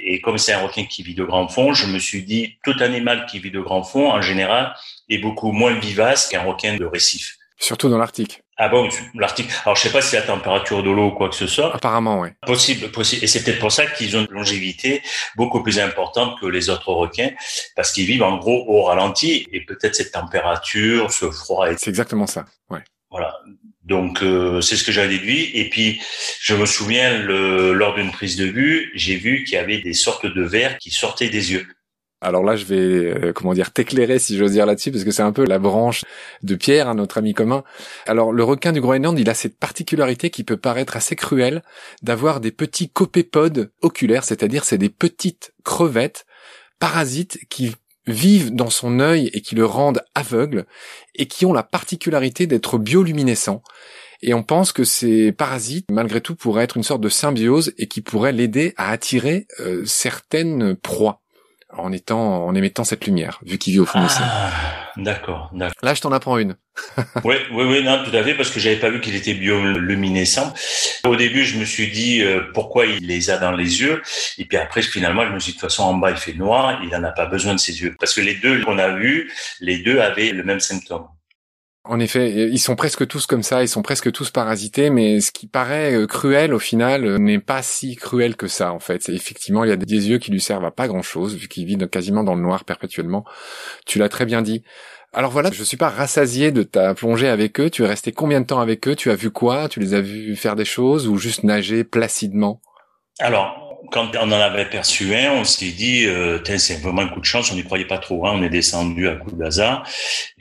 Et 0.01 0.19
comme 0.19 0.37
c'est 0.37 0.53
un 0.53 0.59
requin 0.59 0.83
qui 0.85 1.01
vit 1.01 1.15
de 1.15 1.23
grand 1.23 1.47
fond, 1.47 1.73
je 1.73 1.87
me 1.87 1.97
suis 1.97 2.23
dit, 2.23 2.57
tout 2.63 2.75
animal 2.81 3.25
qui 3.25 3.39
vit 3.39 3.51
de 3.51 3.61
grand 3.61 3.83
fond, 3.83 4.11
en 4.11 4.21
général, 4.21 4.75
est 5.09 5.19
beaucoup 5.19 5.51
moins 5.51 5.79
vivace 5.79 6.27
qu'un 6.27 6.43
requin 6.43 6.75
de 6.75 6.85
récif. 6.85 7.37
Surtout 7.63 7.87
dans 7.87 7.97
l'Arctique. 7.97 8.41
Ah 8.57 8.67
bon, 8.67 8.89
l'Arctique. 9.15 9.49
Alors, 9.63 9.77
je 9.77 9.83
sais 9.83 9.91
pas 9.91 10.01
si 10.01 10.15
la 10.15 10.21
température 10.21 10.83
de 10.83 10.91
l'eau 10.91 11.07
ou 11.07 11.11
quoi 11.11 11.29
que 11.29 11.35
ce 11.35 11.47
soit. 11.47 11.73
Apparemment, 11.73 12.19
oui. 12.19 12.27
Possible, 12.45 12.91
possible. 12.91 13.23
Et 13.23 13.27
c'est 13.27 13.41
peut-être 13.41 13.59
pour 13.59 13.71
ça 13.71 13.85
qu'ils 13.85 14.17
ont 14.17 14.19
une 14.19 14.31
longévité 14.31 15.01
beaucoup 15.37 15.63
plus 15.63 15.79
importante 15.79 16.37
que 16.41 16.45
les 16.45 16.69
autres 16.69 16.91
requins, 16.91 17.31
parce 17.77 17.93
qu'ils 17.93 18.05
vivent 18.05 18.23
en 18.23 18.37
gros 18.37 18.65
au 18.67 18.83
ralenti, 18.83 19.47
et 19.53 19.61
peut-être 19.61 19.95
cette 19.95 20.11
température, 20.11 21.09
ce 21.09 21.31
froid. 21.31 21.67
C'est 21.77 21.89
exactement 21.89 22.27
ça, 22.27 22.43
ouais. 22.69 22.83
Voilà. 23.09 23.39
Donc 23.85 24.21
euh, 24.21 24.59
c'est 24.59 24.75
ce 24.75 24.83
que 24.83 24.91
j'ai 24.91 25.07
déduit. 25.07 25.51
Et 25.53 25.69
puis 25.69 26.01
je 26.41 26.55
me 26.55 26.65
souviens 26.65 27.17
le, 27.17 27.71
lors 27.71 27.95
d'une 27.95 28.11
prise 28.11 28.35
de 28.35 28.45
vue, 28.45 28.91
j'ai 28.93 29.15
vu 29.15 29.45
qu'il 29.45 29.53
y 29.53 29.57
avait 29.57 29.79
des 29.79 29.93
sortes 29.93 30.25
de 30.25 30.43
vers 30.43 30.77
qui 30.79 30.89
sortaient 30.89 31.29
des 31.29 31.53
yeux. 31.53 31.67
Alors 32.23 32.43
là, 32.43 32.55
je 32.55 32.65
vais 32.65 32.77
euh, 32.77 33.33
comment 33.33 33.53
dire 33.53 33.71
t'éclairer 33.71 34.17
si 34.17 34.37
j'ose 34.37 34.53
dire 34.53 34.65
là-dessus 34.65 34.91
parce 34.91 35.03
que 35.03 35.11
c'est 35.11 35.21
un 35.21 35.33
peu 35.33 35.45
la 35.45 35.59
branche 35.59 36.03
de 36.41 36.55
Pierre, 36.55 36.87
hein, 36.87 36.95
notre 36.95 37.17
ami 37.17 37.33
commun. 37.33 37.63
Alors 38.07 38.31
le 38.31 38.43
requin 38.43 38.71
du 38.71 38.79
Groenland, 38.79 39.19
il 39.19 39.29
a 39.29 39.33
cette 39.33 39.57
particularité 39.57 40.29
qui 40.29 40.43
peut 40.43 40.57
paraître 40.57 40.95
assez 40.95 41.17
cruelle 41.17 41.63
d'avoir 42.01 42.39
des 42.39 42.51
petits 42.51 42.89
copépodes 42.89 43.71
oculaires, 43.81 44.23
c'est-à-dire 44.23 44.63
c'est 44.63 44.77
des 44.77 44.89
petites 44.89 45.53
crevettes 45.65 46.25
parasites 46.79 47.39
qui 47.49 47.75
vivent 48.07 48.53
dans 48.53 48.69
son 48.69 48.99
œil 48.99 49.29
et 49.33 49.41
qui 49.41 49.55
le 49.55 49.65
rendent 49.65 50.03
aveugle 50.15 50.65
et 51.15 51.27
qui 51.27 51.45
ont 51.45 51.53
la 51.53 51.63
particularité 51.63 52.47
d'être 52.47 52.77
bioluminescents. 52.77 53.63
Et 54.21 54.33
on 54.33 54.43
pense 54.43 54.71
que 54.71 54.85
ces 54.85 55.33
parasites, 55.33 55.91
malgré 55.91 56.21
tout, 56.21 56.35
pourraient 56.35 56.63
être 56.63 56.77
une 56.77 56.83
sorte 56.83 57.01
de 57.01 57.09
symbiose 57.09 57.73
et 57.77 57.87
qui 57.87 58.01
pourraient 58.01 58.31
l'aider 58.31 58.73
à 58.77 58.91
attirer 58.91 59.47
euh, 59.59 59.83
certaines 59.85 60.75
proies 60.75 61.22
en 61.77 61.91
étant, 61.91 62.45
en 62.45 62.55
émettant 62.55 62.83
cette 62.83 63.05
lumière, 63.05 63.39
vu 63.45 63.57
qu'il 63.57 63.73
vit 63.73 63.79
au 63.79 63.85
fond 63.85 64.01
de 64.01 64.07
ah, 64.09 64.51
D'accord, 64.97 65.49
d'accord. 65.53 65.75
Là, 65.81 65.93
je 65.93 66.01
t'en 66.01 66.11
apprends 66.11 66.37
une. 66.37 66.55
oui, 67.23 67.35
oui, 67.51 67.63
oui, 67.65 67.83
non, 67.83 68.03
tout 68.03 68.15
à 68.15 68.23
fait, 68.23 68.35
parce 68.35 68.49
que 68.49 68.59
j'avais 68.59 68.77
pas 68.77 68.89
vu 68.89 69.01
qu'il 69.01 69.15
était 69.15 69.33
bioluminescent. 69.33 70.53
Au 71.05 71.15
début, 71.15 71.43
je 71.43 71.57
me 71.57 71.65
suis 71.65 71.87
dit 71.91 72.21
euh, 72.21 72.41
pourquoi 72.53 72.85
il 72.85 73.07
les 73.07 73.29
a 73.29 73.37
dans 73.37 73.51
les 73.51 73.81
yeux, 73.81 74.01
et 74.37 74.45
puis 74.45 74.57
après, 74.57 74.81
finalement, 74.81 75.25
je 75.25 75.31
me 75.31 75.39
suis 75.39 75.51
dit 75.51 75.57
de 75.57 75.61
toute 75.61 75.69
façon 75.69 75.83
en 75.83 75.93
bas 75.95 76.11
il 76.11 76.17
fait 76.17 76.33
noir, 76.33 76.79
il 76.83 76.95
en 76.95 77.03
a 77.03 77.11
pas 77.11 77.25
besoin 77.25 77.53
de 77.53 77.59
ses 77.59 77.81
yeux, 77.81 77.95
parce 77.99 78.13
que 78.13 78.21
les 78.21 78.35
deux 78.35 78.61
qu'on 78.63 78.77
a 78.77 78.89
vus, 78.89 79.31
les 79.59 79.79
deux 79.79 79.99
avaient 79.99 80.31
le 80.31 80.43
même 80.43 80.59
symptôme. 80.59 81.07
En 81.85 81.99
effet, 81.99 82.49
ils 82.49 82.59
sont 82.59 82.77
presque 82.77 83.05
tous 83.07 83.25
comme 83.25 83.43
ça, 83.43 83.61
ils 83.61 83.67
sont 83.67 83.81
presque 83.81 84.09
tous 84.13 84.31
parasités, 84.31 84.89
mais 84.89 85.19
ce 85.19 85.33
qui 85.33 85.47
paraît 85.47 85.93
euh, 85.93 86.07
cruel 86.07 86.53
au 86.53 86.59
final 86.59 87.05
euh, 87.05 87.17
n'est 87.17 87.39
pas 87.39 87.61
si 87.61 87.97
cruel 87.97 88.37
que 88.37 88.47
ça 88.47 88.71
en 88.71 88.79
fait. 88.79 89.09
Effectivement, 89.09 89.65
il 89.65 89.69
y 89.69 89.73
a 89.73 89.75
des 89.75 90.09
yeux 90.09 90.17
qui 90.17 90.31
lui 90.31 90.39
servent 90.39 90.63
à 90.63 90.71
pas 90.71 90.87
grand-chose 90.87 91.35
vu 91.35 91.49
qu'il 91.49 91.65
vit 91.65 91.77
quasiment 91.89 92.23
dans 92.23 92.35
le 92.35 92.41
noir 92.41 92.63
perpétuellement. 92.63 93.25
Tu 93.85 93.99
l'as 93.99 94.07
très 94.07 94.25
bien 94.25 94.41
dit. 94.41 94.63
Alors 95.11 95.29
voilà, 95.29 95.51
je 95.51 95.63
suis 95.63 95.77
pas 95.77 95.89
rassasié 95.89 96.51
de 96.51 96.63
ta 96.63 96.95
plongée 96.95 97.27
avec 97.27 97.59
eux. 97.59 97.69
Tu 97.69 97.83
es 97.83 97.87
resté 97.87 98.13
combien 98.13 98.39
de 98.39 98.45
temps 98.45 98.61
avec 98.61 98.87
eux? 98.87 98.95
Tu 98.95 99.11
as 99.11 99.15
vu 99.15 99.29
quoi? 99.29 99.67
Tu 99.67 99.81
les 99.81 99.93
as 99.93 100.01
vus 100.01 100.37
faire 100.37 100.55
des 100.55 100.65
choses 100.65 101.07
ou 101.07 101.17
juste 101.17 101.43
nager 101.43 101.83
placidement? 101.83 102.61
Alors, 103.19 103.62
quand 103.91 104.15
on 104.15 104.31
en 104.31 104.31
avait 104.31 104.65
perçu 104.65 105.13
un, 105.15 105.33
on 105.33 105.43
s'est 105.43 105.71
dit, 105.71 106.05
euh, 106.05 106.39
c'est 106.57 106.81
vraiment 106.81 107.01
un 107.01 107.07
coup 107.07 107.19
de 107.19 107.25
chance. 107.25 107.51
On 107.51 107.55
n'y 107.55 107.63
croyait 107.63 107.85
pas 107.85 107.97
trop. 107.97 108.25
Hein. 108.25 108.33
On 108.35 108.43
est 108.43 108.49
descendu 108.49 109.07
à 109.07 109.15
coup 109.15 109.31
d'hasard. 109.31 109.87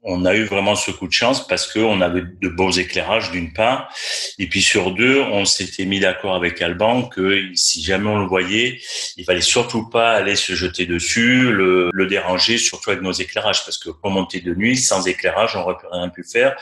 On 0.05 0.25
a 0.25 0.35
eu 0.35 0.45
vraiment 0.45 0.75
ce 0.75 0.91
coup 0.91 1.07
de 1.07 1.13
chance 1.13 1.47
parce 1.47 1.73
qu'on 1.73 2.01
avait 2.01 2.23
de 2.23 2.49
beaux 2.49 2.73
éclairages 2.73 3.31
d'une 3.31 3.53
part, 3.53 3.89
et 4.37 4.49
puis 4.49 4.61
sur 4.61 4.91
deux, 4.91 5.21
on 5.21 5.45
s'était 5.45 5.85
mis 5.85 6.01
d'accord 6.01 6.35
avec 6.35 6.61
Alban 6.61 7.05
que 7.05 7.51
si 7.55 7.85
jamais 7.85 8.09
on 8.09 8.19
le 8.19 8.27
voyait, 8.27 8.81
il 9.17 9.25
fallait 9.25 9.41
surtout 9.41 9.89
pas 9.89 10.11
aller 10.11 10.35
se 10.35 10.55
jeter 10.55 10.87
dessus, 10.87 11.53
le, 11.53 11.91
le 11.93 12.07
déranger, 12.09 12.59
surtout 12.59 12.91
avec 12.91 13.03
nos 13.03 13.13
éclairages, 13.13 13.65
parce 13.65 13.79
que 13.79 13.91
on 14.03 14.25
était 14.25 14.41
de 14.41 14.57
nuit, 14.57 14.77
sans 14.77 15.07
éclairage, 15.07 15.55
on 15.55 15.61
n'aurait 15.61 15.77
rien 15.93 16.09
pu 16.09 16.25
faire. 16.25 16.57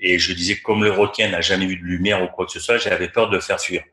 Et 0.00 0.18
je 0.18 0.32
disais, 0.32 0.56
comme 0.56 0.82
le 0.82 0.90
requin 0.90 1.28
n'a 1.28 1.40
jamais 1.40 1.66
vu 1.66 1.76
de 1.76 1.84
lumière 1.84 2.20
ou 2.24 2.26
quoi 2.26 2.46
que 2.46 2.52
ce 2.52 2.58
soit, 2.58 2.78
j'avais 2.78 3.08
peur 3.08 3.30
de 3.30 3.36
le 3.36 3.40
faire 3.40 3.60
fuir. 3.60 3.84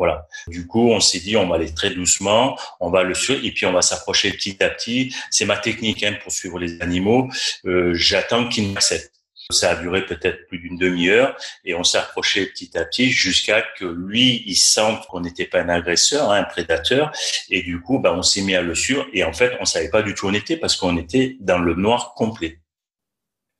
Voilà. 0.00 0.26
Du 0.46 0.66
coup, 0.66 0.88
on 0.88 0.98
s'est 0.98 1.18
dit, 1.18 1.36
on 1.36 1.46
va 1.46 1.56
aller 1.56 1.74
très 1.74 1.90
doucement, 1.90 2.58
on 2.80 2.88
va 2.88 3.02
le 3.02 3.12
suivre 3.12 3.44
et 3.44 3.52
puis 3.52 3.66
on 3.66 3.72
va 3.72 3.82
s'approcher 3.82 4.32
petit 4.32 4.56
à 4.64 4.70
petit. 4.70 5.14
C'est 5.30 5.44
ma 5.44 5.58
technique 5.58 6.02
hein, 6.02 6.16
pour 6.22 6.32
suivre 6.32 6.58
les 6.58 6.80
animaux. 6.80 7.28
Euh, 7.66 7.92
j'attends 7.92 8.48
qu'ils 8.48 8.72
m'acceptent. 8.72 9.12
Ça 9.50 9.72
a 9.72 9.74
duré 9.74 10.06
peut-être 10.06 10.46
plus 10.46 10.58
d'une 10.58 10.78
demi-heure 10.78 11.36
et 11.66 11.74
on 11.74 11.84
s'est 11.84 11.98
approché 11.98 12.46
petit 12.46 12.70
à 12.78 12.84
petit 12.86 13.10
jusqu'à 13.10 13.60
que 13.60 13.84
lui, 13.84 14.42
il 14.46 14.56
sente 14.56 15.06
qu'on 15.08 15.20
n'était 15.20 15.44
pas 15.44 15.60
un 15.60 15.68
agresseur, 15.68 16.30
hein, 16.30 16.38
un 16.38 16.44
prédateur. 16.44 17.12
Et 17.50 17.62
du 17.62 17.82
coup, 17.82 17.98
bah, 17.98 18.14
on 18.14 18.22
s'est 18.22 18.40
mis 18.40 18.54
à 18.54 18.62
le 18.62 18.74
suivre 18.74 19.06
et 19.12 19.22
en 19.22 19.34
fait, 19.34 19.58
on 19.60 19.66
savait 19.66 19.90
pas 19.90 20.00
du 20.00 20.14
tout 20.14 20.26
où 20.26 20.30
on 20.30 20.34
était 20.34 20.56
parce 20.56 20.76
qu'on 20.76 20.96
était 20.96 21.36
dans 21.40 21.58
le 21.58 21.74
noir 21.74 22.14
complet. 22.14 22.59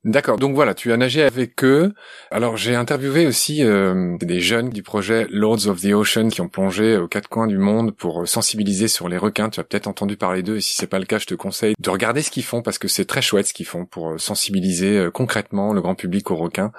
D'accord. 0.03 0.37
Donc 0.37 0.55
voilà, 0.55 0.73
tu 0.73 0.91
as 0.91 0.97
nagé 0.97 1.21
avec 1.21 1.63
eux. 1.63 1.93
Alors 2.31 2.57
j'ai 2.57 2.75
interviewé 2.75 3.27
aussi 3.27 3.63
euh, 3.63 4.17
des 4.19 4.39
jeunes 4.39 4.71
du 4.71 4.81
projet 4.81 5.27
Lords 5.29 5.67
of 5.67 5.79
the 5.79 5.93
Ocean 5.93 6.29
qui 6.29 6.41
ont 6.41 6.47
plongé 6.47 6.97
aux 6.97 7.07
quatre 7.07 7.29
coins 7.29 7.45
du 7.45 7.59
monde 7.59 7.95
pour 7.95 8.27
sensibiliser 8.27 8.87
sur 8.87 9.09
les 9.09 9.17
requins. 9.17 9.51
Tu 9.51 9.59
as 9.59 9.63
peut-être 9.63 9.85
entendu 9.85 10.17
parler 10.17 10.41
d'eux 10.41 10.57
et 10.57 10.61
si 10.61 10.75
c'est 10.75 10.87
pas 10.87 10.97
le 10.97 11.05
cas, 11.05 11.19
je 11.19 11.27
te 11.27 11.35
conseille 11.35 11.75
de 11.79 11.89
regarder 11.91 12.23
ce 12.23 12.31
qu'ils 12.31 12.43
font 12.43 12.63
parce 12.63 12.79
que 12.79 12.87
c'est 12.87 13.05
très 13.05 13.21
chouette 13.21 13.45
ce 13.45 13.53
qu'ils 13.53 13.67
font 13.67 13.85
pour 13.85 14.19
sensibiliser 14.19 14.97
euh, 14.97 15.11
concrètement 15.11 15.71
le 15.71 15.81
grand 15.81 15.93
public 15.93 16.31
aux 16.31 16.35
requins. 16.35 16.71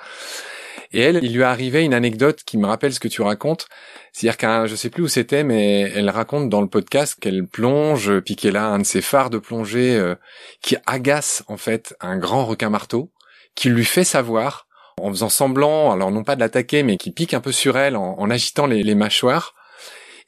Et 0.92 1.00
elle, 1.00 1.20
il 1.22 1.35
lui 1.35 1.40
est 1.40 1.44
arrivé 1.44 1.85
une 1.85 1.94
anecdote 1.94 2.42
qui 2.44 2.58
me 2.58 2.66
rappelle 2.66 2.92
ce 2.92 3.00
que 3.00 3.08
tu 3.08 3.22
racontes. 3.22 3.66
C'est-à-dire 4.12 4.37
qu'un, 4.37 4.66
je 4.66 4.76
sais 4.76 4.90
plus 4.90 5.02
où 5.02 5.08
c'était, 5.08 5.44
mais 5.44 5.80
elle 5.94 6.11
raconte 6.11 6.48
dans 6.48 6.61
le 6.61 6.68
podcast 6.68 7.16
qu'elle 7.20 7.46
plonge, 7.46 8.20
puis 8.20 8.37
qu'elle 8.37 8.56
a 8.56 8.66
un 8.66 8.78
de 8.78 8.85
ses 8.85 9.00
phares 9.00 9.30
de 9.30 9.38
plongée 9.38 9.96
euh, 9.96 10.14
qui 10.61 10.76
agace 10.87 11.42
en 11.48 11.56
fait 11.56 11.96
un 12.00 12.18
grand 12.18 12.44
requin 12.44 12.70
marteau, 12.70 13.11
qui 13.54 13.68
lui 13.68 13.85
fait 13.85 14.04
savoir 14.04 14.66
en 15.00 15.11
faisant 15.11 15.28
semblant, 15.28 15.90
alors 15.92 16.11
non 16.11 16.24
pas 16.24 16.35
de 16.35 16.40
l'attaquer, 16.40 16.82
mais 16.82 16.96
qui 16.96 17.11
pique 17.11 17.35
un 17.35 17.40
peu 17.40 17.52
sur 17.52 17.78
elle 17.78 17.96
en, 17.96 18.30
agitant 18.30 18.66
les, 18.66 18.94
mâchoires. 18.94 19.54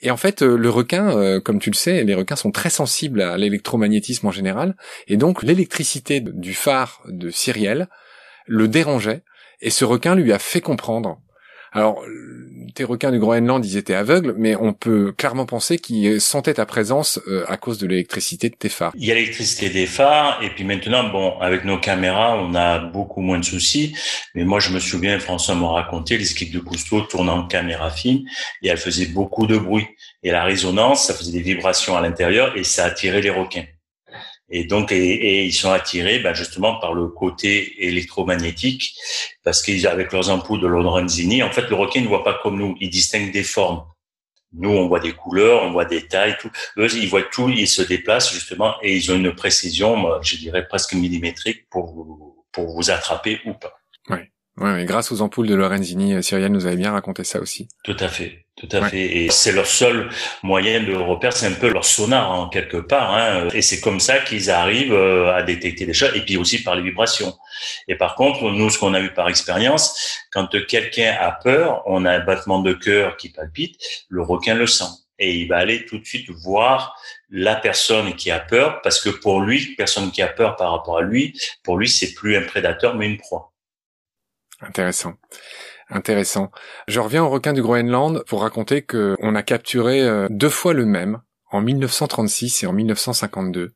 Et 0.01 0.11
en 0.11 0.17
fait, 0.17 0.43
euh, 0.43 0.57
le 0.57 0.71
requin, 0.71 1.17
euh, 1.17 1.41
comme 1.41 1.59
tu 1.59 1.71
le 1.71 1.77
sais, 1.77 2.03
les 2.05 2.15
requins 2.15 2.37
sont 2.37 2.51
très 2.51 2.71
sensibles 2.71 3.23
à 3.23 3.37
l'électromagnétisme 3.37 4.27
en 4.27 4.31
général, 4.31 4.77
et 5.07 5.17
donc 5.17 5.43
l'électricité 5.43 6.21
du 6.21 6.55
phare 6.55 7.03
de 7.07 7.31
Cyrielle 7.31 7.89
le 8.47 8.69
dérangeait, 8.69 9.23
et 9.65 9.71
ce 9.71 9.85
requin 9.85 10.15
lui 10.15 10.33
a 10.33 10.39
fait 10.39 10.61
comprendre. 10.61 11.19
Alors, 11.73 12.05
tes 12.77 12.85
requins 12.85 13.11
du 13.11 13.19
Groenland, 13.19 13.65
ils 13.65 13.77
étaient 13.77 13.95
aveugles, 13.95 14.35
mais 14.39 14.55
on 14.55 14.73
peut 14.73 15.11
clairement 15.11 15.47
penser 15.47 15.79
qu'ils 15.79 16.21
sentaient 16.21 16.55
ta 16.55 16.67
présence 16.67 17.19
euh, 17.27 17.45
à 17.49 17.57
cause 17.57 17.79
de 17.79 17.89
l'électricité 17.89 18.49
de 18.49 18.55
tes 18.55 18.69
phares. 18.69 18.93
Il 18.97 19.05
y 19.05 19.11
a 19.11 19.15
l'électricité 19.15 19.71
des 19.71 19.87
phares, 19.87 20.41
et 20.41 20.51
puis 20.51 20.63
maintenant, 20.63 21.09
bon, 21.09 21.37
avec 21.41 21.65
nos 21.65 21.79
caméras, 21.79 22.37
on 22.39 22.55
a 22.55 22.79
beaucoup 22.79 23.23
moins 23.23 23.41
de 23.41 23.45
soucis. 23.45 23.97
Mais 24.37 24.45
moi, 24.45 24.61
je 24.61 24.71
me 24.71 24.79
souviens, 24.79 25.19
François 25.19 25.57
m'a 25.57 25.69
raconté, 25.69 26.17
les 26.17 26.47
de 26.47 26.59
Cousteau 26.61 27.01
tournant 27.01 27.39
en 27.39 27.47
caméra 27.47 27.91
fine, 27.91 28.25
et 28.63 28.69
elles 28.69 28.79
faisaient 28.79 29.07
beaucoup 29.07 29.49
de 29.49 29.57
bruit. 29.57 29.87
Et 30.23 30.31
la 30.31 30.45
résonance, 30.45 31.07
ça 31.07 31.15
faisait 31.15 31.33
des 31.33 31.43
vibrations 31.43 31.97
à 31.97 32.01
l'intérieur, 32.01 32.57
et 32.57 32.63
ça 32.63 32.85
attirait 32.85 33.21
les 33.21 33.31
requins. 33.31 33.65
Et 34.57 34.63
donc, 34.63 34.93
et, 34.93 35.45
ils 35.45 35.53
sont 35.53 35.73
attirés 35.73 36.21
ben, 36.21 36.33
justement 36.33 36.79
par 36.79 36.95
le 36.95 37.09
côté 37.09 37.85
électromagnétique, 37.89 38.97
parce 39.43 39.61
qu'ils 39.65 39.85
avec 39.89 40.13
leurs 40.13 40.31
ampoules 40.31 40.61
de 40.61 40.69
Lorenzini, 40.69 41.43
en 41.43 41.51
fait, 41.51 41.69
le 41.69 41.75
requin 41.75 42.01
ne 42.01 42.07
voit 42.07 42.23
pas 42.23 42.39
comme 42.41 42.57
nous, 42.57 42.77
il 42.81 42.89
distingue 42.89 43.33
des 43.33 43.43
formes. 43.43 43.85
Nous, 44.53 44.71
on 44.71 44.87
voit 44.87 45.01
des 45.01 45.13
couleurs, 45.13 45.65
on 45.65 45.73
voit 45.73 45.87
des 45.87 46.07
tailles, 46.07 46.37
tout. 46.41 46.51
Eux, 46.79 46.89
ils 46.95 47.09
voient 47.09 47.25
tout, 47.25 47.49
ils 47.49 47.67
se 47.67 47.83
déplacent 47.83 48.33
justement, 48.33 48.77
et 48.81 48.97
ils 48.97 49.11
ont 49.11 49.17
une 49.17 49.35
précision, 49.35 50.23
je 50.23 50.37
dirais 50.37 50.69
presque 50.69 50.95
millimétrique 50.95 51.69
pour 51.69 51.93
vous, 51.93 52.47
pour 52.53 52.77
vous 52.77 52.93
attraper 52.93 53.41
ou 53.47 53.55
pas. 53.55 53.75
Oui. 54.09 54.19
Ouais, 54.57 54.85
grâce 54.85 55.11
aux 55.11 55.21
ampoules 55.21 55.49
de 55.49 55.57
Lorenzini, 55.57 56.15
euh, 56.15 56.23
Cyrielle 56.23 56.53
nous 56.53 56.67
avait 56.67 56.77
bien 56.77 56.93
raconté 56.93 57.25
ça 57.25 57.41
aussi. 57.41 57.67
Tout 57.83 57.97
à 57.99 58.07
fait, 58.07 58.44
tout 58.57 58.69
à 58.71 58.89
fait. 58.89 59.17
Et 59.17 59.31
c'est 59.31 59.51
leur 59.51 59.67
seul 59.67 60.09
moyen 60.45 60.81
de 60.81 60.95
repère, 60.95 61.33
c'est 61.33 61.47
un 61.47 61.55
peu 61.55 61.69
leur 61.69 61.85
sonar 61.85 62.31
en 62.31 62.49
quelque 62.49 62.77
part. 62.77 63.13
Hein. 63.15 63.49
Et 63.53 63.63
c'est 63.63 63.81
comme 63.81 63.99
ça 63.99 64.21
qu'ils 64.21 64.49
arrivent 64.49 64.93
euh, 64.93 65.35
à 65.35 65.43
détecter 65.43 65.87
des 65.87 65.93
choses, 65.93 66.13
et 66.15 66.21
puis 66.21 66.37
aussi 66.37 66.63
par 66.63 66.77
les 66.77 66.83
vibrations. 66.83 67.37
Et 67.89 67.97
par 67.97 68.15
contre, 68.15 68.51
nous, 68.51 68.71
ce 68.71 68.79
qu'on 68.79 68.95
a 68.95 69.01
vu 69.01 69.13
par 69.13 69.29
expérience, 69.29 70.21
quand 70.31 70.47
quelqu'un 70.67 71.17
a 71.19 71.33
peur, 71.33 71.83
on 71.87 72.05
a 72.05 72.13
un 72.13 72.21
battement 72.21 72.61
de 72.61 72.73
cœur 72.73 73.17
qui 73.17 73.31
palpite, 73.31 73.81
le 74.09 74.23
requin 74.23 74.55
le 74.55 74.69
sent. 74.69 74.85
Et 75.19 75.35
il 75.35 75.49
va 75.49 75.59
aller 75.59 75.85
tout 75.85 75.99
de 75.99 76.05
suite 76.05 76.31
voir 76.31 76.97
la 77.31 77.57
personne 77.57 78.15
qui 78.15 78.31
a 78.31 78.39
peur, 78.39 78.83
parce 78.83 79.01
que 79.01 79.11
pour 79.11 79.41
lui, 79.41 79.75
personne 79.75 80.13
qui 80.13 80.23
a 80.23 80.29
peur 80.29 80.55
par 80.55 80.71
rapport 80.71 80.99
à 80.99 81.03
lui, 81.03 81.37
pour 81.65 81.77
lui, 81.77 81.89
c'est 81.89 82.15
plus 82.15 82.37
un 82.37 82.43
prédateur, 82.43 82.95
mais 82.95 83.07
une 83.07 83.19
proie. 83.19 83.53
Intéressant. 84.61 85.15
Intéressant. 85.91 86.51
Je 86.89 87.01
reviens 87.01 87.25
au 87.25 87.29
requin 87.29 87.53
du 87.53 87.63
Groenland 87.63 88.25
pour 88.27 88.43
raconter 88.43 88.83
que 88.83 89.17
on 89.21 89.35
a 89.35 89.43
capturé 89.43 90.01
euh, 90.03 90.29
deux 90.31 90.49
fois 90.49 90.73
le 90.73 90.87
même, 90.87 91.21
en 91.51 91.61
1936 91.61 92.63
et 92.63 92.67
en 92.67 92.73
1952. 92.73 93.75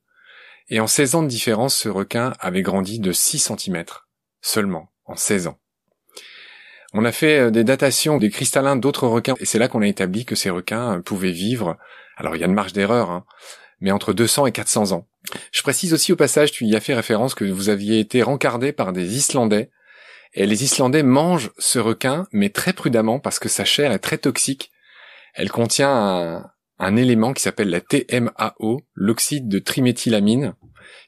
Et 0.71 0.81
en 0.81 0.87
16 0.87 1.15
ans 1.15 1.23
de 1.23 1.29
différence, 1.29 1.77
ce 1.77 1.89
requin 1.89 2.35
avait 2.41 2.63
grandi 2.63 2.99
de 2.99 3.13
6 3.13 3.53
cm. 3.57 3.85
Seulement, 4.41 4.91
en 5.05 5.17
16 5.17 5.49
ans. 5.49 5.59
On 6.95 7.05
a 7.05 7.13
fait 7.13 7.39
euh, 7.39 7.51
des 7.51 7.65
datations 7.65 8.17
des 8.19 8.31
cristallins 8.31 8.77
d'autres 8.77 9.07
requins, 9.07 9.35
et 9.41 9.45
c'est 9.45 9.59
là 9.59 9.69
qu'on 9.69 9.83
a 9.83 9.87
établi 9.87 10.25
que 10.25 10.35
ces 10.35 10.51
requins 10.51 10.97
euh, 10.97 11.01
pouvaient 11.01 11.33
vivre, 11.33 11.77
alors 12.17 12.37
il 12.37 12.41
y 12.41 12.43
a 12.43 12.47
une 12.47 12.55
marge 12.55 12.73
d'erreur, 12.73 13.11
hein, 13.11 13.25
mais 13.81 13.91
entre 13.91 14.13
200 14.15 14.47
et 14.47 14.53
400 14.53 14.93
ans. 14.93 15.07
Je 15.53 15.63
précise 15.63 15.93
aussi 15.93 16.13
au 16.13 16.17
passage, 16.17 16.53
tu 16.53 16.65
y 16.65 16.75
as 16.75 16.81
fait 16.81 16.95
référence 16.95 17.35
que 17.35 17.45
vous 17.45 17.69
aviez 17.69 18.01
été 18.01 18.23
rencardé 18.23 18.73
par 18.73 18.93
des 18.93 19.17
Islandais 19.17 19.71
et 20.35 20.47
les 20.47 20.65
Islandais 20.65 21.03
mangent 21.03 21.51
ce 21.59 21.79
requin, 21.79 22.27
mais 22.33 22.51
très 22.51 22.73
prudemment 22.73 23.19
parce 23.19 23.39
que 23.39 23.49
sa 23.49 23.65
chair 23.65 23.93
est 23.93 23.99
très 23.99 24.19
toxique. 24.19 24.71
Elle 25.35 25.51
contient 25.51 26.51
un, 26.79 26.97
élément 26.97 27.33
qui 27.33 27.43
s'appelle 27.43 27.71
la 27.71 27.81
TMAO, 27.81 28.83
l'oxyde 28.95 29.49
de 29.49 29.59
triméthylamine, 29.59 30.55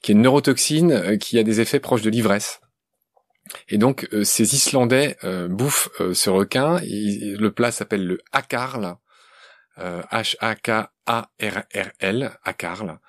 qui 0.02 0.12
est 0.12 0.14
une 0.14 0.22
neurotoxine 0.22 0.92
euh, 0.92 1.16
qui 1.16 1.38
a 1.38 1.42
des 1.42 1.60
effets 1.60 1.80
proches 1.80 2.02
de 2.02 2.10
l'ivresse. 2.10 2.60
Et 3.68 3.78
donc 3.78 4.08
ces 4.22 4.54
Islandais 4.54 5.16
bouffent 5.48 5.88
ce 6.12 6.30
requin. 6.30 6.78
le 6.84 7.48
plat 7.48 7.72
s'appelle 7.72 8.06
le 8.06 8.20
hakarl, 8.30 8.94
H-A-K-A-R-R-L, 9.76 10.90
hakarl. 12.44 13.00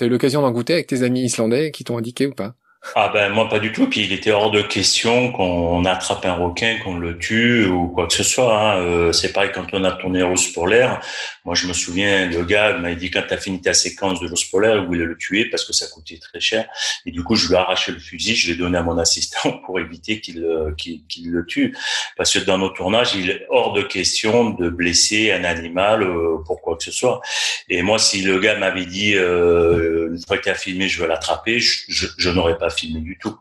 T'as 0.00 0.06
eu 0.06 0.08
l'occasion 0.08 0.40
d'en 0.40 0.52
goûter 0.52 0.72
avec 0.72 0.86
tes 0.86 1.02
amis 1.02 1.24
islandais 1.24 1.70
qui 1.72 1.84
t'ont 1.84 1.98
indiqué 1.98 2.26
ou 2.26 2.32
pas? 2.32 2.54
Ah 2.94 3.10
ben 3.12 3.30
moi 3.30 3.48
pas 3.48 3.58
du 3.58 3.72
tout. 3.72 3.88
Puis 3.88 4.02
il 4.02 4.12
était 4.12 4.30
hors 4.30 4.50
de 4.50 4.62
question 4.62 5.32
qu'on 5.32 5.84
attrape 5.84 6.24
un 6.24 6.34
requin, 6.34 6.78
qu'on 6.82 6.96
le 6.96 7.18
tue 7.18 7.66
ou 7.66 7.88
quoi 7.88 8.06
que 8.06 8.14
ce 8.14 8.22
soit. 8.22 8.58
Hein. 8.58 8.80
Euh, 8.80 9.12
c'est 9.12 9.32
pareil 9.32 9.50
quand 9.54 9.66
on 9.72 9.84
a 9.84 9.92
tourné 9.92 10.22
Rose 10.22 10.48
polaire. 10.52 11.00
Moi 11.44 11.54
je 11.54 11.66
me 11.66 11.72
souviens, 11.72 12.26
le 12.26 12.44
gars 12.44 12.76
m'a 12.78 12.94
dit 12.94 13.10
quand 13.10 13.22
t'as 13.26 13.36
fini 13.36 13.60
ta 13.60 13.72
séquence 13.72 14.20
de 14.20 14.28
l'ours 14.28 14.44
polaire, 14.44 14.76
il 14.76 14.86
voulait 14.86 15.04
le 15.04 15.16
tuer 15.16 15.46
parce 15.46 15.64
que 15.64 15.72
ça 15.72 15.86
coûtait 15.88 16.18
très 16.18 16.40
cher. 16.40 16.68
Et 17.06 17.10
du 17.10 17.22
coup 17.22 17.34
je 17.34 17.48
lui 17.48 17.54
ai 17.54 17.58
arraché 17.58 17.92
le 17.92 17.98
fusil, 17.98 18.34
je 18.36 18.50
l'ai 18.50 18.58
donné 18.58 18.78
à 18.78 18.82
mon 18.82 18.98
assistant 18.98 19.58
pour 19.66 19.80
éviter 19.80 20.20
qu'il 20.20 20.44
euh, 20.44 20.72
qu'il 20.76 21.30
le 21.30 21.46
tue. 21.46 21.76
Parce 22.16 22.32
que 22.32 22.40
dans 22.40 22.58
nos 22.58 22.70
tournages, 22.70 23.14
il 23.14 23.30
est 23.30 23.46
hors 23.48 23.72
de 23.72 23.82
question 23.82 24.50
de 24.50 24.68
blesser 24.68 25.32
un 25.32 25.44
animal 25.44 26.02
euh, 26.02 26.38
pour 26.46 26.60
quoi 26.60 26.76
que 26.76 26.84
ce 26.84 26.92
soit. 26.92 27.20
Et 27.68 27.82
moi 27.82 27.98
si 27.98 28.22
le 28.22 28.38
gars 28.38 28.58
m'avait 28.58 28.86
dit 28.86 29.12
une 29.12 30.20
fois 30.26 30.38
que 30.38 30.44
t'as 30.44 30.54
filmé, 30.54 30.88
je 30.88 31.00
veux 31.00 31.08
l'attraper, 31.08 31.60
je, 31.60 31.84
je, 31.88 32.06
je 32.16 32.30
n'aurais 32.30 32.58
pas 32.58 32.70
filmer 32.70 33.00
du 33.00 33.18
tout. 33.18 33.36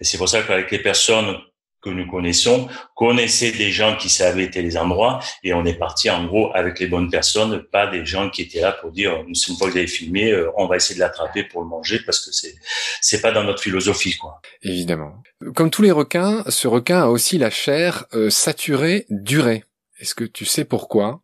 Et 0.00 0.04
c'est 0.04 0.18
pour 0.18 0.28
ça 0.28 0.42
qu'avec 0.42 0.70
les 0.70 0.78
personnes 0.78 1.36
que 1.84 1.90
nous 1.90 2.06
connaissons, 2.10 2.68
connaissaient 2.94 3.52
des 3.52 3.70
gens 3.70 3.96
qui 3.96 4.08
savaient 4.08 4.50
les 4.54 4.76
endroits 4.76 5.20
et 5.42 5.52
on 5.52 5.64
est 5.64 5.74
parti 5.74 6.08
en 6.10 6.24
gros 6.24 6.50
avec 6.54 6.80
les 6.80 6.86
bonnes 6.86 7.10
personnes, 7.10 7.62
pas 7.70 7.86
des 7.86 8.06
gens 8.06 8.30
qui 8.30 8.42
étaient 8.42 8.60
là 8.60 8.72
pour 8.72 8.90
dire 8.90 9.12
une 9.26 9.34
fois 9.34 9.66
que 9.66 9.72
vous 9.72 9.78
avez 9.78 9.86
filmé, 9.86 10.32
euh, 10.32 10.50
on 10.56 10.66
va 10.66 10.76
essayer 10.76 10.94
de 10.94 11.00
l'attraper 11.00 11.44
pour 11.44 11.62
le 11.62 11.68
manger 11.68 12.00
parce 12.04 12.24
que 12.24 12.32
c'est 12.32 12.54
c'est 13.00 13.20
pas 13.20 13.32
dans 13.32 13.44
notre 13.44 13.62
philosophie 13.62 14.16
quoi. 14.16 14.40
Évidemment. 14.62 15.22
Comme 15.54 15.70
tous 15.70 15.82
les 15.82 15.90
requins, 15.90 16.44
ce 16.48 16.68
requin 16.68 17.02
a 17.02 17.06
aussi 17.08 17.38
la 17.38 17.50
chair 17.50 18.06
euh, 18.14 18.30
saturée 18.30 19.06
durée. 19.10 19.64
Est-ce 20.00 20.14
que 20.14 20.24
tu 20.24 20.44
sais 20.44 20.64
pourquoi? 20.64 21.23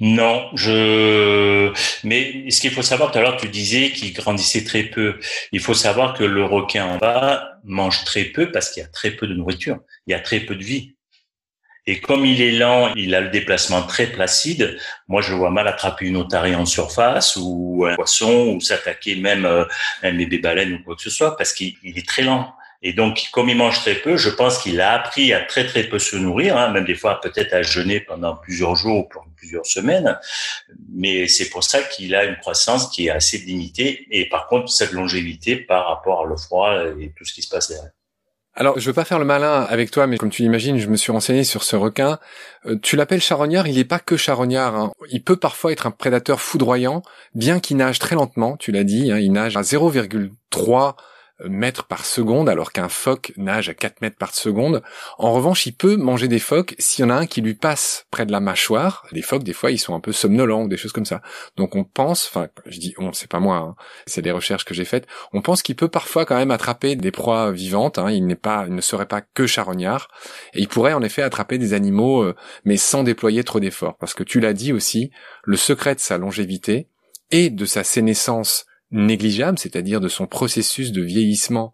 Non, 0.00 0.48
je. 0.54 1.72
Mais 2.04 2.50
ce 2.50 2.60
qu'il 2.60 2.70
faut 2.70 2.82
savoir, 2.82 3.10
tout 3.10 3.18
à 3.18 3.22
l'heure, 3.22 3.36
tu 3.36 3.48
disais 3.48 3.90
qu'il 3.90 4.12
grandissait 4.12 4.64
très 4.64 4.84
peu. 4.84 5.18
Il 5.52 5.60
faut 5.60 5.74
savoir 5.74 6.14
que 6.14 6.24
le 6.24 6.44
requin 6.44 6.86
en 6.86 6.98
bas 6.98 7.58
mange 7.64 8.04
très 8.04 8.24
peu 8.24 8.52
parce 8.52 8.70
qu'il 8.70 8.82
y 8.82 8.86
a 8.86 8.88
très 8.88 9.10
peu 9.10 9.26
de 9.26 9.34
nourriture. 9.34 9.78
Il 10.06 10.12
y 10.12 10.14
a 10.14 10.20
très 10.20 10.40
peu 10.40 10.54
de 10.54 10.64
vie. 10.64 10.94
Et 11.86 12.00
comme 12.00 12.26
il 12.26 12.42
est 12.42 12.52
lent, 12.52 12.92
il 12.96 13.14
a 13.14 13.20
le 13.22 13.30
déplacement 13.30 13.82
très 13.82 14.08
placide. 14.08 14.78
Moi, 15.08 15.22
je 15.22 15.32
vois 15.32 15.50
mal 15.50 15.66
attraper 15.66 16.04
une 16.04 16.18
otarie 16.18 16.54
en 16.54 16.66
surface 16.66 17.36
ou 17.40 17.86
un 17.88 17.94
poisson 17.94 18.54
ou 18.54 18.60
s'attaquer 18.60 19.16
même 19.16 19.46
à 19.46 19.48
euh, 19.48 19.64
un 20.02 20.12
bébé 20.12 20.36
baleine 20.38 20.74
ou 20.74 20.82
quoi 20.84 20.96
que 20.96 21.02
ce 21.02 21.08
soit 21.08 21.34
parce 21.38 21.54
qu'il 21.54 21.76
est 21.82 22.06
très 22.06 22.22
lent. 22.22 22.52
Et 22.80 22.92
donc, 22.92 23.28
comme 23.32 23.48
il 23.48 23.56
mange 23.56 23.80
très 23.80 23.96
peu, 23.96 24.16
je 24.16 24.30
pense 24.30 24.58
qu'il 24.58 24.80
a 24.80 24.92
appris 24.92 25.32
à 25.32 25.40
très 25.40 25.66
très 25.66 25.84
peu 25.84 25.98
se 25.98 26.16
nourrir, 26.16 26.56
hein, 26.56 26.70
même 26.70 26.84
des 26.84 26.94
fois 26.94 27.20
peut-être 27.20 27.52
à 27.52 27.62
jeûner 27.62 27.98
pendant 28.00 28.36
plusieurs 28.36 28.76
jours 28.76 28.98
ou 28.98 29.08
plusieurs 29.36 29.66
semaines. 29.66 30.16
Mais 30.92 31.26
c'est 31.26 31.50
pour 31.50 31.64
ça 31.64 31.82
qu'il 31.82 32.14
a 32.14 32.24
une 32.24 32.36
croissance 32.36 32.88
qui 32.90 33.06
est 33.06 33.10
assez 33.10 33.38
limitée. 33.38 34.06
Et 34.10 34.28
par 34.28 34.46
contre, 34.46 34.68
cette 34.70 34.92
longévité 34.92 35.56
par 35.56 35.88
rapport 35.88 36.22
à 36.22 36.26
le 36.26 36.36
froid 36.36 36.72
et 37.00 37.12
tout 37.16 37.24
ce 37.24 37.32
qui 37.32 37.42
se 37.42 37.48
passe 37.48 37.68
derrière. 37.68 37.90
Alors, 38.54 38.76
je 38.78 38.86
veux 38.86 38.92
pas 38.92 39.04
faire 39.04 39.20
le 39.20 39.24
malin 39.24 39.66
avec 39.68 39.92
toi, 39.92 40.08
mais 40.08 40.18
comme 40.18 40.30
tu 40.30 40.42
l'imagines, 40.42 40.78
je 40.78 40.88
me 40.88 40.96
suis 40.96 41.12
renseigné 41.12 41.44
sur 41.44 41.62
ce 41.62 41.76
requin. 41.76 42.18
Euh, 42.66 42.76
tu 42.82 42.96
l'appelles 42.96 43.20
charognard, 43.20 43.68
il 43.68 43.76
n'est 43.76 43.84
pas 43.84 44.00
que 44.00 44.16
charognard. 44.16 44.74
Hein. 44.74 44.90
Il 45.10 45.22
peut 45.22 45.36
parfois 45.36 45.70
être 45.70 45.86
un 45.86 45.92
prédateur 45.92 46.40
foudroyant, 46.40 47.02
bien 47.36 47.60
qu'il 47.60 47.76
nage 47.76 48.00
très 48.00 48.16
lentement, 48.16 48.56
tu 48.56 48.72
l'as 48.72 48.82
dit, 48.82 49.12
hein, 49.12 49.18
il 49.18 49.30
nage 49.30 49.56
à 49.56 49.62
0,3 49.62 50.96
mètres 51.44 51.84
par 51.84 52.04
seconde, 52.04 52.48
alors 52.48 52.72
qu'un 52.72 52.88
phoque 52.88 53.32
nage 53.36 53.68
à 53.68 53.74
4 53.74 54.00
mètres 54.00 54.16
par 54.16 54.34
seconde. 54.34 54.82
En 55.18 55.32
revanche, 55.32 55.66
il 55.66 55.72
peut 55.72 55.96
manger 55.96 56.28
des 56.28 56.38
phoques 56.38 56.74
s'il 56.78 57.04
y 57.04 57.06
en 57.06 57.10
a 57.10 57.14
un 57.14 57.26
qui 57.26 57.40
lui 57.40 57.54
passe 57.54 58.06
près 58.10 58.26
de 58.26 58.32
la 58.32 58.40
mâchoire. 58.40 59.06
Les 59.12 59.22
phoques, 59.22 59.44
des 59.44 59.52
fois, 59.52 59.70
ils 59.70 59.78
sont 59.78 59.94
un 59.94 60.00
peu 60.00 60.12
somnolents 60.12 60.62
ou 60.62 60.68
des 60.68 60.76
choses 60.76 60.92
comme 60.92 61.04
ça. 61.04 61.22
Donc 61.56 61.76
on 61.76 61.84
pense, 61.84 62.28
enfin, 62.28 62.48
je 62.66 62.78
dis 62.78 62.94
on, 62.98 63.12
c'est 63.12 63.30
pas 63.30 63.40
moi, 63.40 63.56
hein, 63.56 63.76
c'est 64.06 64.22
des 64.22 64.30
recherches 64.30 64.64
que 64.64 64.74
j'ai 64.74 64.84
faites. 64.84 65.06
On 65.32 65.42
pense 65.42 65.62
qu'il 65.62 65.76
peut 65.76 65.88
parfois 65.88 66.24
quand 66.24 66.36
même 66.36 66.50
attraper 66.50 66.96
des 66.96 67.10
proies 67.10 67.52
vivantes. 67.52 67.98
Hein. 67.98 68.10
il 68.10 68.26
n'est 68.26 68.34
pas, 68.34 68.64
il 68.66 68.74
ne 68.74 68.80
serait 68.80 69.06
pas 69.06 69.20
que 69.20 69.46
charognard, 69.46 70.08
et 70.54 70.60
il 70.60 70.68
pourrait 70.68 70.92
en 70.92 71.02
effet 71.02 71.22
attraper 71.22 71.58
des 71.58 71.72
animaux, 71.74 72.22
euh, 72.22 72.34
mais 72.64 72.76
sans 72.76 73.02
déployer 73.02 73.44
trop 73.44 73.60
d'efforts. 73.60 73.96
Parce 73.98 74.14
que 74.14 74.22
tu 74.22 74.40
l'as 74.40 74.52
dit 74.52 74.72
aussi, 74.72 75.10
le 75.44 75.56
secret 75.56 75.94
de 75.94 76.00
sa 76.00 76.18
longévité 76.18 76.88
et 77.30 77.50
de 77.50 77.64
sa 77.64 77.84
sénescence 77.84 78.66
négligeable, 78.90 79.58
c'est-à-dire 79.58 80.00
de 80.00 80.08
son 80.08 80.26
processus 80.26 80.92
de 80.92 81.02
vieillissement 81.02 81.72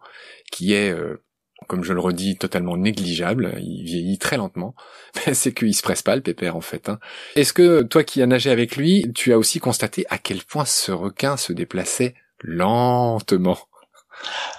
qui 0.50 0.72
est, 0.72 0.90
euh, 0.90 1.22
comme 1.68 1.84
je 1.84 1.92
le 1.92 2.00
redis, 2.00 2.36
totalement 2.36 2.76
négligeable, 2.76 3.54
il 3.60 3.84
vieillit 3.84 4.18
très 4.18 4.36
lentement, 4.36 4.74
c'est 5.32 5.52
qu'il 5.52 5.74
se 5.74 5.82
presse 5.82 6.02
pas 6.02 6.16
le 6.16 6.22
pépère 6.22 6.56
en 6.56 6.60
fait. 6.60 6.88
Hein. 6.88 6.98
Est-ce 7.36 7.52
que 7.52 7.82
toi 7.82 8.04
qui 8.04 8.22
as 8.22 8.26
nagé 8.26 8.50
avec 8.50 8.76
lui, 8.76 9.10
tu 9.14 9.32
as 9.32 9.38
aussi 9.38 9.60
constaté 9.60 10.04
à 10.10 10.18
quel 10.18 10.42
point 10.42 10.64
ce 10.64 10.92
requin 10.92 11.36
se 11.36 11.52
déplaçait 11.52 12.14
lentement? 12.40 13.58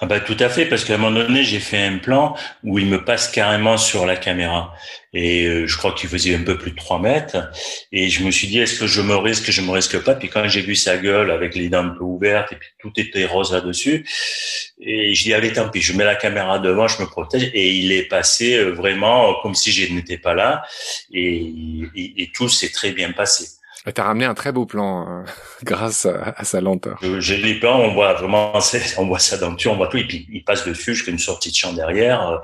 Ah 0.00 0.06
bah 0.06 0.20
tout 0.20 0.36
à 0.40 0.48
fait, 0.48 0.66
parce 0.66 0.84
qu'à 0.84 0.94
un 0.94 0.98
moment 0.98 1.18
donné, 1.18 1.42
j'ai 1.42 1.58
fait 1.58 1.78
un 1.78 1.98
plan 1.98 2.36
où 2.62 2.78
il 2.78 2.86
me 2.86 3.04
passe 3.04 3.28
carrément 3.28 3.78
sur 3.78 4.04
la 4.04 4.16
caméra. 4.16 4.74
Et 5.14 5.46
euh, 5.46 5.66
je 5.66 5.76
crois 5.78 5.92
qu'il 5.92 6.10
faisait 6.10 6.34
un 6.34 6.42
peu 6.42 6.58
plus 6.58 6.72
de 6.72 6.76
3 6.76 7.00
mètres. 7.00 7.50
Et 7.92 8.10
je 8.10 8.22
me 8.22 8.30
suis 8.30 8.46
dit, 8.48 8.58
est-ce 8.58 8.78
que 8.78 8.86
je 8.86 9.00
me 9.00 9.16
risque, 9.16 9.50
je 9.50 9.62
me 9.62 9.70
risque 9.70 9.98
pas? 10.04 10.14
Puis 10.14 10.28
quand 10.28 10.46
j'ai 10.48 10.60
vu 10.60 10.74
sa 10.74 10.98
gueule 10.98 11.30
avec 11.30 11.54
les 11.54 11.70
dents 11.70 11.84
un 11.84 11.88
peu 11.88 12.04
ouvertes 12.04 12.52
et 12.52 12.56
puis 12.56 12.68
tout 12.78 12.92
était 12.96 13.24
rose 13.24 13.52
là-dessus, 13.52 14.06
et 14.78 15.14
je 15.14 15.22
dis, 15.24 15.32
allez, 15.32 15.52
tant 15.52 15.68
pis, 15.70 15.80
je 15.80 15.94
mets 15.94 16.04
la 16.04 16.16
caméra 16.16 16.58
devant, 16.58 16.88
je 16.88 17.00
me 17.00 17.06
protège. 17.06 17.50
Et 17.54 17.70
il 17.70 17.92
est 17.92 18.06
passé 18.06 18.56
euh, 18.56 18.72
vraiment 18.72 19.34
comme 19.42 19.54
si 19.54 19.72
je 19.72 19.90
n'étais 19.92 20.18
pas 20.18 20.34
là. 20.34 20.62
Et, 21.12 21.52
et 21.96 22.30
tout 22.34 22.48
s'est 22.48 22.70
très 22.70 22.92
bien 22.92 23.12
passé. 23.12 23.46
T'as 23.94 24.02
ramené 24.02 24.24
un 24.24 24.34
très 24.34 24.50
beau 24.50 24.66
plan 24.66 25.08
euh, 25.08 25.24
grâce 25.62 26.06
à, 26.06 26.44
sa 26.44 26.60
lenteur. 26.60 26.98
J'ai 27.18 27.36
les 27.36 27.54
plans, 27.60 27.80
on 27.80 27.94
voit 27.94 28.14
vraiment, 28.14 28.52
on 28.98 29.06
voit 29.06 29.18
sa 29.18 29.38
denture, 29.38 29.72
on 29.72 29.76
voit 29.76 29.88
tout, 29.88 29.96
et 29.96 30.06
puis 30.06 30.26
il 30.30 30.44
passe 30.44 30.64
dessus 30.64 30.94
jusqu'à 30.94 31.12
une 31.12 31.18
sortie 31.18 31.50
de 31.50 31.56
champ 31.56 31.72
derrière. 31.72 32.40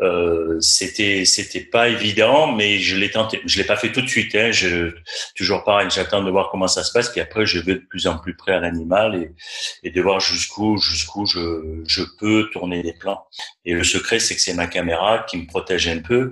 Euh, 0.00 0.56
c'était, 0.60 1.24
c'était 1.24 1.60
pas 1.60 1.88
évident, 1.88 2.52
mais 2.52 2.78
je 2.78 2.96
l'ai 2.96 3.10
tenté. 3.10 3.40
Je 3.44 3.58
l'ai 3.58 3.64
pas 3.64 3.76
fait 3.76 3.90
tout 3.90 4.02
de 4.02 4.08
suite. 4.08 4.34
Hein. 4.34 4.52
Je, 4.52 4.94
toujours 5.36 5.64
pareil, 5.64 5.88
j'attends 5.90 6.22
de 6.22 6.30
voir 6.30 6.50
comment 6.50 6.68
ça 6.68 6.84
se 6.84 6.92
passe, 6.92 7.08
puis 7.08 7.20
après 7.20 7.44
je 7.44 7.58
vais 7.58 7.74
de 7.74 7.86
plus 7.88 8.06
en 8.06 8.18
plus 8.18 8.36
près 8.36 8.52
à 8.52 8.60
l'animal 8.60 9.16
et, 9.16 9.32
et 9.82 9.90
de 9.90 10.00
voir 10.00 10.20
jusqu'où, 10.20 10.78
jusqu'où 10.78 11.26
je, 11.26 11.82
je 11.86 12.02
peux 12.18 12.48
tourner 12.52 12.82
les 12.82 12.92
plans. 12.92 13.26
Et 13.64 13.74
le 13.74 13.84
secret, 13.84 14.18
c'est 14.18 14.34
que 14.34 14.40
c'est 14.40 14.54
ma 14.54 14.66
caméra 14.66 15.24
qui 15.28 15.38
me 15.38 15.46
protège 15.46 15.88
un 15.88 15.98
peu 15.98 16.30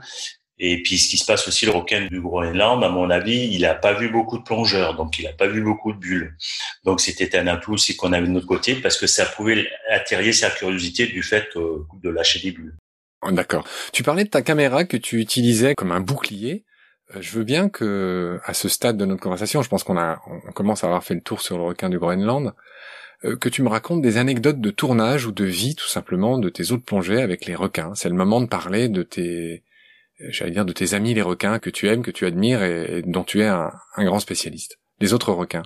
et 0.59 0.83
puis, 0.83 0.99
ce 0.99 1.11
qui 1.11 1.19
se 1.19 1.27
passe 1.27 1.47
aussi, 1.49 1.66
le 1.66 1.73
requin 1.73 2.07
du 2.07 2.21
Groenland, 2.21 2.83
à 2.83 2.88
mon 2.88 3.11
avis, 3.11 3.49
il 3.53 3.62
n'a 3.62 3.75
pas 3.75 3.92
vu 3.92 4.09
beaucoup 4.09 4.38
de 4.38 4.42
plongeurs, 4.42 4.97
donc 4.97 5.19
il 5.19 5.25
n'a 5.25 5.33
pas 5.33 5.47
vu 5.47 5.62
beaucoup 5.62 5.92
de 5.92 5.99
bulles. 5.99 6.35
Donc, 6.85 7.01
c'était 7.01 7.37
un 7.37 7.47
atout 7.47 7.75
aussi 7.75 7.95
qu'on 7.97 8.12
avait 8.12 8.27
de 8.27 8.33
notre 8.33 8.47
côté 8.47 8.75
parce 8.77 8.97
que 8.97 9.07
ça 9.07 9.27
pouvait 9.27 9.69
attirer 9.90 10.33
sa 10.33 10.49
curiosité 10.49 11.07
du 11.07 11.23
fait 11.23 11.49
de 11.55 12.09
lâcher 12.09 12.40
des 12.40 12.53
bulles. 12.53 12.75
Oh, 13.23 13.33
d'accord. 13.33 13.66
Tu 13.92 14.03
parlais 14.03 14.25
de 14.25 14.31
ta 14.31 14.40
caméra 14.40 14.85
que 14.85 14.97
tu 14.97 15.21
utilisais 15.21 15.75
comme 15.75 15.92
un 15.92 16.01
bouclier. 16.01 16.64
Euh, 17.14 17.19
je 17.21 17.33
veux 17.33 17.45
bien 17.45 17.69
que, 17.69 18.40
à 18.45 18.55
ce 18.55 18.69
stade 18.71 18.97
de 18.97 19.05
notre 19.05 19.23
conversation, 19.23 19.61
je 19.62 19.69
pense 19.69 19.85
qu'on 19.85 19.99
a, 19.99 20.21
on 20.49 20.53
commence 20.53 20.85
à 20.85 20.87
avoir 20.87 21.05
fait 21.05 21.14
le 21.14 21.21
tour 21.21 21.42
sur 21.42 21.59
le 21.59 21.64
requin 21.64 21.90
du 21.90 21.99
Groenland, 21.99 22.55
euh, 23.25 23.37
que 23.37 23.51
tu 23.51 23.62
me 23.62 23.69
racontes 23.69 24.01
des 24.01 24.16
anecdotes 24.16 24.61
de 24.61 24.71
tournage 24.71 25.27
ou 25.27 25.33
de 25.33 25.45
vie, 25.45 25.75
tout 25.75 25.88
simplement, 25.88 26.38
de 26.38 26.49
tes 26.49 26.73
autres 26.73 26.85
plongées 26.85 27.21
avec 27.21 27.45
les 27.45 27.55
requins. 27.55 27.95
C'est 27.95 28.09
le 28.09 28.14
moment 28.14 28.40
de 28.40 28.47
parler 28.47 28.88
de 28.88 29.03
tes, 29.03 29.64
j'allais 30.19 30.51
dire, 30.51 30.65
de 30.65 30.73
tes 30.73 30.95
amis 30.95 31.15
les 31.15 31.23
requins 31.23 31.59
que 31.59 31.71
tu 31.71 31.89
aimes, 31.89 32.03
que 32.03 32.11
tu 32.11 32.27
admires 32.27 32.63
et, 32.63 33.03
dont 33.07 33.25
tu 33.25 33.43
es 33.43 33.47
un, 33.47 33.73
grand 33.99 34.21
spécialiste. 34.21 34.79
Les 35.01 35.13
autres 35.13 35.33
requins. 35.33 35.63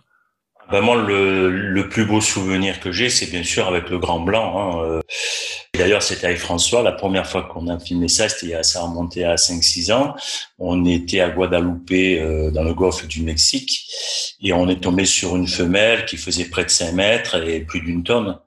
Vraiment, 0.69 0.95
le, 0.95 1.51
le 1.51 1.89
plus 1.89 2.05
beau 2.05 2.21
souvenir 2.21 2.79
que 2.79 2.93
j'ai, 2.93 3.11
c'est 3.11 3.27
bien 3.27 3.43
sûr 3.43 3.67
avec 3.67 3.91
le 3.91 3.99
Grand 3.99 4.21
Blanc. 4.21 4.57
Hein. 4.57 4.85
Euh, 4.85 5.01
d'ailleurs, 5.75 6.03
c'était 6.03 6.27
avec 6.27 6.39
François. 6.39 6.83
La 6.83 6.93
première 6.93 7.27
fois 7.27 7.43
qu'on 7.43 7.67
a 7.67 7.77
filmé 7.81 8.07
ça, 8.07 8.29
c'était 8.29 8.63
ça 8.63 8.83
remontait 8.83 9.25
à 9.25 9.35
5-6 9.35 9.93
ans. 9.93 10.15
On 10.61 10.85
était 10.85 11.21
à 11.21 11.31
Guadalupe, 11.31 11.91
euh, 11.91 12.53
dans 12.53 12.63
le 12.63 12.73
golfe 12.73 13.05
du 13.09 13.23
Mexique, 13.23 13.85
et 14.41 14.53
on 14.53 14.69
est 14.69 14.81
tombé 14.81 15.07
sur 15.07 15.35
une 15.35 15.49
femelle 15.49 16.05
qui 16.05 16.17
faisait 16.17 16.45
près 16.45 16.65
de 16.65 16.71
5 16.71 16.93
mètres 16.93 17.43
et 17.43 17.61
plus 17.61 17.81
d'une 17.81 18.05
tonne. 18.05 18.39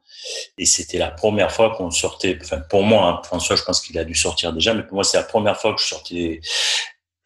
Et 0.57 0.65
c'était 0.65 0.97
la 0.97 1.11
première 1.11 1.51
fois 1.51 1.75
qu'on 1.75 1.91
sortait, 1.91 2.37
enfin 2.41 2.59
pour 2.69 2.83
moi, 2.83 3.07
hein, 3.07 3.21
François, 3.23 3.55
je 3.55 3.63
pense 3.63 3.81
qu'il 3.81 3.97
a 3.97 4.03
dû 4.03 4.15
sortir 4.15 4.53
déjà, 4.53 4.73
mais 4.73 4.83
pour 4.83 4.95
moi, 4.95 5.03
c'est 5.03 5.17
la 5.17 5.23
première 5.23 5.59
fois 5.59 5.73
que 5.73 5.81
je 5.81 5.87
sortais 5.87 6.41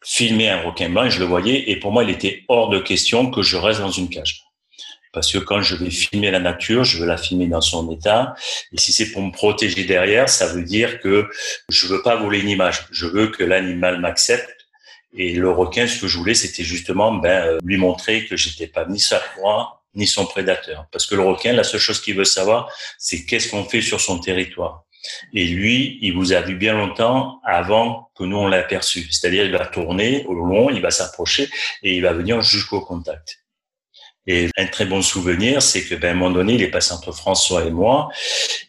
filmer 0.04 0.48
un 0.48 0.62
requin 0.62 0.88
blanc 0.88 1.04
et 1.04 1.10
je 1.10 1.18
le 1.18 1.26
voyais. 1.26 1.70
Et 1.70 1.76
pour 1.78 1.92
moi, 1.92 2.04
il 2.04 2.10
était 2.10 2.44
hors 2.48 2.68
de 2.68 2.78
question 2.78 3.30
que 3.30 3.42
je 3.42 3.56
reste 3.56 3.80
dans 3.80 3.90
une 3.90 4.08
cage. 4.08 4.44
Parce 5.12 5.32
que 5.32 5.38
quand 5.38 5.62
je 5.62 5.74
vais 5.74 5.90
filmer 5.90 6.30
la 6.30 6.38
nature, 6.38 6.84
je 6.84 6.98
veux 6.98 7.06
la 7.06 7.16
filmer 7.16 7.46
dans 7.46 7.60
son 7.60 7.90
état. 7.90 8.34
Et 8.72 8.78
si 8.78 8.92
c'est 8.92 9.10
pour 9.10 9.22
me 9.22 9.32
protéger 9.32 9.84
derrière, 9.84 10.28
ça 10.28 10.46
veut 10.46 10.62
dire 10.62 11.00
que 11.00 11.28
je 11.68 11.86
veux 11.86 12.02
pas 12.02 12.16
voler 12.16 12.40
une 12.40 12.48
image. 12.48 12.86
Je 12.90 13.06
veux 13.06 13.28
que 13.28 13.42
l'animal 13.42 14.00
m'accepte. 14.00 14.54
Et 15.14 15.32
le 15.32 15.50
requin, 15.50 15.86
ce 15.86 16.00
que 16.00 16.06
je 16.06 16.18
voulais, 16.18 16.34
c'était 16.34 16.64
justement 16.64 17.12
ben, 17.12 17.46
euh, 17.46 17.58
lui 17.64 17.78
montrer 17.78 18.26
que 18.26 18.36
j'étais 18.36 18.66
pas 18.66 18.84
ni 18.84 19.00
sa 19.00 19.18
proie, 19.18 19.77
ni 19.94 20.06
son 20.06 20.26
prédateur. 20.26 20.86
Parce 20.92 21.06
que 21.06 21.14
le 21.14 21.22
requin, 21.22 21.52
la 21.52 21.64
seule 21.64 21.80
chose 21.80 22.00
qu'il 22.00 22.16
veut 22.16 22.24
savoir, 22.24 22.70
c'est 22.98 23.24
qu'est-ce 23.24 23.50
qu'on 23.50 23.64
fait 23.64 23.80
sur 23.80 24.00
son 24.00 24.18
territoire. 24.18 24.84
Et 25.32 25.46
lui, 25.46 25.98
il 26.02 26.14
vous 26.14 26.32
a 26.32 26.40
vu 26.40 26.56
bien 26.56 26.74
longtemps 26.74 27.40
avant 27.44 28.10
que 28.16 28.24
nous 28.24 28.36
on 28.36 28.48
l'ait 28.48 28.58
aperçu. 28.58 29.06
C'est-à-dire, 29.10 29.44
il 29.44 29.52
va 29.52 29.66
tourner 29.66 30.24
au 30.26 30.34
long, 30.34 30.70
il 30.70 30.82
va 30.82 30.90
s'approcher 30.90 31.48
et 31.82 31.96
il 31.96 32.02
va 32.02 32.12
venir 32.12 32.40
jusqu'au 32.40 32.80
contact. 32.80 33.44
Et 34.26 34.50
un 34.58 34.66
très 34.66 34.84
bon 34.84 35.00
souvenir, 35.00 35.62
c'est 35.62 35.84
que 35.84 35.94
ben, 35.94 36.08
à 36.08 36.12
un 36.12 36.14
moment 36.14 36.30
donné, 36.30 36.54
il 36.54 36.62
est 36.62 36.70
passé 36.70 36.92
entre 36.92 37.12
François 37.12 37.64
et 37.64 37.70
moi, 37.70 38.10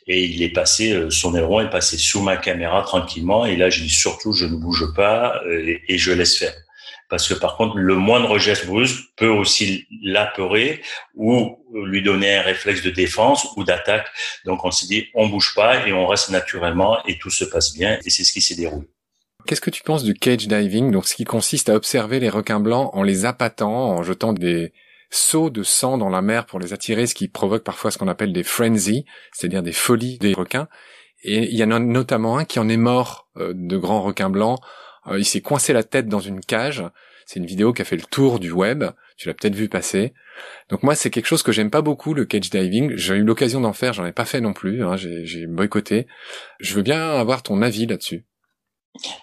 et 0.07 0.23
il 0.23 0.41
est 0.41 0.53
passé, 0.53 0.93
euh, 0.93 1.09
son 1.09 1.35
aileron 1.35 1.59
est 1.59 1.69
passé 1.69 1.97
sous 1.97 2.21
ma 2.21 2.37
caméra 2.37 2.81
tranquillement. 2.83 3.45
Et 3.45 3.57
là, 3.57 3.69
je 3.69 3.81
dis 3.81 3.89
surtout, 3.89 4.31
je 4.31 4.45
ne 4.45 4.55
bouge 4.55 4.93
pas 4.95 5.41
euh, 5.45 5.77
et 5.85 5.97
je 5.97 6.13
laisse 6.13 6.37
faire 6.37 6.53
parce 7.09 7.27
que 7.27 7.33
par 7.33 7.57
contre, 7.57 7.77
le 7.77 7.95
moindre 7.95 8.37
geste 8.37 8.67
brusque 8.67 9.03
peut 9.15 9.27
aussi 9.27 9.87
l'apeurer 10.03 10.81
ou 11.15 11.57
lui 11.73 12.03
donner 12.03 12.35
un 12.35 12.41
réflexe 12.43 12.83
de 12.83 12.91
défense 12.91 13.47
ou 13.57 13.63
d'attaque. 13.63 14.07
Donc 14.45 14.63
on 14.63 14.71
s'est 14.71 14.87
dit, 14.87 15.07
on 15.15 15.27
bouge 15.27 15.53
pas 15.55 15.87
et 15.87 15.91
on 15.91 16.05
reste 16.07 16.29
naturellement 16.29 17.03
et 17.05 17.17
tout 17.17 17.31
se 17.31 17.43
passe 17.43 17.73
bien 17.73 17.97
et 18.05 18.09
c'est 18.09 18.23
ce 18.23 18.31
qui 18.31 18.41
s'est 18.41 18.55
déroulé. 18.55 18.87
Qu'est-ce 19.47 19.61
que 19.61 19.71
tu 19.71 19.83
penses 19.83 20.03
du 20.03 20.13
cage 20.13 20.47
diving, 20.47 20.91
donc 20.91 21.07
ce 21.07 21.15
qui 21.15 21.23
consiste 21.23 21.69
à 21.69 21.75
observer 21.75 22.19
les 22.19 22.29
requins 22.29 22.59
blancs 22.59 22.91
en 22.93 23.01
les 23.01 23.25
appâtant, 23.25 23.89
en 23.97 24.03
jetant 24.03 24.33
des 24.33 24.73
sauts 25.09 25.49
de 25.49 25.63
sang 25.63 25.97
dans 25.97 26.09
la 26.09 26.21
mer 26.21 26.45
pour 26.45 26.59
les 26.59 26.73
attirer, 26.73 27.07
ce 27.07 27.15
qui 27.15 27.27
provoque 27.27 27.63
parfois 27.63 27.89
ce 27.89 27.97
qu'on 27.97 28.07
appelle 28.07 28.33
des 28.33 28.43
frenzies, 28.43 29.05
c'est-à-dire 29.31 29.63
des 29.63 29.71
folies 29.71 30.19
des 30.19 30.33
requins. 30.33 30.67
Et 31.23 31.49
il 31.51 31.57
y 31.57 31.63
en 31.63 31.71
a 31.71 31.79
notamment 31.79 32.37
un 32.37 32.45
qui 32.45 32.59
en 32.59 32.69
est 32.69 32.77
mort 32.77 33.27
euh, 33.37 33.53
de 33.55 33.77
grands 33.77 34.01
requins 34.01 34.29
blancs 34.29 34.59
il 35.17 35.25
s'est 35.25 35.41
coincé 35.41 35.73
la 35.73 35.83
tête 35.83 36.07
dans 36.07 36.19
une 36.19 36.41
cage. 36.41 36.83
C'est 37.25 37.39
une 37.39 37.45
vidéo 37.45 37.73
qui 37.73 37.83
a 37.83 37.85
fait 37.85 37.95
le 37.95 38.03
tour 38.03 38.39
du 38.39 38.51
web. 38.51 38.85
Tu 39.17 39.27
l'as 39.27 39.35
peut-être 39.35 39.53
vu 39.53 39.69
passer. 39.69 40.13
Donc 40.69 40.81
moi, 40.81 40.95
c'est 40.95 41.09
quelque 41.09 41.27
chose 41.27 41.43
que 41.43 41.51
j'aime 41.51 41.69
pas 41.69 41.81
beaucoup, 41.81 42.13
le 42.13 42.25
cage 42.25 42.49
diving. 42.49 42.95
J'ai 42.95 43.15
eu 43.15 43.23
l'occasion 43.23 43.61
d'en 43.61 43.73
faire, 43.73 43.93
j'en 43.93 44.05
ai 44.05 44.11
pas 44.11 44.25
fait 44.25 44.41
non 44.41 44.53
plus. 44.53 44.83
Hein, 44.83 44.95
j'ai 44.97 45.45
boycotté. 45.45 46.07
Je 46.59 46.73
veux 46.73 46.81
bien 46.81 47.11
avoir 47.11 47.43
ton 47.43 47.61
avis 47.61 47.85
là-dessus. 47.85 48.25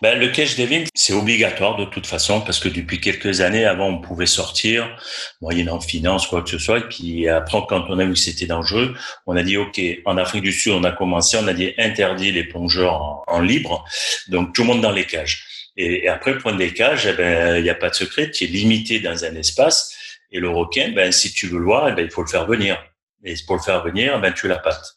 Ben, 0.00 0.18
le 0.18 0.28
cage 0.28 0.54
diving, 0.54 0.86
c'est 0.94 1.12
obligatoire 1.12 1.76
de 1.76 1.84
toute 1.84 2.06
façon 2.06 2.40
parce 2.40 2.60
que 2.60 2.68
depuis 2.68 3.00
quelques 3.00 3.40
années, 3.40 3.64
avant, 3.64 3.88
on 3.88 4.00
pouvait 4.00 4.26
sortir, 4.26 4.96
moyennant 5.40 5.80
finance, 5.80 6.28
quoi 6.28 6.42
que 6.42 6.48
ce 6.48 6.58
soit. 6.58 6.78
Et 6.78 6.88
puis 6.88 7.28
après, 7.28 7.58
quand 7.68 7.86
on 7.88 7.98
a 7.98 8.04
vu 8.04 8.12
que 8.12 8.18
c'était 8.18 8.46
dangereux, 8.46 8.94
on 9.26 9.36
a 9.36 9.42
dit, 9.42 9.56
OK, 9.56 9.80
en 10.04 10.16
Afrique 10.16 10.42
du 10.42 10.52
Sud, 10.52 10.72
on 10.72 10.84
a 10.84 10.92
commencé, 10.92 11.36
on 11.40 11.48
a 11.48 11.52
dit 11.52 11.72
interdit 11.78 12.30
les 12.30 12.44
plongeurs 12.44 13.24
en 13.26 13.40
libre. 13.40 13.84
Donc 14.28 14.54
tout 14.54 14.62
le 14.62 14.68
monde 14.68 14.80
dans 14.80 14.92
les 14.92 15.04
cages. 15.04 15.55
Et, 15.76 16.08
après, 16.08 16.38
point 16.38 16.54
des 16.54 16.72
cages, 16.72 17.06
eh 17.06 17.12
ben, 17.12 17.56
il 17.58 17.62
n'y 17.62 17.70
a 17.70 17.74
pas 17.74 17.90
de 17.90 17.94
secret, 17.94 18.30
tu 18.30 18.44
es 18.44 18.46
limité 18.46 19.00
dans 19.00 19.24
un 19.24 19.34
espace. 19.34 19.94
Et 20.32 20.40
le 20.40 20.48
requin, 20.48 20.92
ben, 20.92 21.12
si 21.12 21.32
tu 21.32 21.46
veux 21.46 21.58
le 21.58 21.64
voir, 21.64 21.88
eh 21.88 21.92
ben, 21.92 22.04
il 22.04 22.10
faut 22.10 22.22
le 22.22 22.28
faire 22.28 22.46
venir. 22.46 22.82
Et 23.24 23.34
pour 23.46 23.56
le 23.56 23.62
faire 23.62 23.84
venir, 23.84 24.14
eh 24.16 24.20
ben, 24.20 24.32
tu 24.32 24.48
la 24.48 24.58
pattes. 24.58 24.96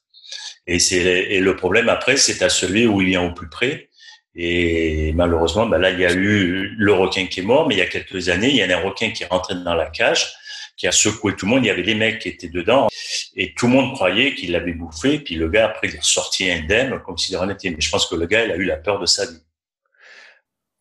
Et, 0.67 0.79
c'est, 0.79 0.97
et 0.97 1.39
le 1.39 1.55
problème 1.55 1.89
après, 1.89 2.17
c'est 2.17 2.41
à 2.41 2.49
celui 2.49 2.85
où 2.85 3.01
il 3.01 3.07
vient 3.07 3.23
au 3.23 3.33
plus 3.33 3.49
près. 3.49 3.89
Et 4.35 5.11
malheureusement, 5.13 5.65
ben 5.65 5.79
là, 5.79 5.89
il 5.89 5.99
y 5.99 6.05
a 6.05 6.13
eu 6.13 6.75
le 6.77 6.93
requin 6.93 7.25
qui 7.25 7.39
est 7.39 7.43
mort, 7.43 7.67
mais 7.67 7.75
il 7.75 7.79
y 7.79 7.81
a 7.81 7.87
quelques 7.87 8.29
années, 8.29 8.49
il 8.49 8.55
y 8.55 8.61
a 8.61 8.77
un 8.77 8.81
requin 8.81 9.09
qui 9.09 9.23
est 9.23 9.27
rentré 9.27 9.55
dans 9.55 9.73
la 9.73 9.87
cage, 9.87 10.31
qui 10.77 10.87
a 10.87 10.91
secoué 10.91 11.35
tout 11.35 11.45
le 11.45 11.51
monde. 11.51 11.65
Il 11.65 11.67
y 11.67 11.71
avait 11.71 11.83
des 11.83 11.95
mecs 11.95 12.19
qui 12.19 12.29
étaient 12.29 12.47
dedans, 12.47 12.87
et 13.35 13.53
tout 13.53 13.67
le 13.67 13.73
monde 13.73 13.93
croyait 13.95 14.35
qu'il 14.35 14.51
l'avait 14.51 14.73
bouffé. 14.73 15.19
Puis 15.19 15.35
le 15.35 15.49
gars, 15.49 15.65
après, 15.65 15.87
il 15.87 15.95
est 15.95 16.03
sorti 16.03 16.49
indemne, 16.49 17.01
comme 17.05 17.17
s'il 17.17 17.35
rien 17.35 17.47
n'était. 17.47 17.71
Mais 17.71 17.81
je 17.81 17.89
pense 17.89 18.05
que 18.07 18.15
le 18.15 18.27
gars, 18.27 18.45
il 18.45 18.51
a 18.51 18.55
eu 18.55 18.65
la 18.65 18.77
peur 18.77 18.99
de 18.99 19.05
sa 19.07 19.25
vie. 19.25 19.41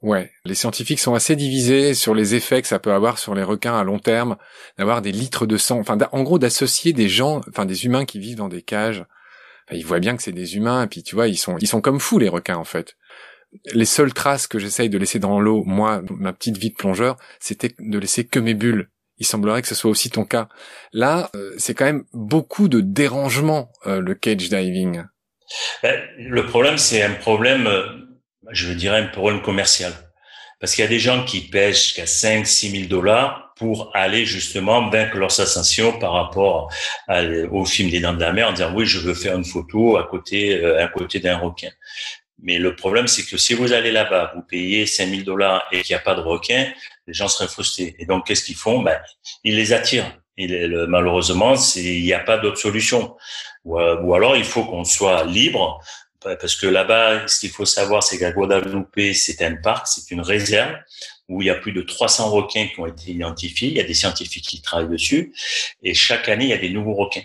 Ouais, 0.00 0.30
les 0.44 0.54
scientifiques 0.54 1.00
sont 1.00 1.14
assez 1.14 1.34
divisés 1.34 1.92
sur 1.92 2.14
les 2.14 2.36
effets 2.36 2.62
que 2.62 2.68
ça 2.68 2.78
peut 2.78 2.92
avoir 2.92 3.18
sur 3.18 3.34
les 3.34 3.42
requins 3.42 3.76
à 3.76 3.82
long 3.82 3.98
terme, 3.98 4.36
d'avoir 4.78 5.02
des 5.02 5.10
litres 5.10 5.44
de 5.44 5.56
sang, 5.56 5.80
enfin 5.80 5.98
en 6.12 6.22
gros 6.22 6.38
d'associer 6.38 6.92
des 6.92 7.08
gens, 7.08 7.40
enfin 7.48 7.64
des 7.64 7.84
humains 7.84 8.04
qui 8.04 8.20
vivent 8.20 8.36
dans 8.36 8.48
des 8.48 8.62
cages. 8.62 9.04
ils 9.72 9.84
voient 9.84 9.98
bien 9.98 10.16
que 10.16 10.22
c'est 10.22 10.32
des 10.32 10.56
humains 10.56 10.84
et 10.84 10.86
puis 10.86 11.02
tu 11.02 11.16
vois, 11.16 11.26
ils 11.26 11.36
sont 11.36 11.58
ils 11.58 11.66
sont 11.66 11.80
comme 11.80 11.98
fous 11.98 12.20
les 12.20 12.28
requins 12.28 12.56
en 12.56 12.64
fait. 12.64 12.96
Les 13.72 13.86
seules 13.86 14.12
traces 14.12 14.46
que 14.46 14.58
j'essaye 14.58 14.88
de 14.88 14.98
laisser 14.98 15.18
dans 15.18 15.40
l'eau, 15.40 15.64
moi, 15.64 16.02
ma 16.10 16.32
petite 16.32 16.58
vie 16.58 16.70
de 16.70 16.76
plongeur, 16.76 17.16
c'était 17.40 17.74
de 17.78 17.98
laisser 17.98 18.26
que 18.26 18.38
mes 18.38 18.54
bulles. 18.54 18.90
Il 19.16 19.26
semblerait 19.26 19.62
que 19.62 19.68
ce 19.68 19.74
soit 19.74 19.90
aussi 19.90 20.10
ton 20.10 20.24
cas. 20.24 20.48
Là, 20.92 21.30
euh, 21.34 21.52
c'est 21.58 21.74
quand 21.74 21.86
même 21.86 22.04
beaucoup 22.12 22.68
de 22.68 22.80
dérangement 22.80 23.72
euh, 23.86 24.00
le 24.00 24.14
cage 24.14 24.48
diving. 24.48 25.02
Ben, 25.82 26.00
le 26.18 26.46
problème, 26.46 26.78
c'est 26.78 27.02
un 27.02 27.14
problème 27.14 27.66
euh, 27.66 27.84
je 28.50 28.72
dirais 28.72 29.00
un 29.00 29.06
problème 29.06 29.42
commercial. 29.42 29.92
Parce 30.60 30.74
qu'il 30.74 30.82
y 30.82 30.86
a 30.86 30.90
des 30.90 30.98
gens 30.98 31.24
qui 31.24 31.42
pêchent 31.42 31.84
jusqu'à 31.84 32.06
5 32.06 32.46
6 32.46 32.70
000 32.70 32.84
dollars 32.88 33.52
pour 33.56 33.90
aller 33.94 34.26
justement 34.26 34.88
vaincre 34.90 35.16
leur 35.16 35.30
sensation 35.30 35.98
par 35.98 36.12
rapport 36.14 36.72
au 37.50 37.64
film 37.64 37.90
des 37.90 38.00
Dents 38.00 38.14
de 38.14 38.20
la 38.20 38.32
Mer 38.32 38.48
en 38.48 38.52
disant 38.52 38.72
oui, 38.74 38.86
je 38.86 38.98
veux 39.00 39.14
faire 39.14 39.36
une 39.36 39.44
photo 39.44 39.96
à 39.96 40.04
côté, 40.08 40.56
euh, 40.56 40.82
à 40.84 40.88
côté 40.88 41.20
d'un 41.20 41.38
requin. 41.38 41.70
Mais 42.42 42.58
le 42.58 42.76
problème, 42.76 43.08
c'est 43.08 43.24
que 43.24 43.36
si 43.36 43.54
vous 43.54 43.72
allez 43.72 43.92
là-bas, 43.92 44.32
vous 44.36 44.42
payez 44.42 44.86
5 44.86 45.08
000 45.08 45.22
dollars 45.22 45.66
et 45.72 45.82
qu'il 45.82 45.94
n'y 45.94 46.00
a 46.00 46.02
pas 46.04 46.14
de 46.14 46.20
requin, 46.20 46.68
les 47.06 47.14
gens 47.14 47.28
seraient 47.28 47.48
frustrés. 47.48 47.96
Et 47.98 48.06
donc, 48.06 48.26
qu'est-ce 48.26 48.44
qu'ils 48.44 48.56
font? 48.56 48.82
Ben, 48.82 49.00
Ils 49.44 49.56
les 49.56 49.72
attirent. 49.72 50.12
Malheureusement, 50.38 51.54
il 51.76 52.04
n'y 52.04 52.12
a 52.12 52.20
pas 52.20 52.38
d'autre 52.38 52.58
solution. 52.58 53.16
Ou, 53.64 53.80
ou 53.80 54.14
alors, 54.14 54.36
il 54.36 54.44
faut 54.44 54.64
qu'on 54.64 54.84
soit 54.84 55.24
libre 55.24 55.80
parce 56.20 56.56
que 56.56 56.66
là-bas, 56.66 57.28
ce 57.28 57.40
qu'il 57.40 57.50
faut 57.50 57.64
savoir, 57.64 58.02
c'est 58.02 58.18
qu'à 58.18 58.32
Guadalupe, 58.32 59.14
c'est 59.14 59.42
un 59.42 59.56
parc, 59.56 59.86
c'est 59.86 60.10
une 60.10 60.20
réserve 60.20 60.74
où 61.28 61.42
il 61.42 61.46
y 61.46 61.50
a 61.50 61.54
plus 61.54 61.72
de 61.72 61.82
300 61.82 62.30
requins 62.30 62.66
qui 62.66 62.80
ont 62.80 62.86
été 62.86 63.12
identifiés. 63.12 63.68
Il 63.68 63.76
y 63.76 63.80
a 63.80 63.84
des 63.84 63.94
scientifiques 63.94 64.46
qui 64.46 64.62
travaillent 64.62 64.88
dessus. 64.88 65.34
Et 65.82 65.94
chaque 65.94 66.28
année, 66.28 66.44
il 66.44 66.50
y 66.50 66.54
a 66.54 66.58
des 66.58 66.70
nouveaux 66.70 66.94
requins 66.94 67.22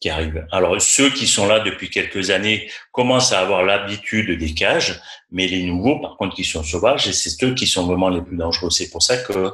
qui 0.00 0.10
arrivent. 0.10 0.46
Alors, 0.50 0.80
ceux 0.80 1.10
qui 1.10 1.26
sont 1.26 1.46
là 1.46 1.60
depuis 1.60 1.88
quelques 1.88 2.30
années 2.30 2.68
commencent 2.90 3.32
à 3.32 3.40
avoir 3.40 3.62
l'habitude 3.62 4.36
des 4.36 4.54
cages, 4.54 5.00
mais 5.30 5.46
les 5.46 5.62
nouveaux, 5.62 6.00
par 6.00 6.16
contre, 6.16 6.34
qui 6.34 6.44
sont 6.44 6.64
sauvages, 6.64 7.06
et 7.06 7.12
c'est 7.12 7.42
eux 7.44 7.54
qui 7.54 7.66
sont 7.66 7.86
vraiment 7.86 8.08
les 8.08 8.20
plus 8.20 8.36
dangereux. 8.36 8.70
C'est 8.70 8.90
pour 8.90 9.02
ça 9.02 9.16
que 9.18 9.52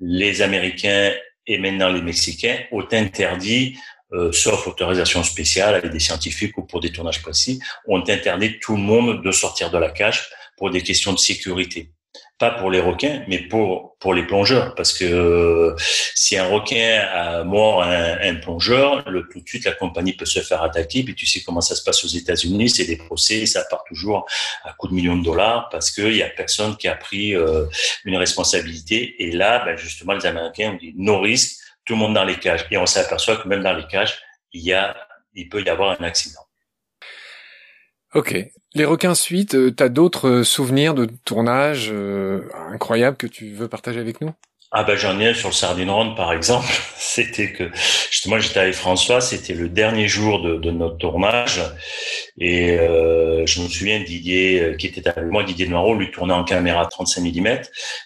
les 0.00 0.42
Américains 0.42 1.12
et 1.46 1.58
maintenant 1.58 1.90
les 1.90 2.02
Mexicains 2.02 2.58
ont 2.72 2.86
interdit 2.92 3.76
euh, 4.12 4.32
sauf 4.32 4.66
autorisation 4.66 5.22
spéciale 5.22 5.74
avec 5.74 5.90
des 5.90 6.00
scientifiques 6.00 6.56
ou 6.58 6.62
pour 6.62 6.80
des 6.80 6.90
tournages 6.90 7.22
précis, 7.22 7.60
ont 7.86 8.02
interdit 8.08 8.58
tout 8.58 8.76
le 8.76 8.82
monde 8.82 9.22
de 9.22 9.30
sortir 9.30 9.70
de 9.70 9.78
la 9.78 9.90
cage 9.90 10.28
pour 10.56 10.70
des 10.70 10.82
questions 10.82 11.12
de 11.12 11.18
sécurité. 11.18 11.92
Pas 12.38 12.50
pour 12.52 12.70
les 12.70 12.80
requins, 12.80 13.22
mais 13.28 13.38
pour 13.38 13.90
pour 14.00 14.14
les 14.14 14.26
plongeurs, 14.26 14.74
parce 14.74 14.94
que 14.94 15.04
euh, 15.04 15.76
si 16.14 16.38
un 16.38 16.46
requin 16.46 17.06
a 17.12 17.44
mort 17.44 17.82
un, 17.82 18.16
un 18.18 18.34
plongeur, 18.36 19.06
le, 19.10 19.28
tout 19.28 19.40
de 19.40 19.46
suite 19.46 19.66
la 19.66 19.72
compagnie 19.72 20.14
peut 20.14 20.24
se 20.24 20.40
faire 20.40 20.62
attaquer. 20.62 21.02
Puis 21.02 21.14
tu 21.14 21.26
sais 21.26 21.42
comment 21.42 21.60
ça 21.60 21.76
se 21.76 21.84
passe 21.84 22.02
aux 22.02 22.08
États-Unis, 22.08 22.70
c'est 22.70 22.86
des 22.86 22.96
procès, 22.96 23.44
ça 23.44 23.62
part 23.68 23.84
toujours 23.84 24.26
à 24.64 24.72
coups 24.72 24.90
de 24.90 24.96
millions 24.96 25.18
de 25.18 25.22
dollars 25.22 25.68
parce 25.70 25.90
qu'il 25.90 26.16
y 26.16 26.22
a 26.22 26.30
personne 26.30 26.78
qui 26.78 26.88
a 26.88 26.96
pris 26.96 27.36
euh, 27.36 27.66
une 28.06 28.16
responsabilité. 28.16 29.22
Et 29.22 29.32
là, 29.32 29.62
ben 29.66 29.76
justement, 29.76 30.14
les 30.14 30.24
Américains 30.24 30.72
ont 30.72 30.78
dit 30.78 30.94
no 30.96 31.20
risque 31.20 31.59
le 31.94 31.98
monde 31.98 32.14
dans 32.14 32.24
les 32.24 32.38
cages. 32.38 32.66
Et 32.70 32.76
on 32.76 32.86
s'aperçoit 32.86 33.36
que 33.36 33.48
même 33.48 33.62
dans 33.62 33.72
les 33.72 33.86
cages, 33.86 34.20
il 34.52 34.62
y 34.62 34.72
a, 34.72 34.96
il 35.34 35.48
peut 35.48 35.62
y 35.62 35.68
avoir 35.68 36.00
un 36.00 36.04
accident. 36.04 36.40
Ok. 38.14 38.34
Les 38.74 38.84
requins 38.84 39.14
suite, 39.14 39.54
euh, 39.54 39.74
tu 39.74 39.82
as 39.82 39.88
d'autres 39.88 40.28
euh, 40.28 40.44
souvenirs 40.44 40.94
de 40.94 41.06
tournage 41.24 41.90
euh, 41.92 42.48
incroyables 42.70 43.16
que 43.16 43.26
tu 43.26 43.52
veux 43.52 43.68
partager 43.68 44.00
avec 44.00 44.20
nous? 44.20 44.32
Ah 44.72 44.84
ben 44.84 44.96
j'en 44.96 45.18
ai 45.18 45.28
un 45.28 45.34
sur 45.34 45.48
le 45.48 45.54
Sardine 45.54 45.90
Ronde 45.90 46.16
par 46.16 46.32
exemple. 46.32 46.68
C'était 46.96 47.52
que 47.52 47.70
justement 48.10 48.38
j'étais 48.38 48.60
avec 48.60 48.74
François, 48.74 49.20
c'était 49.20 49.54
le 49.54 49.68
dernier 49.68 50.06
jour 50.06 50.40
de, 50.42 50.56
de 50.56 50.70
notre 50.70 50.96
tournage 50.98 51.60
et 52.38 52.78
euh, 52.78 53.44
je 53.46 53.62
me 53.62 53.68
souviens 53.68 53.98
Didier 53.98 54.60
euh, 54.60 54.76
qui 54.76 54.86
était 54.86 55.08
avec 55.08 55.28
moi, 55.28 55.42
Didier 55.42 55.66
Noirot, 55.66 55.96
lui 55.96 56.12
tournait 56.12 56.34
en 56.34 56.44
caméra 56.44 56.86
35 56.86 57.22
mm. 57.22 57.62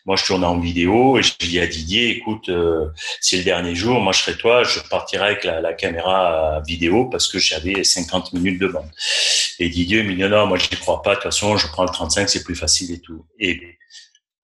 Moi 0.07 0.17
je 0.17 0.25
tournais 0.25 0.47
en 0.47 0.59
vidéo 0.59 1.19
et 1.19 1.23
je 1.23 1.35
dis 1.39 1.61
à 1.61 1.67
Didier, 1.67 2.09
écoute, 2.09 2.49
euh, 2.49 2.87
c'est 3.21 3.37
le 3.37 3.45
dernier 3.45 3.75
jour, 3.75 4.01
moi 4.01 4.15
je 4.15 4.23
serai 4.23 4.37
toi, 4.39 4.65
je 4.65 4.81
partirai 4.89 5.25
avec 5.25 5.45
la, 5.45 5.61
la 5.61 5.75
caméra 5.75 6.63
vidéo 6.67 7.05
parce 7.11 7.29
que 7.29 7.39
j'avais 7.39 7.85
50 7.85 8.33
minutes 8.33 8.61
de. 8.61 8.73
Et 9.59 9.69
Didier 9.69 10.03
me 10.03 10.15
dit 10.15 10.23
non, 10.23 10.47
moi 10.47 10.57
je 10.57 10.75
crois 10.79 11.03
pas, 11.03 11.11
de 11.11 11.15
toute 11.17 11.25
façon 11.25 11.59
je 11.59 11.67
prends 11.67 11.85
le 11.85 11.91
35, 11.91 12.27
c'est 12.27 12.43
plus 12.43 12.57
facile 12.57 12.91
et 12.93 13.01
tout. 13.01 13.27
Et 13.39 13.61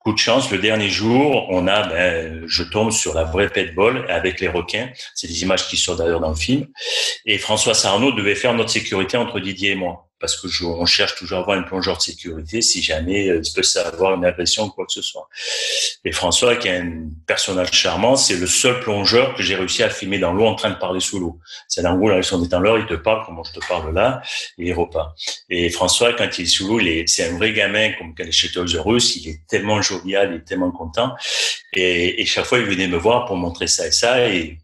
Coup 0.01 0.15
de 0.15 0.19
chance, 0.19 0.51
le 0.51 0.57
dernier 0.59 0.89
jour, 0.89 1.47
on 1.51 1.67
a, 1.67 1.87
ben, 1.87 2.43
je 2.47 2.63
tombe 2.63 2.91
sur 2.91 3.15
la 3.15 3.25
vraie 3.25 3.51
ball 3.77 4.07
avec 4.09 4.41
les 4.41 4.49
requins. 4.49 4.89
C'est 5.15 5.29
des 5.29 5.43
images 5.43 5.69
qui 5.69 5.77
sortent 5.77 5.99
d'ailleurs 5.99 6.21
dans 6.21 6.31
le 6.31 6.37
film. 6.37 6.67
Et 7.27 7.37
François 7.37 7.75
Sarnaud 7.75 8.13
devait 8.13 8.35
faire 8.35 8.55
notre 8.55 8.71
sécurité 8.71 9.19
entre 9.19 9.41
Didier 9.41 9.73
et 9.73 9.75
moi 9.75 10.10
parce 10.21 10.37
que 10.37 10.49
je, 10.49 10.65
on 10.65 10.85
cherche 10.85 11.15
toujours 11.17 11.39
à 11.39 11.41
avoir 11.41 11.59
un 11.59 11.63
plongeur 11.63 11.97
de 11.97 12.03
sécurité 12.03 12.61
si 12.61 12.83
jamais 12.83 13.29
euh, 13.29 13.41
il 13.43 13.53
peut 13.53 13.63
savoir 13.63 14.15
une 14.15 14.25
agression 14.25 14.67
ou 14.67 14.71
quoi 14.71 14.85
que 14.85 14.93
ce 14.93 15.03
soit. 15.03 15.29
Et 16.05 16.13
François, 16.13 16.57
qui 16.57 16.69
est 16.69 16.77
un 16.77 17.09
personnage 17.27 17.73
charmant, 17.73 18.17
c'est 18.17 18.37
le 18.37 18.47
seul 18.47 18.81
plongeur 18.81 19.35
que 19.35 19.43
j'ai 19.43 19.57
réussi 19.57 19.83
à 19.83 19.89
filmer 19.89 20.19
dans 20.19 20.33
l'eau 20.33 20.47
en 20.47 20.55
train 20.55 20.71
de 20.71 20.77
parler 20.77 21.01
sous 21.01 21.19
l'eau. 21.19 21.39
C'est 21.69 21.83
dans 21.83 21.95
l'eau, 21.95 22.23
son 22.23 22.45
étant 22.45 22.61
l'heure, 22.61 22.79
il 22.79 22.87
te 22.87 22.95
parle 22.95 23.25
comme 23.25 23.41
je 23.45 23.59
te 23.59 23.67
parle 23.67 23.95
là, 23.95 24.21
et 24.59 24.69
il 24.69 24.75
repart. 24.75 25.17
Et 25.49 25.71
François, 25.71 26.13
quand 26.13 26.39
il 26.39 26.45
est 26.45 26.49
sous 26.49 26.69
l'eau, 26.69 26.81
c'est 27.07 27.31
un 27.31 27.37
vrai 27.37 27.53
gamin, 27.53 27.93
comme 27.99 28.15
quand 28.15 28.25
il 28.25 28.29
est 28.29 28.33
chez 28.33 28.51
Toys 28.51 28.67
il 28.67 29.29
est 29.29 29.41
tellement 29.49 29.81
jovial, 29.81 30.31
il 30.33 30.37
est 30.37 30.45
tellement 30.45 30.71
content. 30.71 31.15
Et, 31.73 32.21
et 32.21 32.27
chaque 32.27 32.45
fois, 32.45 32.59
il 32.59 32.67
venait 32.67 32.89
me 32.89 32.99
voir 32.99 33.25
pour 33.25 33.37
montrer 33.37 33.67
ça 33.67 33.87
et 33.87 33.93
ça, 33.93 34.29
et 34.29 34.59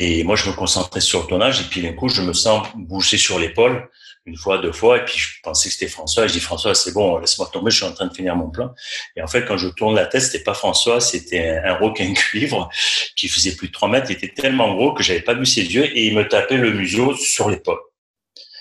et 0.00 0.24
moi, 0.24 0.34
je 0.34 0.48
me 0.48 0.54
concentrais 0.54 1.00
sur 1.00 1.22
le 1.22 1.28
tournage, 1.28 1.60
et 1.60 1.64
puis 1.64 1.80
d'un 1.80 1.92
coup, 1.92 2.08
je 2.08 2.20
me 2.20 2.32
sens 2.32 2.66
bouger 2.74 3.16
sur 3.16 3.38
l'épaule 3.38 3.88
une 4.26 4.36
fois, 4.36 4.58
deux 4.58 4.72
fois, 4.72 4.98
et 4.98 5.04
puis 5.04 5.18
je 5.18 5.40
pensais 5.42 5.68
que 5.68 5.74
c'était 5.74 5.90
François. 5.90 6.26
Je 6.26 6.32
dis 6.32 6.40
François, 6.40 6.74
c'est 6.74 6.92
bon, 6.92 7.18
laisse-moi 7.18 7.48
tomber, 7.52 7.70
je 7.70 7.76
suis 7.76 7.84
en 7.84 7.92
train 7.92 8.06
de 8.06 8.14
finir 8.14 8.34
mon 8.36 8.50
plan. 8.50 8.74
Et 9.16 9.22
en 9.22 9.26
fait, 9.26 9.44
quand 9.44 9.58
je 9.58 9.68
tourne 9.68 9.94
la 9.94 10.06
tête, 10.06 10.22
c'était 10.22 10.42
pas 10.42 10.54
François, 10.54 11.00
c'était 11.00 11.60
un, 11.62 11.74
requin 11.74 12.12
cuivre 12.14 12.70
qui 13.16 13.28
faisait 13.28 13.54
plus 13.54 13.68
de 13.68 13.72
3 13.72 13.88
mètres. 13.88 14.10
Il 14.10 14.16
était 14.16 14.32
tellement 14.32 14.74
gros 14.74 14.94
que 14.94 15.02
j'avais 15.02 15.20
pas 15.20 15.34
vu 15.34 15.44
ses 15.44 15.62
yeux 15.62 15.84
et 15.84 16.06
il 16.06 16.14
me 16.14 16.26
tapait 16.26 16.56
le 16.56 16.72
museau 16.72 17.14
sur 17.14 17.50
l'épaule. 17.50 17.80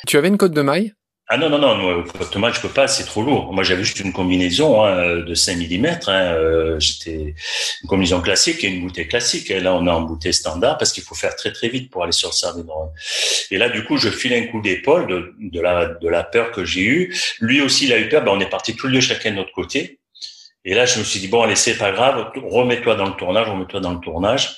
Tu 0.05 0.17
avais 0.17 0.27
une 0.27 0.37
côte 0.37 0.53
de 0.53 0.61
maille? 0.61 0.93
Ah 1.29 1.37
non, 1.37 1.49
non, 1.49 1.57
non, 1.57 2.03
Thomas, 2.31 2.51
je 2.51 2.59
peux 2.59 2.67
pas, 2.67 2.87
c'est 2.87 3.05
trop 3.05 3.23
lourd. 3.23 3.53
Moi, 3.53 3.63
j'avais 3.63 3.83
juste 3.83 4.01
une 4.01 4.11
combinaison 4.11 4.83
hein, 4.83 5.19
de 5.19 5.33
5 5.33 5.57
mm. 5.57 5.85
Hein, 6.07 6.33
euh, 6.33 6.79
J'étais 6.79 7.33
une 7.81 7.87
combinaison 7.87 8.19
classique 8.19 8.61
et 8.63 8.67
une 8.67 8.81
bouteille 8.81 9.07
classique. 9.07 9.49
Et 9.49 9.61
là, 9.61 9.73
on 9.73 9.87
est 9.87 9.89
en 9.89 10.01
bouteille 10.01 10.33
standard 10.33 10.77
parce 10.77 10.91
qu'il 10.91 11.01
faut 11.01 11.15
faire 11.15 11.35
très 11.35 11.53
très 11.53 11.69
vite 11.69 11.89
pour 11.89 12.03
aller 12.03 12.11
sur 12.11 12.29
le 12.29 12.33
sardine. 12.33 12.67
Et 13.51 13.57
là, 13.57 13.69
du 13.69 13.85
coup, 13.85 13.95
je 13.97 14.09
file 14.09 14.33
un 14.33 14.47
coup 14.47 14.59
d'épaule 14.59 15.07
de, 15.07 15.33
de, 15.39 15.61
la, 15.61 15.85
de 15.85 16.09
la 16.09 16.23
peur 16.23 16.51
que 16.51 16.65
j'ai 16.65 16.81
eue. 16.81 17.15
Lui 17.39 17.61
aussi, 17.61 17.85
il 17.85 17.93
a 17.93 17.99
eu 17.99 18.09
peur. 18.09 18.23
Ben, 18.23 18.31
on 18.31 18.39
est 18.41 18.49
parti 18.49 18.75
tous 18.75 18.87
les 18.87 18.95
deux 18.95 19.01
chacun 19.01 19.31
de 19.31 19.37
notre 19.37 19.53
côté. 19.53 19.99
Et 20.65 20.73
là, 20.75 20.85
je 20.85 20.99
me 20.99 21.03
suis 21.03 21.19
dit, 21.19 21.29
bon, 21.29 21.41
allez, 21.41 21.55
c'est 21.55 21.77
pas 21.77 21.91
grave, 21.91 22.31
remets-toi 22.35 22.95
dans 22.95 23.05
le 23.05 23.15
tournage, 23.15 23.49
remets-toi 23.49 23.79
dans 23.79 23.93
le 23.93 23.99
tournage. 23.99 24.55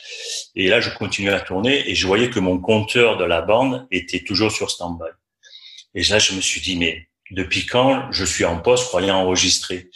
Et 0.55 0.67
là, 0.67 0.79
je 0.79 0.89
continuais 0.89 1.33
à 1.33 1.39
tourner 1.39 1.89
et 1.89 1.95
je 1.95 2.05
voyais 2.05 2.29
que 2.29 2.39
mon 2.39 2.59
compteur 2.59 3.17
de 3.17 3.23
la 3.23 3.41
bande 3.41 3.87
était 3.91 4.23
toujours 4.23 4.51
sur 4.51 4.69
stand-by. 4.69 5.09
Et 5.95 6.03
là, 6.03 6.19
je 6.19 6.33
me 6.33 6.41
suis 6.41 6.61
dit, 6.61 6.77
mais 6.77 7.07
depuis 7.31 7.65
quand 7.65 8.11
je 8.11 8.23
suis 8.23 8.45
en 8.45 8.59
poste 8.59 8.87
croyant 8.87 9.17
enregistrer? 9.17 9.89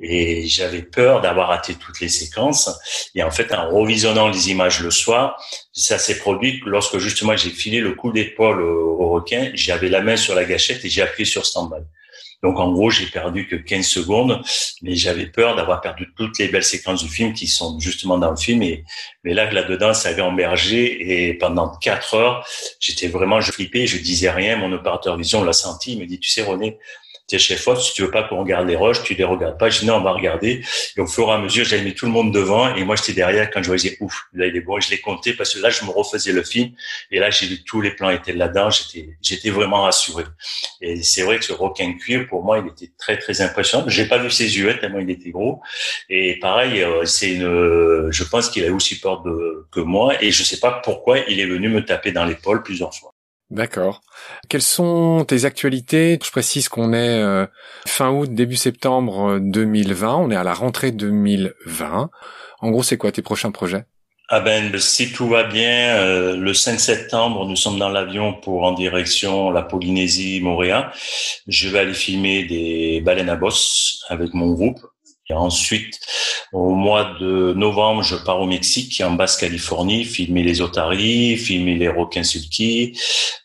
Et 0.00 0.46
j'avais 0.46 0.82
peur 0.82 1.20
d'avoir 1.20 1.48
raté 1.48 1.74
toutes 1.74 2.00
les 2.00 2.08
séquences. 2.08 2.70
Et 3.14 3.22
en 3.22 3.30
fait, 3.30 3.52
en 3.52 3.70
revisionnant 3.70 4.28
les 4.28 4.50
images 4.50 4.80
le 4.80 4.90
soir, 4.90 5.42
ça 5.72 5.98
s'est 5.98 6.18
produit 6.18 6.60
lorsque 6.66 6.98
justement 6.98 7.36
j'ai 7.36 7.50
filé 7.50 7.80
le 7.80 7.94
coup 7.94 8.12
d'épaule 8.12 8.60
au, 8.60 9.08
requin, 9.08 9.50
j'avais 9.54 9.88
la 9.88 10.02
main 10.02 10.16
sur 10.16 10.34
la 10.34 10.44
gâchette 10.44 10.84
et 10.84 10.90
j'ai 10.90 11.02
appuyé 11.02 11.24
sur 11.24 11.46
stand-by. 11.46 11.82
Donc 12.42 12.58
en 12.60 12.70
gros, 12.70 12.88
j'ai 12.90 13.06
perdu 13.06 13.48
que 13.48 13.56
15 13.56 13.86
secondes, 13.86 14.40
mais 14.82 14.94
j'avais 14.94 15.26
peur 15.26 15.56
d'avoir 15.56 15.80
perdu 15.80 16.12
toutes 16.16 16.38
les 16.38 16.48
belles 16.48 16.64
séquences 16.64 17.02
du 17.02 17.10
film 17.10 17.32
qui 17.32 17.48
sont 17.48 17.78
justement 17.80 18.16
dans 18.16 18.30
le 18.30 18.36
film. 18.36 18.62
Et 18.62 18.84
mais 19.24 19.34
là, 19.34 19.50
là-dedans, 19.50 19.92
ça 19.92 20.10
avait 20.10 20.22
embergé 20.22 21.28
et 21.28 21.34
pendant 21.34 21.68
quatre 21.78 22.14
heures, 22.14 22.46
j'étais 22.78 23.08
vraiment, 23.08 23.40
je 23.40 23.50
flippais, 23.50 23.86
je 23.86 23.98
disais 23.98 24.30
rien. 24.30 24.56
Mon 24.56 24.72
opérateur 24.72 25.16
vision 25.16 25.42
l'a 25.42 25.52
senti. 25.52 25.94
Il 25.94 26.00
me 26.00 26.06
dit, 26.06 26.20
tu 26.20 26.30
sais, 26.30 26.42
René, 26.42 26.78
es 27.36 27.38
chez 27.38 27.56
Fox, 27.56 27.84
si 27.84 27.94
tu 27.94 28.02
veux 28.02 28.10
pas 28.10 28.22
qu'on 28.22 28.38
regarde 28.38 28.66
les 28.66 28.76
roches, 28.76 29.02
tu 29.02 29.14
les 29.14 29.24
regardes 29.24 29.58
pas. 29.58 29.68
Je 29.68 29.80
dis 29.80 29.86
non, 29.86 29.96
on 29.96 30.00
va 30.00 30.12
regarder. 30.12 30.64
Et 30.96 31.00
au 31.00 31.06
fur 31.06 31.28
et 31.28 31.32
à 31.32 31.38
mesure, 31.38 31.64
j'avais 31.64 31.82
mis 31.82 31.94
tout 31.94 32.06
le 32.06 32.12
monde 32.12 32.32
devant 32.32 32.74
et 32.74 32.84
moi 32.84 32.96
j'étais 32.96 33.12
derrière 33.12 33.50
quand 33.50 33.62
je 33.62 33.68
voyais 33.68 33.96
ouf, 34.00 34.28
là 34.32 34.46
il 34.46 34.56
est 34.56 34.60
bon. 34.60 34.80
je 34.80 34.90
l'ai 34.90 34.98
compté 34.98 35.32
parce 35.34 35.54
que 35.54 35.60
là 35.60 35.70
je 35.70 35.84
me 35.84 35.90
refaisais 35.90 36.32
le 36.32 36.42
film 36.42 36.70
et 37.10 37.18
là 37.18 37.30
j'ai 37.30 37.46
vu 37.46 37.62
tous 37.64 37.80
les 37.80 37.90
plans 37.90 38.10
étaient 38.10 38.32
là-dedans. 38.32 38.70
J'étais, 38.70 39.50
vraiment 39.50 39.82
rassuré. 39.82 40.24
Et 40.80 41.02
c'est 41.02 41.22
vrai 41.22 41.38
que 41.38 41.44
ce 41.44 41.52
requin 41.52 41.94
cuir 41.94 42.26
pour 42.28 42.42
moi 42.44 42.58
il 42.58 42.68
était 42.70 42.92
très 42.98 43.18
très 43.18 43.40
impressionnant. 43.40 43.84
J'ai 43.88 44.06
pas 44.06 44.18
vu 44.18 44.30
ses 44.30 44.58
yeux 44.58 44.78
tellement 44.78 44.98
il 44.98 45.10
était 45.10 45.30
gros. 45.30 45.60
Et 46.08 46.38
pareil, 46.38 46.82
euh, 46.82 47.04
c'est 47.04 47.30
une, 47.30 48.10
je 48.10 48.24
pense 48.24 48.50
qu'il 48.50 48.64
a 48.64 48.72
aussi 48.72 49.00
peur 49.00 49.22
que 49.70 49.80
moi 49.80 50.22
et 50.22 50.30
je 50.30 50.42
sais 50.42 50.60
pas 50.60 50.80
pourquoi 50.84 51.18
il 51.18 51.40
est 51.40 51.46
venu 51.46 51.68
me 51.68 51.84
taper 51.84 52.12
dans 52.12 52.24
l'épaule 52.24 52.62
plusieurs 52.62 52.94
fois. 52.94 53.14
D'accord. 53.50 54.02
Quelles 54.48 54.62
sont 54.62 55.24
tes 55.26 55.46
actualités? 55.46 56.18
Je 56.22 56.30
précise 56.30 56.68
qu'on 56.68 56.92
est 56.92 57.22
euh, 57.22 57.46
fin 57.86 58.10
août, 58.10 58.32
début 58.32 58.56
septembre 58.56 59.38
2020. 59.40 60.08
Euh, 60.08 60.16
On 60.16 60.30
est 60.30 60.36
à 60.36 60.44
la 60.44 60.52
rentrée 60.52 60.92
2020. 60.92 62.10
En 62.60 62.70
gros, 62.70 62.82
c'est 62.82 62.98
quoi 62.98 63.10
tes 63.10 63.22
prochains 63.22 63.50
projets? 63.50 63.84
Ah 64.30 64.40
ben, 64.40 64.78
si 64.78 65.10
tout 65.10 65.26
va 65.26 65.44
bien, 65.44 65.96
euh, 65.96 66.36
le 66.36 66.52
5 66.52 66.78
septembre, 66.78 67.46
nous 67.46 67.56
sommes 67.56 67.78
dans 67.78 67.88
l'avion 67.88 68.34
pour 68.34 68.64
en 68.64 68.72
direction 68.72 69.50
la 69.50 69.62
Polynésie, 69.62 70.42
Montréal. 70.42 70.92
Je 71.46 71.70
vais 71.70 71.78
aller 71.78 71.94
filmer 71.94 72.44
des 72.44 73.00
baleines 73.00 73.30
à 73.30 73.36
bosse 73.36 74.04
avec 74.10 74.34
mon 74.34 74.52
groupe 74.52 74.80
et 75.30 75.34
ensuite, 75.34 76.00
au 76.52 76.70
mois 76.70 77.14
de 77.20 77.52
novembre, 77.52 78.02
je 78.02 78.16
pars 78.16 78.40
au 78.40 78.46
Mexique, 78.46 79.02
en 79.04 79.10
Basse-Californie, 79.10 80.04
filmer 80.04 80.42
les 80.42 80.62
otaries, 80.62 81.36
filmer 81.36 81.74
les 81.74 81.88
requins 81.88 82.22
silky. 82.22 82.98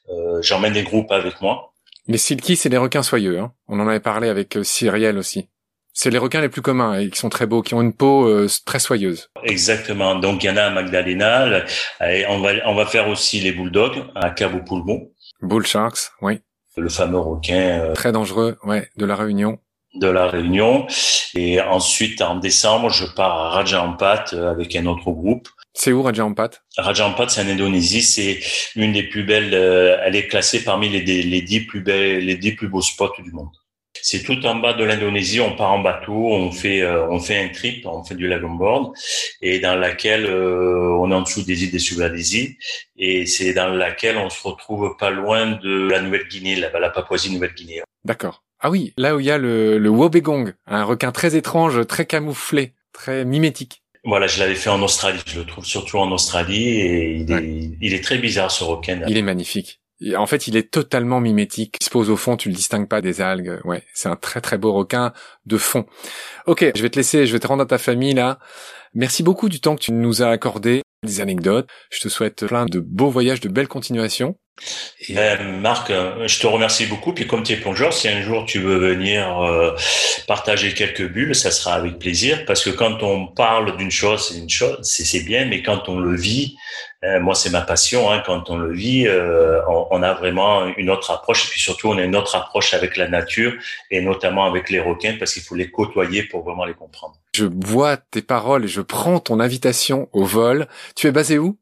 Euh, 0.09 0.41
J'emmène 0.41 0.73
des 0.73 0.83
groupes 0.83 1.11
avec 1.11 1.41
moi. 1.41 1.73
Les 2.07 2.17
silky, 2.17 2.55
c'est 2.55 2.69
des 2.69 2.77
requins 2.77 3.03
soyeux. 3.03 3.37
Hein 3.39 3.51
On 3.67 3.79
en 3.81 3.87
avait 3.87 3.99
parlé 3.99 4.29
avec 4.29 4.55
euh, 4.55 4.63
Cyrielle 4.63 5.17
aussi. 5.17 5.49
C'est 5.91 6.09
les 6.09 6.17
requins 6.17 6.41
les 6.41 6.49
plus 6.49 6.61
communs 6.61 6.97
et 6.99 7.09
qui 7.09 7.19
sont 7.19 7.29
très 7.29 7.45
beaux, 7.45 7.61
qui 7.61 7.75
ont 7.75 7.81
une 7.81 7.93
peau 7.93 8.27
euh, 8.27 8.47
très 8.65 8.79
soyeuse. 8.79 9.29
Exactement. 9.43 10.15
Donc 10.15 10.43
il 10.43 10.47
y 10.47 10.49
en 10.49 10.57
a 10.57 10.63
à 10.63 10.69
Magdalena. 10.69 11.63
on 12.29 12.39
va 12.39 12.51
on 12.65 12.75
va 12.75 12.85
faire 12.85 13.09
aussi 13.09 13.41
les 13.41 13.51
bulldogs 13.51 14.03
à 14.15 14.31
Cabo 14.31 14.59
Pulmo. 14.59 15.11
Bull 15.41 15.65
sharks, 15.67 16.11
oui. 16.21 16.39
Le 16.77 16.89
fameux 16.89 17.19
requin. 17.19 17.81
Euh, 17.81 17.93
très 17.93 18.11
dangereux, 18.11 18.57
ouais, 18.63 18.89
de 18.97 19.05
la 19.05 19.15
Réunion 19.15 19.59
de 19.95 20.07
la 20.07 20.27
Réunion. 20.27 20.87
Et 21.35 21.61
ensuite, 21.61 22.21
en 22.21 22.35
décembre, 22.35 22.89
je 22.89 23.05
pars 23.05 23.37
à 23.37 23.49
Raja 23.49 23.81
Ampat 23.81 24.25
euh, 24.33 24.51
avec 24.51 24.75
un 24.75 24.85
autre 24.85 25.11
groupe. 25.11 25.49
C'est 25.73 25.91
où 25.91 26.03
Raja 26.03 26.23
Ampat? 26.23 26.51
Raja 26.77 27.05
Ampat, 27.07 27.29
c'est 27.29 27.41
en 27.41 27.47
Indonésie. 27.47 28.03
C'est 28.03 28.39
une 28.75 28.93
des 28.93 29.03
plus 29.03 29.23
belles. 29.23 29.53
Euh, 29.53 29.97
elle 30.03 30.15
est 30.15 30.27
classée 30.27 30.63
parmi 30.63 30.89
les, 30.89 31.01
les 31.01 31.41
dix 31.41 31.61
plus 31.61 31.81
belles, 31.81 32.25
les 32.25 32.35
dix 32.35 32.53
plus 32.53 32.67
beaux 32.67 32.81
spots 32.81 33.13
du 33.23 33.31
monde. 33.31 33.49
C'est 34.01 34.23
tout 34.23 34.45
en 34.45 34.55
bas 34.55 34.73
de 34.73 34.83
l'Indonésie. 34.83 35.39
On 35.39 35.55
part 35.55 35.71
en 35.71 35.79
bateau, 35.79 36.13
on 36.13 36.51
fait 36.51 36.81
euh, 36.81 37.07
on 37.09 37.19
fait 37.19 37.41
un 37.41 37.49
trip, 37.49 37.85
on 37.85 38.03
fait 38.03 38.15
du 38.15 38.27
board 38.27 38.91
et 39.41 39.59
dans 39.59 39.75
laquelle 39.75 40.25
on 40.25 41.09
est 41.11 41.15
en 41.15 41.21
dessous 41.21 41.43
des 41.43 41.63
îles 41.63 41.71
des 41.71 41.79
Sulawesi 41.79 42.57
et 42.97 43.25
c'est 43.25 43.53
dans 43.53 43.69
laquelle 43.69 44.17
on 44.17 44.29
se 44.29 44.45
retrouve 44.45 44.95
pas 44.97 45.11
loin 45.11 45.51
de 45.51 45.87
la 45.89 46.01
Nouvelle-Guinée, 46.01 46.55
la, 46.55 46.77
la 46.79 46.89
Papouasie-Nouvelle-Guinée. 46.89 47.81
D'accord. 48.03 48.42
Ah 48.65 48.69
oui, 48.69 48.93
là 48.95 49.13
où 49.13 49.19
il 49.19 49.25
y 49.25 49.31
a 49.31 49.37
le, 49.37 49.77
le 49.77 49.89
Wobegong, 49.89 50.53
un 50.67 50.85
requin 50.85 51.11
très 51.11 51.35
étrange, 51.35 51.85
très 51.85 52.05
camouflé, 52.05 52.75
très 52.93 53.25
mimétique. 53.25 53.83
Voilà, 54.05 54.25
je 54.25 54.39
l'avais 54.39 54.55
fait 54.55 54.69
en 54.69 54.81
Australie. 54.81 55.19
Je 55.25 55.41
le 55.41 55.45
trouve 55.45 55.65
surtout 55.65 55.97
en 55.97 56.09
Australie 56.11 56.79
et 56.79 57.15
il, 57.17 57.31
est, 57.31 57.77
il 57.81 57.93
est 57.93 58.01
très 58.01 58.17
bizarre 58.17 58.51
ce 58.51 58.63
requin. 58.63 59.01
Il 59.05 59.17
est 59.17 59.21
magnifique. 59.21 59.81
En 60.17 60.25
fait, 60.27 60.47
il 60.47 60.55
est 60.55 60.71
totalement 60.71 61.19
mimétique. 61.19 61.75
Il 61.81 61.85
se 61.85 61.89
pose 61.89 62.09
au 62.09 62.15
fond, 62.15 62.37
tu 62.37 62.47
le 62.47 62.55
distingues 62.55 62.87
pas 62.87 63.01
des 63.01 63.19
algues. 63.19 63.59
Ouais, 63.65 63.83
c'est 63.93 64.07
un 64.07 64.15
très 64.15 64.39
très 64.39 64.57
beau 64.57 64.71
requin 64.71 65.11
de 65.45 65.57
fond. 65.57 65.85
Ok, 66.45 66.71
je 66.73 66.81
vais 66.81 66.89
te 66.89 66.95
laisser, 66.95 67.25
je 67.25 67.33
vais 67.33 67.39
te 67.39 67.47
rendre 67.47 67.63
à 67.63 67.65
ta 67.65 67.77
famille 67.77 68.13
là. 68.13 68.39
Merci 68.93 69.23
beaucoup 69.23 69.49
du 69.49 69.59
temps 69.59 69.75
que 69.75 69.81
tu 69.81 69.91
nous 69.91 70.21
as 70.21 70.29
accordé, 70.29 70.83
des 71.03 71.19
anecdotes. 71.19 71.67
Je 71.89 71.99
te 71.99 72.07
souhaite 72.07 72.45
plein 72.45 72.65
de 72.65 72.79
beaux 72.79 73.09
voyages, 73.09 73.41
de 73.41 73.49
belles 73.49 73.67
continuations. 73.67 74.37
Ben, 75.09 75.59
Marc, 75.59 75.89
euh, 75.89 76.27
je 76.27 76.39
te 76.39 76.47
remercie 76.47 76.85
beaucoup. 76.85 77.13
Puis 77.13 77.27
comme 77.27 77.43
tu 77.43 77.53
es 77.53 77.57
plongeur, 77.57 77.91
si 77.91 78.07
un 78.07 78.21
jour 78.21 78.45
tu 78.45 78.59
veux 78.59 78.77
venir 78.77 79.41
euh, 79.41 79.75
partager 80.27 80.73
quelques 80.73 81.07
bulles, 81.07 81.35
ça 81.35 81.51
sera 81.51 81.73
avec 81.73 81.99
plaisir. 81.99 82.45
Parce 82.45 82.63
que 82.63 82.69
quand 82.69 83.03
on 83.03 83.27
parle 83.27 83.75
d'une 83.77 83.91
chose, 83.91 84.29
c'est 84.29 84.37
une 84.37 84.49
chose, 84.49 84.79
c'est 84.81 85.23
bien, 85.23 85.45
mais 85.45 85.61
quand 85.61 85.89
on 85.89 85.99
le 85.99 86.15
vit, 86.15 86.55
euh, 87.03 87.19
moi 87.19 87.35
c'est 87.35 87.49
ma 87.49 87.61
passion. 87.61 88.11
Hein, 88.11 88.23
quand 88.25 88.49
on 88.49 88.57
le 88.57 88.73
vit, 88.73 89.07
on, 89.67 89.87
on, 89.91 90.03
a 90.03 90.13
vraiment 90.13 90.67
une 90.77 90.89
autre 90.89 91.11
approche. 91.11 91.47
Et 91.47 91.49
puis 91.49 91.59
surtout, 91.59 91.89
on 91.89 91.97
a 91.97 92.03
une 92.03 92.15
autre 92.15 92.35
approche 92.35 92.73
avec 92.73 92.95
la 92.95 93.09
nature 93.09 93.53
et 93.91 94.01
notamment 94.01 94.45
avec 94.45 94.69
les 94.69 94.79
requins 94.79 95.15
parce 95.19 95.33
qu'il 95.33 95.43
faut 95.43 95.55
les 95.55 95.69
côtoyer 95.69 96.23
pour 96.23 96.43
vraiment 96.43 96.65
les 96.65 96.73
comprendre. 96.73 97.15
Je 97.35 97.45
vois 97.45 97.97
tes 97.97 98.21
paroles 98.21 98.65
et 98.65 98.69
je 98.69 98.81
prends 98.81 99.19
ton 99.19 99.39
invitation 99.39 100.07
au 100.13 100.23
vol. 100.23 100.67
Tu 100.95 101.07
es 101.07 101.11
basé 101.11 101.39
où? 101.39 101.57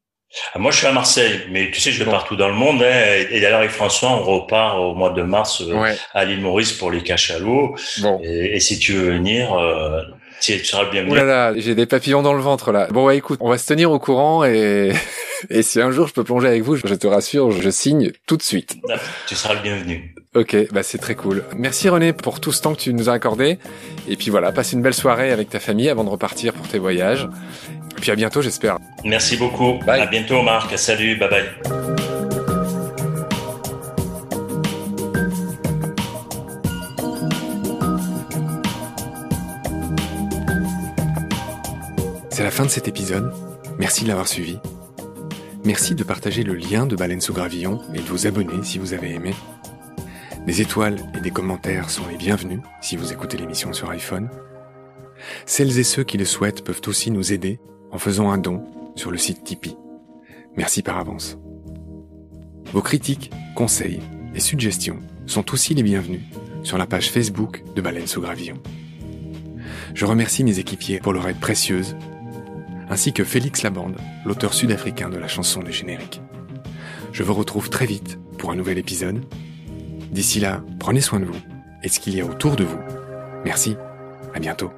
Moi, 0.57 0.71
je 0.71 0.77
suis 0.77 0.87
à 0.87 0.91
Marseille, 0.91 1.41
mais 1.49 1.71
tu 1.71 1.79
sais, 1.79 1.91
je 1.91 2.03
vais 2.03 2.09
partout 2.09 2.35
dans 2.35 2.47
le 2.47 2.53
monde. 2.53 2.81
Hein, 2.83 3.25
et 3.29 3.41
d'ailleurs, 3.41 3.59
avec 3.59 3.71
François, 3.71 4.09
on 4.09 4.23
repart 4.23 4.77
au 4.77 4.93
mois 4.93 5.11
de 5.11 5.23
mars 5.23 5.61
euh, 5.61 5.93
à 6.13 6.25
l'île 6.25 6.41
Maurice 6.41 6.71
pour 6.73 6.91
les 6.91 7.01
cachalots. 7.01 7.75
Bon. 8.01 8.19
Et, 8.23 8.59
si 8.59 8.79
tu 8.79 8.93
veux 8.93 9.11
venir, 9.11 9.53
euh, 9.53 10.01
tu 10.41 10.63
seras 10.63 10.83
le 10.83 10.89
bienvenu. 10.89 11.11
Oh 11.19 11.25
là 11.25 11.53
j'ai 11.55 11.75
des 11.75 11.85
papillons 11.85 12.21
dans 12.21 12.33
le 12.33 12.41
ventre 12.41 12.71
là. 12.71 12.87
Bon, 12.91 13.05
ouais, 13.05 13.17
écoute, 13.17 13.39
on 13.41 13.49
va 13.49 13.57
se 13.57 13.67
tenir 13.67 13.91
au 13.91 13.99
courant 13.99 14.43
et 14.43 14.91
et 15.49 15.61
si 15.61 15.81
un 15.81 15.91
jour 15.91 16.07
je 16.07 16.13
peux 16.13 16.23
plonger 16.23 16.47
avec 16.47 16.63
vous, 16.63 16.75
je 16.75 16.87
te 16.87 17.07
rassure, 17.07 17.51
je 17.51 17.69
signe 17.69 18.11
tout 18.25 18.37
de 18.37 18.41
suite. 18.41 18.77
Ah, 18.89 18.95
tu 19.27 19.35
seras 19.35 19.53
le 19.53 19.61
bienvenu. 19.61 20.15
Ok, 20.33 20.55
bah 20.71 20.81
c'est 20.81 20.97
très 20.97 21.15
cool. 21.15 21.43
Merci 21.57 21.89
René 21.89 22.13
pour 22.13 22.39
tout 22.39 22.53
ce 22.53 22.61
temps 22.61 22.73
que 22.73 22.79
tu 22.79 22.93
nous 22.93 23.09
as 23.09 23.13
accordé. 23.13 23.59
Et 24.07 24.15
puis 24.15 24.29
voilà, 24.31 24.51
passe 24.51 24.71
une 24.71 24.81
belle 24.81 24.93
soirée 24.93 25.31
avec 25.31 25.49
ta 25.49 25.59
famille 25.59 25.89
avant 25.89 26.05
de 26.05 26.09
repartir 26.09 26.53
pour 26.53 26.67
tes 26.67 26.79
voyages. 26.79 27.27
Et 28.01 28.05
puis 28.05 28.11
à 28.11 28.15
bientôt, 28.15 28.41
j'espère. 28.41 28.79
Merci 29.05 29.37
beaucoup. 29.37 29.77
Bye. 29.85 30.01
À 30.01 30.07
bientôt, 30.07 30.41
Marc. 30.41 30.75
Salut. 30.75 31.17
Bye 31.17 31.29
bye. 31.29 31.45
C'est 42.31 42.41
la 42.41 42.49
fin 42.49 42.65
de 42.65 42.69
cet 42.69 42.87
épisode. 42.87 43.31
Merci 43.77 44.01
de 44.01 44.07
l'avoir 44.07 44.27
suivi. 44.27 44.57
Merci 45.63 45.93
de 45.93 46.03
partager 46.03 46.41
le 46.41 46.55
lien 46.55 46.87
de 46.87 46.95
Baleine 46.95 47.21
sous 47.21 47.33
Gravillon 47.33 47.81
et 47.93 47.99
de 47.99 48.07
vous 48.07 48.25
abonner 48.25 48.63
si 48.63 48.79
vous 48.79 48.95
avez 48.95 49.13
aimé. 49.13 49.35
Des 50.47 50.59
étoiles 50.59 50.97
et 51.15 51.21
des 51.21 51.29
commentaires 51.29 51.91
sont 51.91 52.07
les 52.09 52.17
bienvenus 52.17 52.61
si 52.81 52.95
vous 52.95 53.13
écoutez 53.13 53.37
l'émission 53.37 53.73
sur 53.73 53.91
iPhone. 53.91 54.27
Celles 55.45 55.77
et 55.77 55.83
ceux 55.83 56.03
qui 56.03 56.17
le 56.17 56.25
souhaitent 56.25 56.63
peuvent 56.63 56.81
aussi 56.87 57.11
nous 57.11 57.31
aider 57.31 57.59
en 57.91 57.97
faisant 57.97 58.31
un 58.31 58.37
don 58.37 58.63
sur 58.95 59.11
le 59.11 59.17
site 59.17 59.43
Tipeee. 59.43 59.77
Merci 60.55 60.81
par 60.81 60.97
avance. 60.97 61.37
Vos 62.73 62.81
critiques, 62.81 63.31
conseils 63.55 63.99
et 64.33 64.39
suggestions 64.39 64.99
sont 65.25 65.53
aussi 65.53 65.73
les 65.73 65.83
bienvenus 65.83 66.21
sur 66.63 66.77
la 66.77 66.85
page 66.85 67.11
Facebook 67.11 67.63
de 67.75 67.81
Baleine 67.81 68.07
sous 68.07 68.21
Gravillon. 68.21 68.57
Je 69.93 70.05
remercie 70.05 70.43
mes 70.43 70.59
équipiers 70.59 70.99
pour 70.99 71.13
leur 71.13 71.27
aide 71.27 71.39
précieuse, 71.39 71.95
ainsi 72.89 73.13
que 73.13 73.23
Félix 73.23 73.63
Labande, 73.63 73.97
l'auteur 74.25 74.53
sud-africain 74.53 75.09
de 75.09 75.17
la 75.17 75.27
chanson 75.27 75.61
du 75.61 75.71
générique. 75.71 76.21
Je 77.11 77.23
vous 77.23 77.33
retrouve 77.33 77.69
très 77.69 77.85
vite 77.85 78.19
pour 78.37 78.51
un 78.51 78.55
nouvel 78.55 78.77
épisode. 78.77 79.23
D'ici 80.11 80.39
là, 80.39 80.63
prenez 80.79 81.01
soin 81.01 81.19
de 81.19 81.25
vous 81.25 81.39
et 81.83 81.87
de 81.87 81.91
ce 81.91 81.99
qu'il 81.99 82.15
y 82.15 82.21
a 82.21 82.25
autour 82.25 82.55
de 82.55 82.63
vous. 82.63 82.79
Merci, 83.43 83.75
à 84.33 84.39
bientôt. 84.39 84.71